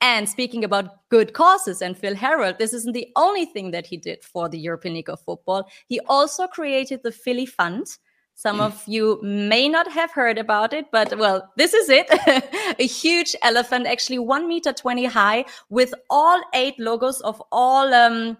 And 0.00 0.28
speaking 0.28 0.64
about 0.64 1.08
good 1.08 1.32
causes 1.32 1.80
and 1.82 1.96
Phil 1.96 2.14
Herold, 2.14 2.58
this 2.58 2.72
isn't 2.72 2.92
the 2.92 3.08
only 3.16 3.44
thing 3.44 3.70
that 3.70 3.86
he 3.86 3.96
did 3.96 4.22
for 4.22 4.48
the 4.48 4.58
European 4.58 4.94
League 4.94 5.08
of 5.10 5.20
Football. 5.20 5.68
He 5.86 6.00
also 6.00 6.46
created 6.46 7.02
the 7.02 7.12
Philly 7.12 7.46
Fund. 7.46 7.86
Some 8.34 8.60
of 8.60 8.82
you 8.86 9.18
may 9.22 9.66
not 9.66 9.90
have 9.90 10.10
heard 10.10 10.36
about 10.36 10.74
it, 10.74 10.90
but 10.92 11.16
well, 11.18 11.50
this 11.56 11.72
is 11.72 11.88
it. 11.88 12.06
a 12.78 12.86
huge 12.86 13.34
elephant, 13.42 13.86
actually 13.86 14.18
one 14.18 14.46
meter 14.46 14.74
20 14.74 15.06
high, 15.06 15.46
with 15.70 15.94
all 16.10 16.42
eight 16.52 16.78
logos 16.78 17.22
of 17.22 17.42
all 17.50 17.94
um, 17.94 18.36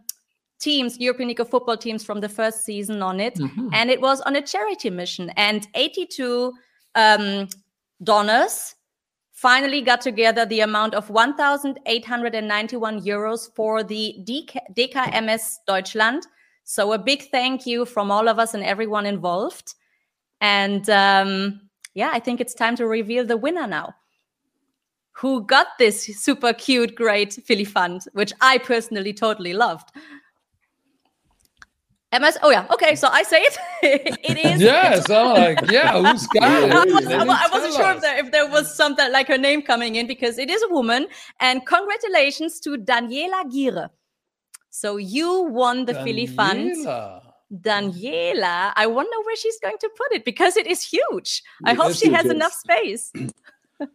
teams, 0.58 0.98
European 0.98 1.28
League 1.28 1.40
of 1.40 1.48
Football 1.48 1.78
teams 1.78 2.04
from 2.04 2.20
the 2.20 2.28
first 2.28 2.64
season 2.66 3.00
on 3.00 3.20
it. 3.20 3.36
Mhm. 3.36 3.70
And 3.72 3.90
it 3.90 4.02
was 4.02 4.20
on 4.20 4.36
a 4.36 4.42
charity 4.42 4.90
mission. 4.90 5.30
And 5.36 5.66
82 5.74 6.52
um, 6.94 7.48
donors 8.02 8.74
finally 9.36 9.82
got 9.82 10.00
together 10.00 10.46
the 10.46 10.60
amount 10.60 10.94
of 10.94 11.10
1,891 11.10 13.00
euros 13.02 13.54
for 13.54 13.84
the 13.84 14.16
DK, 14.24 14.56
DKMS 14.74 15.56
Deutschland. 15.66 16.26
So 16.64 16.94
a 16.94 16.98
big 16.98 17.30
thank 17.30 17.66
you 17.66 17.84
from 17.84 18.10
all 18.10 18.28
of 18.28 18.38
us 18.38 18.54
and 18.54 18.64
everyone 18.64 19.04
involved. 19.04 19.74
And 20.40 20.88
um, 20.88 21.60
yeah, 21.92 22.10
I 22.14 22.18
think 22.18 22.40
it's 22.40 22.54
time 22.54 22.76
to 22.76 22.86
reveal 22.86 23.26
the 23.26 23.36
winner 23.36 23.66
now. 23.66 23.94
Who 25.12 25.44
got 25.44 25.66
this 25.78 26.06
super 26.18 26.54
cute, 26.54 26.94
great 26.94 27.34
Philly 27.34 27.64
fund, 27.64 28.04
which 28.14 28.32
I 28.40 28.56
personally 28.56 29.12
totally 29.12 29.52
loved. 29.52 29.90
MS. 32.20 32.38
Oh 32.42 32.50
yeah. 32.50 32.66
Okay. 32.72 32.94
So 32.96 33.08
I 33.08 33.22
say 33.22 33.38
it. 33.40 33.58
it 34.22 34.38
is. 34.44 34.60
Yes, 34.60 35.08
I'm 35.10 35.34
like, 35.34 35.70
yeah, 35.70 35.92
who's 36.00 36.26
got 36.34 36.42
I, 36.42 36.64
it? 36.64 36.92
was, 36.92 37.06
I, 37.06 37.12
I 37.18 37.48
wasn't 37.52 37.74
tell 37.74 37.84
sure 37.84 37.94
if 37.96 38.00
there, 38.02 38.18
if 38.18 38.32
there 38.32 38.48
was 38.48 38.74
something 38.74 39.10
like 39.12 39.28
her 39.28 39.38
name 39.38 39.62
coming 39.62 39.96
in 39.96 40.06
because 40.06 40.38
it 40.38 40.50
is 40.50 40.62
a 40.62 40.68
woman. 40.68 41.06
And 41.40 41.64
congratulations 41.66 42.60
to 42.60 42.76
Daniela 42.78 43.44
Gire. 43.52 43.90
So 44.70 44.96
you 44.96 45.44
won 45.44 45.84
the 45.84 45.94
Philly 45.94 46.26
Fund. 46.26 46.76
Daniela. 46.76 47.22
Daniela, 47.52 48.72
I 48.74 48.86
wonder 48.88 49.16
where 49.24 49.36
she's 49.36 49.58
going 49.60 49.78
to 49.78 49.88
put 49.96 50.12
it 50.12 50.24
because 50.24 50.56
it 50.56 50.66
is 50.66 50.82
huge. 50.82 51.42
I 51.64 51.72
It 51.72 51.76
hope 51.76 51.94
she 51.94 52.10
has 52.10 52.24
yes. 52.24 52.34
enough 52.34 52.52
space. 52.52 53.12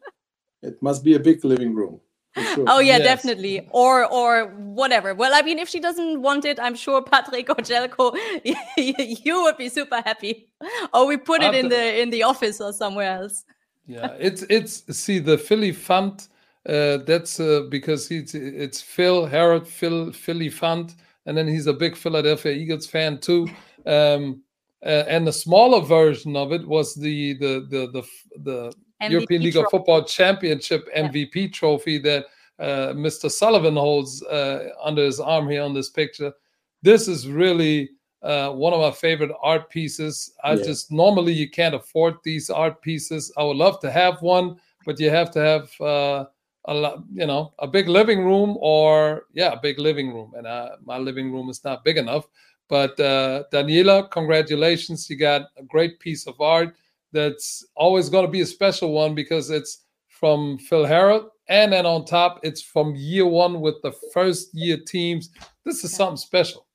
It 0.63 0.81
must 0.81 1.03
be 1.03 1.15
a 1.15 1.19
big 1.19 1.43
living 1.43 1.73
room. 1.73 1.99
For 2.33 2.41
sure. 2.43 2.65
Oh 2.67 2.79
yeah, 2.79 2.97
Yes. 2.97 3.03
definitely. 3.03 3.67
Or 3.71 4.05
or 4.05 4.45
whatever. 4.55 5.13
Well, 5.13 5.31
I 5.33 5.41
mean, 5.41 5.59
if 5.59 5.67
she 5.69 5.79
doesn't 5.79 6.21
want 6.21 6.45
it, 6.45 6.59
I'm 6.59 6.75
sure 6.75 7.01
Patrick 7.01 7.49
or 7.49 7.55
Zeljko, 7.55 8.15
you 9.25 9.41
would 9.43 9.57
be 9.57 9.69
super 9.69 10.01
happy. 10.05 10.47
Or 10.93 11.07
we 11.07 11.17
put 11.17 11.41
it 11.43 11.53
in 11.53 11.65
After- 11.65 11.69
the 11.69 12.01
in 12.01 12.09
the 12.09 12.23
office 12.23 12.61
or 12.61 12.71
somewhere 12.73 13.11
else. 13.21 13.43
Yeah, 13.85 14.15
it's 14.19 14.43
it's 14.43 14.83
see 14.97 15.19
the 15.19 15.37
Philly 15.37 15.71
Fund. 15.73 16.27
Uh, 16.69 16.97
that's 17.07 17.39
uh, 17.39 17.63
because 17.69 18.07
he's 18.07 18.35
it's 18.35 18.79
Phil 18.81 19.25
Harold 19.25 19.67
Phil 19.67 20.11
Philly 20.13 20.49
Fund, 20.49 20.93
and 21.25 21.35
then 21.35 21.47
he's 21.47 21.67
a 21.67 21.73
big 21.73 21.97
Philadelphia 21.97 22.51
Eagles 22.53 22.87
fan 22.87 23.17
too. 23.19 23.47
Um, 23.85 24.43
uh, 24.85 25.03
and 25.07 25.27
the 25.27 25.33
smaller 25.33 25.81
version 25.81 26.35
of 26.35 26.51
it 26.53 26.65
was 26.67 26.93
the 26.95 27.33
the 27.33 27.65
the 27.69 27.87
the 27.91 28.03
the 28.43 28.73
European 29.09 29.41
MVP 29.41 29.45
League 29.45 29.57
of. 29.57 29.69
Football 29.71 30.03
Championship 30.03 30.87
MVP 30.95 31.53
trophy 31.53 31.97
that 31.99 32.25
uh, 32.59 32.93
Mr. 32.93 33.29
Sullivan 33.29 33.75
holds 33.75 34.21
uh, 34.23 34.69
under 34.83 35.03
his 35.03 35.19
arm 35.19 35.49
here 35.49 35.63
on 35.63 35.73
this 35.73 35.89
picture. 35.89 36.31
This 36.83 37.07
is 37.07 37.27
really 37.27 37.89
uh, 38.21 38.51
one 38.51 38.73
of 38.73 38.79
my 38.81 38.91
favorite 38.91 39.31
art 39.41 39.69
pieces. 39.69 40.33
I 40.43 40.53
Yeah. 40.53 40.63
just 40.63 40.91
normally 40.91 41.33
you 41.33 41.49
can't 41.49 41.75
afford 41.75 42.15
these 42.23 42.49
art 42.49 42.81
pieces. 42.81 43.31
I 43.37 43.43
would 43.43 43.57
love 43.57 43.79
to 43.81 43.91
have 43.91 44.21
one, 44.21 44.57
but 44.85 44.99
you 44.99 45.09
have 45.09 45.31
to 45.31 45.39
have 45.39 45.81
uh, 45.81 46.25
a 46.65 46.73
lot, 46.73 47.03
you 47.13 47.25
know, 47.25 47.53
a 47.59 47.67
big 47.67 47.87
living 47.87 48.23
room 48.23 48.57
or 48.59 49.25
yeah, 49.33 49.53
a 49.53 49.59
big 49.59 49.79
living 49.79 50.13
room. 50.13 50.33
And 50.35 50.45
uh, 50.45 50.75
my 50.85 50.97
living 50.97 51.31
room 51.31 51.49
is 51.49 51.63
not 51.63 51.83
big 51.83 51.97
enough. 51.97 52.27
But 52.69 52.97
uh, 52.99 53.43
Daniela, 53.51 54.09
congratulations! 54.11 55.09
You 55.09 55.17
got 55.17 55.49
a 55.57 55.63
great 55.63 55.99
piece 55.99 56.25
of 56.27 56.39
art 56.39 56.75
that's 57.11 57.65
always 57.75 58.09
going 58.09 58.25
to 58.25 58.31
be 58.31 58.41
a 58.41 58.45
special 58.45 58.91
one 58.91 59.15
because 59.15 59.49
it's 59.49 59.85
from 60.07 60.57
Phil 60.59 60.85
Harrod, 60.85 61.25
and 61.49 61.73
then 61.73 61.85
on 61.85 62.05
top, 62.05 62.39
it's 62.43 62.61
from 62.61 62.95
year 62.95 63.25
one 63.25 63.59
with 63.59 63.75
the 63.81 63.91
first 64.13 64.53
year 64.53 64.77
teams. 64.77 65.29
This 65.65 65.83
is 65.83 65.93
something 65.93 66.17
special. 66.17 66.67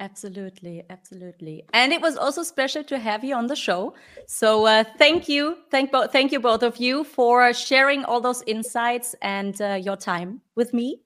Absolutely, 0.00 0.82
absolutely. 0.88 1.62
And 1.74 1.92
it 1.92 2.00
was 2.00 2.16
also 2.16 2.42
special 2.42 2.82
to 2.84 2.98
have 2.98 3.22
you 3.22 3.34
on 3.34 3.48
the 3.48 3.54
show. 3.54 3.94
So 4.26 4.64
uh, 4.64 4.84
thank 4.96 5.28
you, 5.28 5.58
thank 5.70 5.92
both, 5.92 6.10
thank 6.10 6.32
you 6.32 6.40
both 6.40 6.62
of 6.62 6.78
you 6.78 7.04
for 7.04 7.52
sharing 7.52 8.04
all 8.06 8.20
those 8.20 8.42
insights 8.46 9.14
and 9.20 9.60
uh, 9.60 9.74
your 9.74 9.96
time 9.96 10.40
with 10.56 10.72
me 10.72 11.02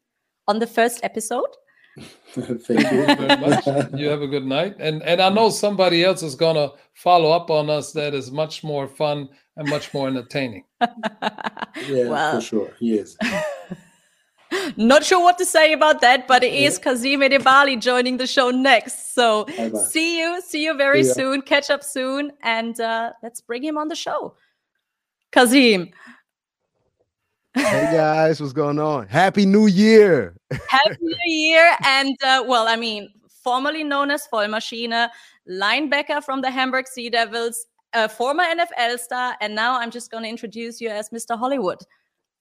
on 0.47 0.61
the 0.61 0.67
first 0.69 1.01
episode. 1.03 1.51
Thank 2.35 2.63
Thank 2.63 2.81
you 2.93 3.05
very 3.07 3.41
much. 3.41 3.67
you. 3.67 3.99
You 3.99 4.09
have 4.09 4.23
a 4.23 4.27
good 4.27 4.45
night, 4.45 4.75
and 4.81 5.03
and 5.05 5.21
I 5.21 5.29
know 5.29 5.51
somebody 5.51 6.03
else 6.03 6.23
is 6.23 6.35
gonna 6.35 6.71
follow 6.95 7.31
up 7.31 7.51
on 7.51 7.71
us. 7.71 7.93
That 7.93 8.15
is 8.15 8.33
much 8.33 8.65
more 8.65 8.89
fun 8.89 9.29
and 9.57 9.69
much 9.69 9.95
more 9.95 10.09
entertaining. 10.09 10.65
yeah, 10.81 12.09
Well. 12.09 12.35
for 12.35 12.41
sure. 12.41 12.73
He 12.81 12.95
is. 12.99 13.17
Not 14.77 15.05
sure 15.05 15.21
what 15.23 15.39
to 15.39 15.45
say 15.45 15.73
about 15.73 16.01
that, 16.01 16.27
but 16.29 16.45
it 16.45 16.53
is 16.53 16.79
Kazim 16.79 17.21
Edebali 17.21 17.81
joining 17.81 18.17
the 18.19 18.27
show 18.27 18.51
next. 18.51 19.13
So 19.15 19.45
Bye-bye. 19.47 19.79
see 19.79 20.19
you, 20.21 20.41
see 20.43 20.65
you 20.65 20.77
very 20.77 21.03
See 21.05 21.13
soon. 21.13 21.43
Catch 21.43 21.71
up 21.71 21.83
soon, 21.85 22.33
and 22.43 22.79
uh, 22.81 23.13
let's 23.23 23.41
bring 23.41 23.63
him 23.65 23.79
on 23.79 23.89
the 23.89 23.97
show. 23.97 24.35
Kazim. 25.33 25.91
Hey 27.55 27.89
guys, 27.93 28.41
what's 28.41 28.53
going 28.53 28.79
on? 28.79 29.07
Happy 29.09 29.47
New 29.47 29.67
Year! 29.67 30.37
Happy 30.69 30.97
New 31.01 31.17
Year! 31.27 31.77
And 31.85 32.17
uh, 32.23 32.45
well, 32.47 32.67
I 32.69 32.77
mean, 32.77 33.09
formerly 33.43 33.85
known 33.85 34.11
as 34.11 34.27
Vollmaschine, 34.33 35.09
linebacker 35.49 36.23
from 36.23 36.41
the 36.41 36.51
Hamburg 36.51 36.89
Sea 36.89 37.11
Devils, 37.11 37.67
a 37.93 38.09
former 38.09 38.43
NFL 38.43 38.99
star, 38.99 39.37
and 39.41 39.55
now 39.55 39.79
I'm 39.79 39.91
just 39.91 40.11
going 40.11 40.25
to 40.25 40.29
introduce 40.29 40.81
you 40.81 40.89
as 40.89 41.11
Mr. 41.11 41.39
Hollywood 41.39 41.79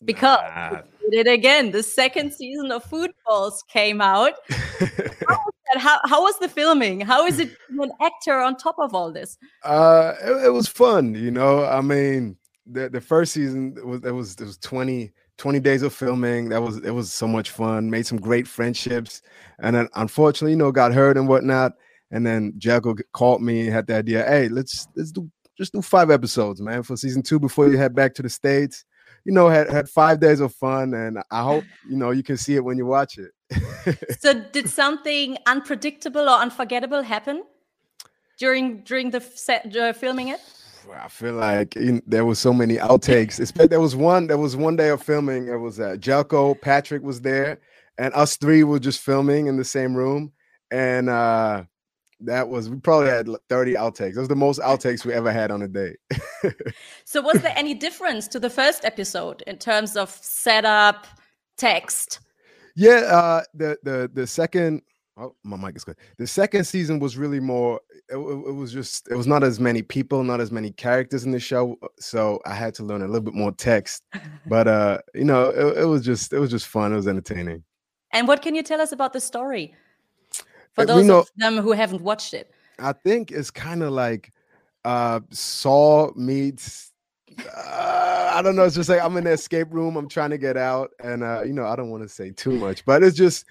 because 0.04 0.40
nah. 0.56 0.82
did 1.12 1.28
it 1.28 1.32
again. 1.32 1.72
The 1.72 1.84
second 1.84 2.34
season 2.34 2.72
of 2.72 2.84
Footballs 2.84 3.64
came 3.68 4.02
out. 4.02 4.34
how, 4.50 4.88
was 5.28 5.54
how, 5.76 6.00
how, 6.06 6.24
was 6.24 6.38
the 6.40 6.50
filming? 6.50 7.02
How 7.02 7.26
is 7.26 7.40
it 7.40 7.52
an 7.70 7.92
actor 8.02 8.40
on 8.40 8.58
top 8.58 8.76
of 8.80 8.94
all 8.94 9.12
this? 9.12 9.38
Uh, 9.64 10.14
it, 10.24 10.48
it 10.48 10.50
was 10.50 10.68
fun. 10.68 11.14
You 11.14 11.32
know, 11.32 11.66
I 11.66 11.82
mean, 11.82 12.38
the 12.66 12.90
the 12.90 13.02
first 13.02 13.34
season 13.34 13.76
it 13.78 13.86
was 13.86 14.04
it 14.04 14.12
was 14.12 14.36
it 14.36 14.46
was 14.46 14.58
20, 14.58 15.12
20 15.38 15.60
days 15.60 15.82
of 15.82 15.94
filming. 15.94 16.50
That 16.50 16.62
was 16.62 16.78
it 16.78 16.92
was 16.92 17.12
so 17.12 17.28
much 17.28 17.50
fun. 17.50 17.90
Made 17.90 18.06
some 18.06 18.20
great 18.20 18.48
friendships, 18.48 19.22
and 19.60 19.76
then 19.76 19.90
unfortunately, 19.96 20.52
you 20.52 20.58
know, 20.58 20.72
got 20.72 20.94
hurt 20.94 21.18
and 21.18 21.28
whatnot. 21.28 21.74
And 22.12 22.26
then 22.26 22.54
Jacko 22.58 22.96
called 23.12 23.42
me 23.42 23.66
had 23.66 23.88
the 23.88 23.96
idea, 23.96 24.24
hey, 24.26 24.48
let's 24.48 24.88
let's 24.96 25.12
do 25.12 25.30
just 25.58 25.74
do 25.74 25.82
five 25.82 26.10
episodes, 26.10 26.62
man, 26.62 26.84
for 26.84 26.96
season 26.96 27.22
two 27.22 27.40
before 27.40 27.70
you 27.70 27.78
head 27.78 27.96
back 27.96 28.14
to 28.16 28.22
the 28.22 28.30
states. 28.30 28.86
You 29.26 29.34
know, 29.34 29.48
had 29.48 29.70
had 29.70 29.90
five 29.90 30.20
days 30.20 30.40
of 30.40 30.54
fun, 30.54 30.94
and 30.94 31.18
I 31.32 31.44
hope 31.44 31.64
you 31.90 31.98
know 31.98 32.12
you 32.12 32.24
can 32.24 32.38
see 32.38 32.56
it 32.56 32.64
when 32.64 32.78
you 32.78 32.86
watch 32.86 33.18
it. 33.18 33.32
so, 34.20 34.34
did 34.52 34.70
something 34.70 35.38
unpredictable 35.46 36.30
or 36.30 36.38
unforgettable 36.40 37.02
happen 37.02 37.44
during 38.38 38.82
during 38.82 39.12
the 39.12 39.22
set 39.22 39.76
uh, 39.76 39.94
filming 39.94 40.30
it? 40.30 40.42
I 40.92 41.08
feel 41.08 41.34
like 41.34 41.78
there 42.06 42.26
was 42.26 42.40
so 42.40 42.54
many 42.54 42.78
outtakes. 42.78 43.70
there 43.70 43.80
was 43.80 43.96
one. 43.96 44.28
There 44.28 44.38
was 44.38 44.56
one 44.56 44.76
day 44.76 44.90
of 44.90 45.02
filming. 45.02 45.48
It 45.48 45.58
was 45.58 45.80
uh, 45.80 45.96
Zeljko, 46.00 46.60
Patrick 46.60 47.04
was 47.04 47.22
there, 47.22 47.60
and 47.98 48.14
us 48.14 48.38
three 48.38 48.64
were 48.64 48.80
just 48.80 49.00
filming 49.00 49.48
in 49.48 49.58
the 49.58 49.66
same 49.66 49.96
room. 49.96 50.32
And 50.72 51.10
uh, 51.10 51.64
that 52.22 52.48
was 52.50 52.70
we 52.70 52.78
probably 52.78 53.10
had 53.10 53.30
30 53.50 53.74
outtakes. 53.74 54.16
That 54.16 54.22
was 54.22 54.28
the 54.30 54.36
most 54.36 54.60
outtakes 54.60 55.06
we 55.06 55.14
ever 55.14 55.32
had 55.32 55.52
on 55.52 55.62
a 55.62 55.68
day. 55.68 55.96
so, 57.06 57.22
was 57.22 57.42
there 57.42 57.54
any 57.56 57.74
difference 57.74 58.28
to 58.30 58.40
the 58.40 58.50
first 58.50 58.86
episode 58.86 59.44
in 59.48 59.58
terms 59.58 59.96
of 59.96 60.10
setup, 60.10 61.08
text? 61.58 62.20
Yeah, 62.76 63.02
uh, 63.10 63.44
the 63.54 63.78
the 63.84 64.10
the 64.14 64.28
second 64.28 64.82
Oh, 65.16 65.36
my 65.44 65.58
mic 65.58 65.76
is 65.76 65.84
good. 65.84 65.98
The 66.18 66.26
second 66.26 66.64
season 66.64 67.00
was 67.00 67.18
really 67.18 67.40
more. 67.40 67.80
It, 68.10 68.16
it, 68.16 68.56
was 68.56 68.74
just. 68.74 69.08
It 69.10 69.16
was 69.16 69.28
not 69.28 69.44
as 69.44 69.60
many 69.60 69.84
people, 69.84 70.24
not 70.24 70.42
as 70.42 70.52
many 70.52 70.72
characters 70.72 71.24
in 71.24 71.32
the 71.32 71.40
show, 71.40 71.78
uh, 71.84 71.88
so 72.00 72.40
I 72.46 72.56
had 72.56 72.74
to 72.76 72.84
learn 72.84 73.04
a 73.04 73.06
little 73.06 73.22
bit 73.22 73.36
more 73.36 73.52
text. 73.52 74.04
but 74.48 74.68
uh, 74.68 75.00
you 75.14 75.24
know, 75.24 75.50
it, 75.50 75.84
it, 75.84 75.86
was 75.86 76.04
just. 76.04 76.34
It 76.34 76.40
was 76.40 76.50
just 76.50 76.68
fun. 76.68 76.94
It 76.94 76.96
was 76.96 77.08
entertaining. 77.08 77.64
And 78.12 78.28
what 78.28 78.42
can 78.42 78.56
you 78.56 78.64
tell 78.64 78.82
us 78.82 78.92
about 78.92 79.14
the 79.14 79.22
story 79.22 79.76
for 80.74 80.82
uh, 80.82 80.86
those 80.86 81.06
know, 81.06 81.20
of 81.20 81.30
them 81.36 81.58
who 81.58 81.74
haven't 81.74 82.02
watched 82.02 82.34
it? 82.34 82.52
I 82.80 82.94
think 82.94 83.32
it's 83.32 83.52
kind 83.52 83.84
of 83.84 83.92
like 83.92 84.32
uh 84.86 85.20
Saw 85.32 86.12
meets 86.16 86.93
uh, 87.56 88.32
I 88.34 88.42
don't 88.42 88.56
know. 88.56 88.64
It's 88.64 88.76
just 88.76 88.90
like 88.90 89.02
I'm 89.02 89.16
in 89.18 89.24
the 89.26 89.32
escape 89.32 89.68
room. 89.72 89.96
I'm 89.96 90.10
trying 90.10 90.32
to 90.32 90.38
get 90.38 90.58
out, 90.58 90.92
and 91.04 91.24
uh, 91.24 91.44
you 91.44 91.54
know, 91.54 91.66
I 91.66 91.76
don't 91.76 91.90
want 91.90 92.04
to 92.04 92.10
say 92.10 92.32
too 92.32 92.52
much, 92.52 92.86
but 92.86 93.04
it's 93.04 93.18
just, 93.18 93.46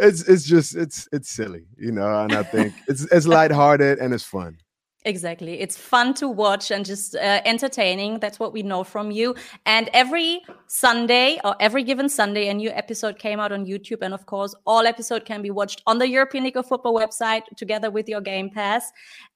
it's 0.00 0.28
it's 0.28 0.44
just 0.44 0.76
it's 0.76 1.08
it's 1.12 1.28
silly, 1.28 1.66
you 1.78 1.92
know. 1.92 2.22
And 2.22 2.32
I 2.32 2.42
think 2.42 2.74
it's 2.88 3.04
it's 3.12 3.26
lighthearted 3.26 3.98
and 3.98 4.12
it's 4.12 4.24
fun. 4.24 4.58
Exactly. 5.06 5.60
It's 5.60 5.76
fun 5.76 6.14
to 6.14 6.28
watch 6.28 6.72
and 6.72 6.84
just 6.84 7.14
uh, 7.14 7.40
entertaining. 7.44 8.18
That's 8.18 8.40
what 8.40 8.52
we 8.52 8.64
know 8.64 8.82
from 8.82 9.12
you. 9.12 9.36
And 9.64 9.88
every 9.92 10.42
Sunday 10.66 11.38
or 11.44 11.54
every 11.60 11.84
given 11.84 12.08
Sunday, 12.08 12.48
a 12.48 12.54
new 12.54 12.70
episode 12.70 13.16
came 13.16 13.38
out 13.38 13.52
on 13.52 13.66
YouTube. 13.66 14.02
And 14.02 14.12
of 14.12 14.26
course, 14.26 14.52
all 14.66 14.84
episode 14.84 15.24
can 15.24 15.42
be 15.42 15.52
watched 15.52 15.80
on 15.86 15.98
the 15.98 16.08
European 16.08 16.42
League 16.42 16.56
of 16.56 16.66
Football 16.66 16.98
website 16.98 17.42
together 17.56 17.88
with 17.88 18.08
your 18.08 18.20
Game 18.20 18.50
Pass. 18.50 18.90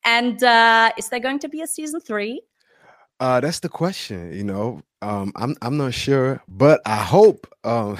And 0.04 0.42
uh, 0.42 0.90
is 0.98 1.08
there 1.08 1.20
going 1.20 1.38
to 1.38 1.48
be 1.48 1.60
a 1.60 1.68
season 1.68 2.00
three? 2.00 2.42
Uh, 3.20 3.38
that's 3.38 3.60
the 3.60 3.68
question. 3.68 4.32
You 4.32 4.44
know, 4.44 4.80
um, 5.02 5.30
I'm 5.36 5.54
I'm 5.60 5.76
not 5.76 5.92
sure, 5.92 6.42
but 6.48 6.80
I 6.86 6.96
hope. 6.96 7.46
Um, 7.64 7.98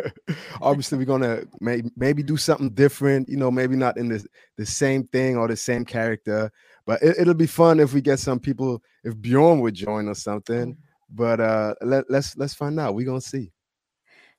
obviously, 0.62 0.98
we're 0.98 1.04
gonna 1.04 1.42
may, 1.60 1.82
maybe 1.96 2.22
do 2.22 2.36
something 2.36 2.70
different. 2.70 3.28
You 3.28 3.36
know, 3.36 3.50
maybe 3.50 3.74
not 3.74 3.96
in 3.96 4.08
the 4.08 4.24
the 4.56 4.64
same 4.64 5.08
thing 5.08 5.36
or 5.36 5.48
the 5.48 5.56
same 5.56 5.84
character, 5.84 6.50
but 6.86 7.02
it, 7.02 7.26
will 7.26 7.34
be 7.34 7.48
fun 7.48 7.80
if 7.80 7.92
we 7.92 8.00
get 8.00 8.20
some 8.20 8.38
people. 8.38 8.80
If 9.02 9.20
Bjorn 9.20 9.58
would 9.60 9.74
join 9.74 10.06
or 10.06 10.14
something, 10.14 10.76
but 11.10 11.40
uh, 11.40 11.74
let 11.82 12.08
let's 12.08 12.36
let's 12.36 12.54
find 12.54 12.78
out. 12.78 12.94
We're 12.94 13.06
gonna 13.06 13.20
see. 13.20 13.50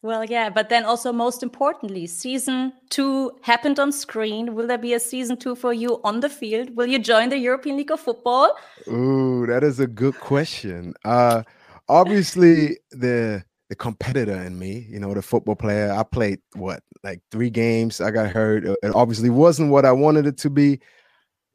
Well, 0.03 0.25
yeah, 0.25 0.49
but 0.49 0.67
then 0.67 0.83
also 0.83 1.13
most 1.13 1.43
importantly, 1.43 2.07
season 2.07 2.73
two 2.89 3.31
happened 3.41 3.79
on 3.79 3.93
screen. 3.93 4.53
Will 4.53 4.67
there 4.67 4.77
be 4.77 4.93
a 4.93 4.99
season 4.99 5.37
two 5.37 5.55
for 5.55 5.71
you 5.73 6.01
on 6.03 6.19
the 6.19 6.27
field? 6.27 6.75
Will 6.75 6.87
you 6.87 6.99
join 6.99 7.29
the 7.29 7.37
European 7.37 7.77
League 7.77 7.89
of 7.89 8.01
Football? 8.01 8.53
Ooh, 8.89 9.45
that 9.47 9.63
is 9.63 9.79
a 9.79 9.87
good 9.87 10.19
question. 10.19 10.93
Uh, 11.05 11.43
obviously, 11.87 12.79
the 12.91 13.45
the 13.69 13.75
competitor 13.77 14.35
in 14.43 14.59
me, 14.59 14.85
you 14.89 14.99
know, 14.99 15.13
the 15.13 15.21
football 15.21 15.55
player. 15.55 15.93
I 15.93 16.03
played 16.03 16.41
what 16.53 16.81
like 17.05 17.21
three 17.31 17.49
games. 17.49 18.01
I 18.01 18.11
got 18.11 18.29
hurt. 18.29 18.65
It 18.65 18.93
obviously 18.93 19.29
wasn't 19.29 19.71
what 19.71 19.85
I 19.85 19.93
wanted 19.93 20.27
it 20.27 20.37
to 20.39 20.49
be. 20.49 20.81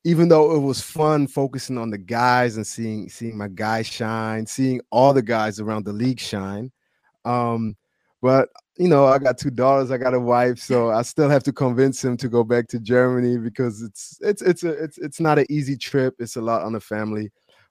Even 0.05 0.31
though 0.31 0.57
it 0.57 0.61
was 0.61 0.81
fun 0.81 1.27
focusing 1.27 1.77
on 1.77 1.91
the 1.91 1.99
guys 1.99 2.57
and 2.57 2.67
seeing 2.67 3.11
seeing 3.11 3.37
my 3.37 3.49
guys 3.49 3.87
shine, 3.87 4.47
seeing 4.47 4.81
all 4.91 5.13
the 5.13 5.21
guys 5.21 5.61
around 5.61 5.85
the 5.85 5.93
league 5.93 6.19
shine. 6.19 6.73
Um, 7.27 7.77
but 8.21 8.49
you 8.77 8.89
know, 8.89 9.07
I 9.07 9.19
got 9.19 9.39
two 9.39 9.51
daughters, 9.51 9.91
I 9.91 9.99
got 9.99 10.15
a 10.15 10.21
wife, 10.21 10.59
so 10.59 10.91
I 10.91 11.03
still 11.03 11.29
have 11.29 11.43
to 11.45 11.53
convince 11.53 12.03
him 12.03 12.17
to 12.19 12.29
go 12.29 12.45
back 12.45 12.69
to 12.69 12.79
Germany 12.79 13.37
because 13.37 13.83
it's 13.83 14.19
it's 14.21 14.41
it's 14.41 14.63
a 14.63 14.71
it's 14.71 14.99
it's 14.99 15.21
not 15.21 15.39
an 15.39 15.47
easy 15.51 15.77
trip. 15.77 16.15
It's 16.19 16.37
a 16.37 16.41
lot 16.41 16.63
on 16.63 16.73
the 16.73 16.81
family, 16.81 17.31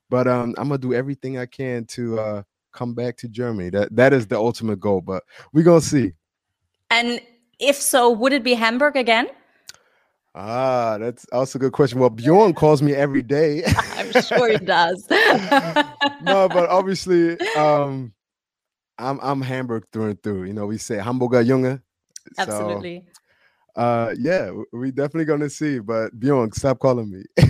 but 0.10 0.28
um, 0.28 0.54
I'm 0.58 0.68
gonna 0.68 0.80
do 0.80 0.94
everything 0.94 1.38
I 1.38 1.46
can 1.46 1.86
to 1.86 2.20
uh, 2.20 2.44
come 2.74 2.94
back 2.94 3.16
to 3.18 3.30
Germany. 3.30 3.70
That 3.70 3.96
that 3.96 4.14
is 4.14 4.28
the 4.28 4.36
ultimate 4.36 4.80
goal. 4.82 5.02
But 5.02 5.24
we're 5.54 5.64
gonna 5.64 5.82
see. 5.82 6.12
And 6.90 7.22
if 7.60 7.78
so, 7.78 8.10
would 8.10 8.34
it 8.34 8.44
be 8.44 8.54
Hamburg 8.54 8.98
again? 8.98 9.28
Ah, 10.36 10.98
that's 11.00 11.26
also 11.32 11.58
a 11.58 11.62
good 11.62 11.72
question. 11.72 12.00
Well, 12.00 12.12
Bjorn 12.12 12.54
calls 12.54 12.82
me 12.82 12.94
every 12.94 13.24
day. 13.24 13.64
I'm 13.96 14.12
sure 14.22 14.52
he 14.52 14.58
does. 14.58 15.08
no, 15.10 16.48
but 16.48 16.70
obviously, 16.70 17.40
um, 17.56 18.14
I'm 19.00 19.20
I'm 19.22 19.42
Hamburg 19.42 19.86
through 19.92 20.10
and 20.10 20.24
through. 20.24 20.46
You 20.46 20.54
know, 20.54 20.66
we 20.66 20.78
say 20.78 20.98
Hamburger 20.98 21.44
Junge. 21.44 21.82
Absolutely. 22.38 23.06
So, 23.76 23.82
uh, 23.82 24.16
yeah, 24.18 24.52
we 24.74 24.92
definitely 24.92 25.26
gonna 25.26 25.50
see. 25.50 25.80
But 25.80 26.20
Bjorn, 26.20 26.52
stop 26.52 26.80
calling 26.80 27.12
me. 27.12 27.24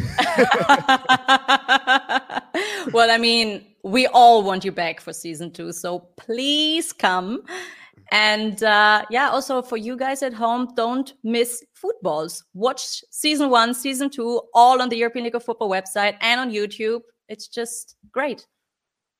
well, 2.91 3.09
I 3.09 3.17
mean, 3.17 3.65
we 3.83 4.07
all 4.07 4.43
want 4.43 4.65
you 4.65 4.71
back 4.71 4.99
for 4.99 5.13
season 5.13 5.51
two, 5.51 5.71
so 5.71 5.99
please 6.17 6.91
come. 6.91 7.43
And 8.11 8.63
uh, 8.63 9.05
yeah, 9.09 9.29
also 9.29 9.61
for 9.61 9.77
you 9.77 9.97
guys 9.97 10.23
at 10.23 10.33
home, 10.33 10.69
don't 10.75 11.13
miss 11.23 11.63
footballs. 11.73 12.43
Watch 12.53 13.03
season 13.11 13.49
one, 13.49 13.73
season 13.73 14.09
two, 14.09 14.41
all 14.53 14.81
on 14.81 14.89
the 14.89 14.97
European 14.97 15.25
League 15.25 15.35
of 15.35 15.43
Football 15.43 15.69
website 15.69 16.15
and 16.21 16.39
on 16.39 16.51
YouTube. 16.51 17.01
It's 17.27 17.47
just 17.47 17.95
great. 18.11 18.45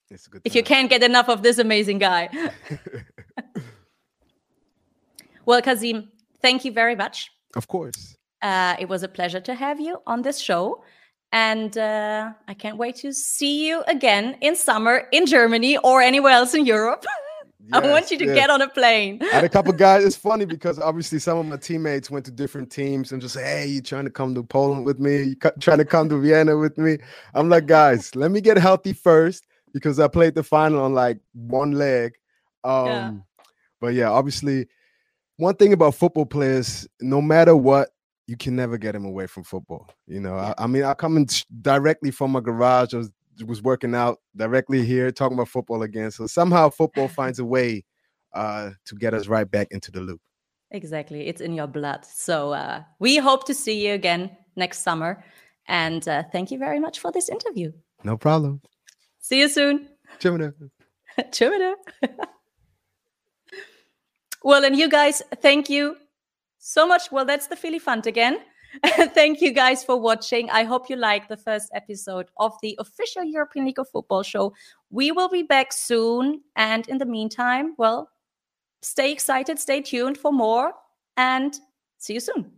It's 0.10 0.28
a 0.28 0.30
good. 0.30 0.42
If 0.46 0.56
you 0.56 0.64
can't 0.64 0.90
get 0.90 1.04
enough 1.04 1.30
of 1.30 1.44
this 1.44 1.58
amazing 1.58 2.00
guy. 2.00 2.30
well, 5.46 5.62
Kazim, 5.62 6.10
thank 6.42 6.66
you 6.66 6.72
very 6.72 6.96
much. 6.96 7.32
Of 7.56 7.68
course. 7.68 8.16
Uh, 8.42 8.76
it 8.80 8.88
was 8.88 9.04
a 9.04 9.08
pleasure 9.08 9.42
to 9.42 9.56
have 9.56 9.80
you 9.80 10.02
on 10.06 10.22
this 10.22 10.40
show. 10.40 10.84
And 11.34 11.78
uh, 11.78 12.32
I 12.48 12.54
can't 12.54 12.78
wait 12.78 12.96
to 12.98 13.12
see 13.12 13.68
you 13.68 13.84
again 13.88 14.38
in 14.42 14.56
summer 14.56 15.08
in 15.12 15.26
Germany 15.26 15.78
or 15.78 16.02
anywhere 16.02 16.32
else 16.32 16.54
in 16.54 16.66
Europe. 16.66 17.06
Yes, 17.60 17.70
I 17.74 17.92
want 17.92 18.12
you 18.12 18.18
to 18.20 18.26
yes. 18.26 18.36
get 18.36 18.50
on 18.50 18.62
a 18.62 18.70
plane. 18.70 19.20
I 19.22 19.26
had 19.26 19.44
a 19.44 19.50
couple 19.50 19.74
guys. 19.88 20.06
It's 20.06 20.16
funny 20.16 20.46
because 20.46 20.80
obviously 20.80 21.20
some 21.20 21.38
of 21.38 21.46
my 21.46 21.58
teammates 21.58 22.10
went 22.10 22.26
to 22.28 22.32
different 22.32 22.72
teams 22.72 23.12
and 23.12 23.22
just 23.22 23.34
say, 23.34 23.44
"Hey, 23.44 23.68
you 23.68 23.82
trying 23.82 24.06
to 24.06 24.10
come 24.10 24.34
to 24.36 24.44
Poland 24.44 24.86
with 24.86 25.00
me? 25.00 25.24
You 25.24 25.36
trying 25.60 25.80
to 25.80 25.86
come 25.86 26.08
to 26.10 26.18
Vienna 26.18 26.58
with 26.58 26.78
me?" 26.78 26.98
I'm 27.34 27.50
like, 27.50 27.66
guys, 27.66 28.16
let 28.16 28.32
me 28.32 28.40
get 28.40 28.58
healthy 28.58 28.94
first 28.94 29.46
because 29.74 30.00
I 30.00 30.08
played 30.08 30.36
the 30.36 30.44
final 30.44 30.82
on 30.82 30.94
like 30.94 31.20
one 31.34 31.72
leg. 31.72 32.14
Um, 32.64 32.86
yeah. 32.86 33.12
But 33.80 33.94
yeah, 33.94 34.10
obviously, 34.10 34.68
one 35.38 35.56
thing 35.56 35.74
about 35.74 35.96
football 35.96 36.26
players, 36.26 36.88
no 37.00 37.22
matter 37.22 37.56
what, 37.56 37.90
you 38.28 38.36
can 38.36 38.56
never 38.56 38.78
get 38.78 38.92
them 38.92 39.06
away 39.06 39.28
from 39.28 39.44
football. 39.44 39.90
You 40.08 40.20
know, 40.20 40.36
I, 40.36 40.54
I 40.58 40.68
mean, 40.68 40.84
I 40.84 40.94
come 40.94 41.16
in 41.18 41.28
directly 41.62 42.12
from 42.12 42.32
my 42.32 42.42
garage. 42.42 42.94
I 42.94 42.98
was, 42.98 43.12
was 43.46 43.62
working 43.62 43.96
out 43.96 44.20
directly 44.36 44.86
here, 44.86 45.12
talking 45.12 45.38
about 45.38 45.48
football 45.48 45.84
again. 45.84 46.12
So 46.12 46.28
somehow 46.28 46.70
football 46.70 47.08
finds 47.20 47.40
a 47.40 47.46
way 47.46 47.86
uh, 48.34 48.72
to 48.86 48.96
get 48.96 49.14
us 49.14 49.28
right 49.28 49.50
back 49.50 49.68
into 49.72 49.92
the 49.92 50.02
loop. 50.02 50.20
Exactly, 50.72 51.28
it's 51.28 51.40
in 51.40 51.54
your 51.54 51.68
blood. 51.68 52.04
So 52.04 52.52
uh, 52.52 52.84
we 53.00 53.18
hope 53.18 53.46
to 53.46 53.54
see 53.54 53.88
you 53.88 53.94
again 53.94 54.36
next 54.58 54.80
summer. 54.80 55.24
And 55.68 56.06
uh, 56.08 56.24
thank 56.32 56.52
you 56.52 56.58
very 56.58 56.80
much 56.80 57.00
for 57.00 57.12
this 57.12 57.30
interview. 57.30 57.72
No 58.04 58.18
problem. 58.18 58.62
See 59.28 59.40
you 59.40 59.50
soon. 59.50 59.90
Tjimina. 60.20 60.54
Tjimina. 61.20 61.74
Well, 64.44 64.64
and 64.64 64.78
you 64.78 64.88
guys, 64.88 65.22
thank 65.42 65.70
you 65.70 65.98
so 66.58 66.88
much. 66.88 67.12
Well, 67.12 67.26
that's 67.26 67.48
the 67.48 67.58
Philly 67.58 67.80
Fund 67.80 68.08
again. 68.08 68.38
Thank 69.14 69.42
you 69.42 69.52
guys 69.52 69.84
for 69.84 70.00
watching. 70.00 70.50
I 70.52 70.64
hope 70.64 70.90
you 70.90 70.96
liked 70.96 71.28
the 71.28 71.36
first 71.36 71.70
episode 71.74 72.28
of 72.38 72.54
the 72.62 72.78
official 72.80 73.26
European 73.26 73.66
League 73.66 73.80
of 73.80 73.90
Football 73.90 74.24
show. 74.24 74.54
We 74.90 75.12
will 75.12 75.28
be 75.28 75.44
back 75.44 75.74
soon. 75.74 76.44
And 76.56 76.88
in 76.88 76.98
the 76.98 77.06
meantime, 77.06 77.74
well, 77.78 78.10
stay 78.82 79.12
excited, 79.12 79.60
stay 79.60 79.82
tuned 79.82 80.18
for 80.18 80.32
more, 80.32 80.72
and 81.18 81.54
see 81.98 82.14
you 82.14 82.22
soon. 82.22 82.57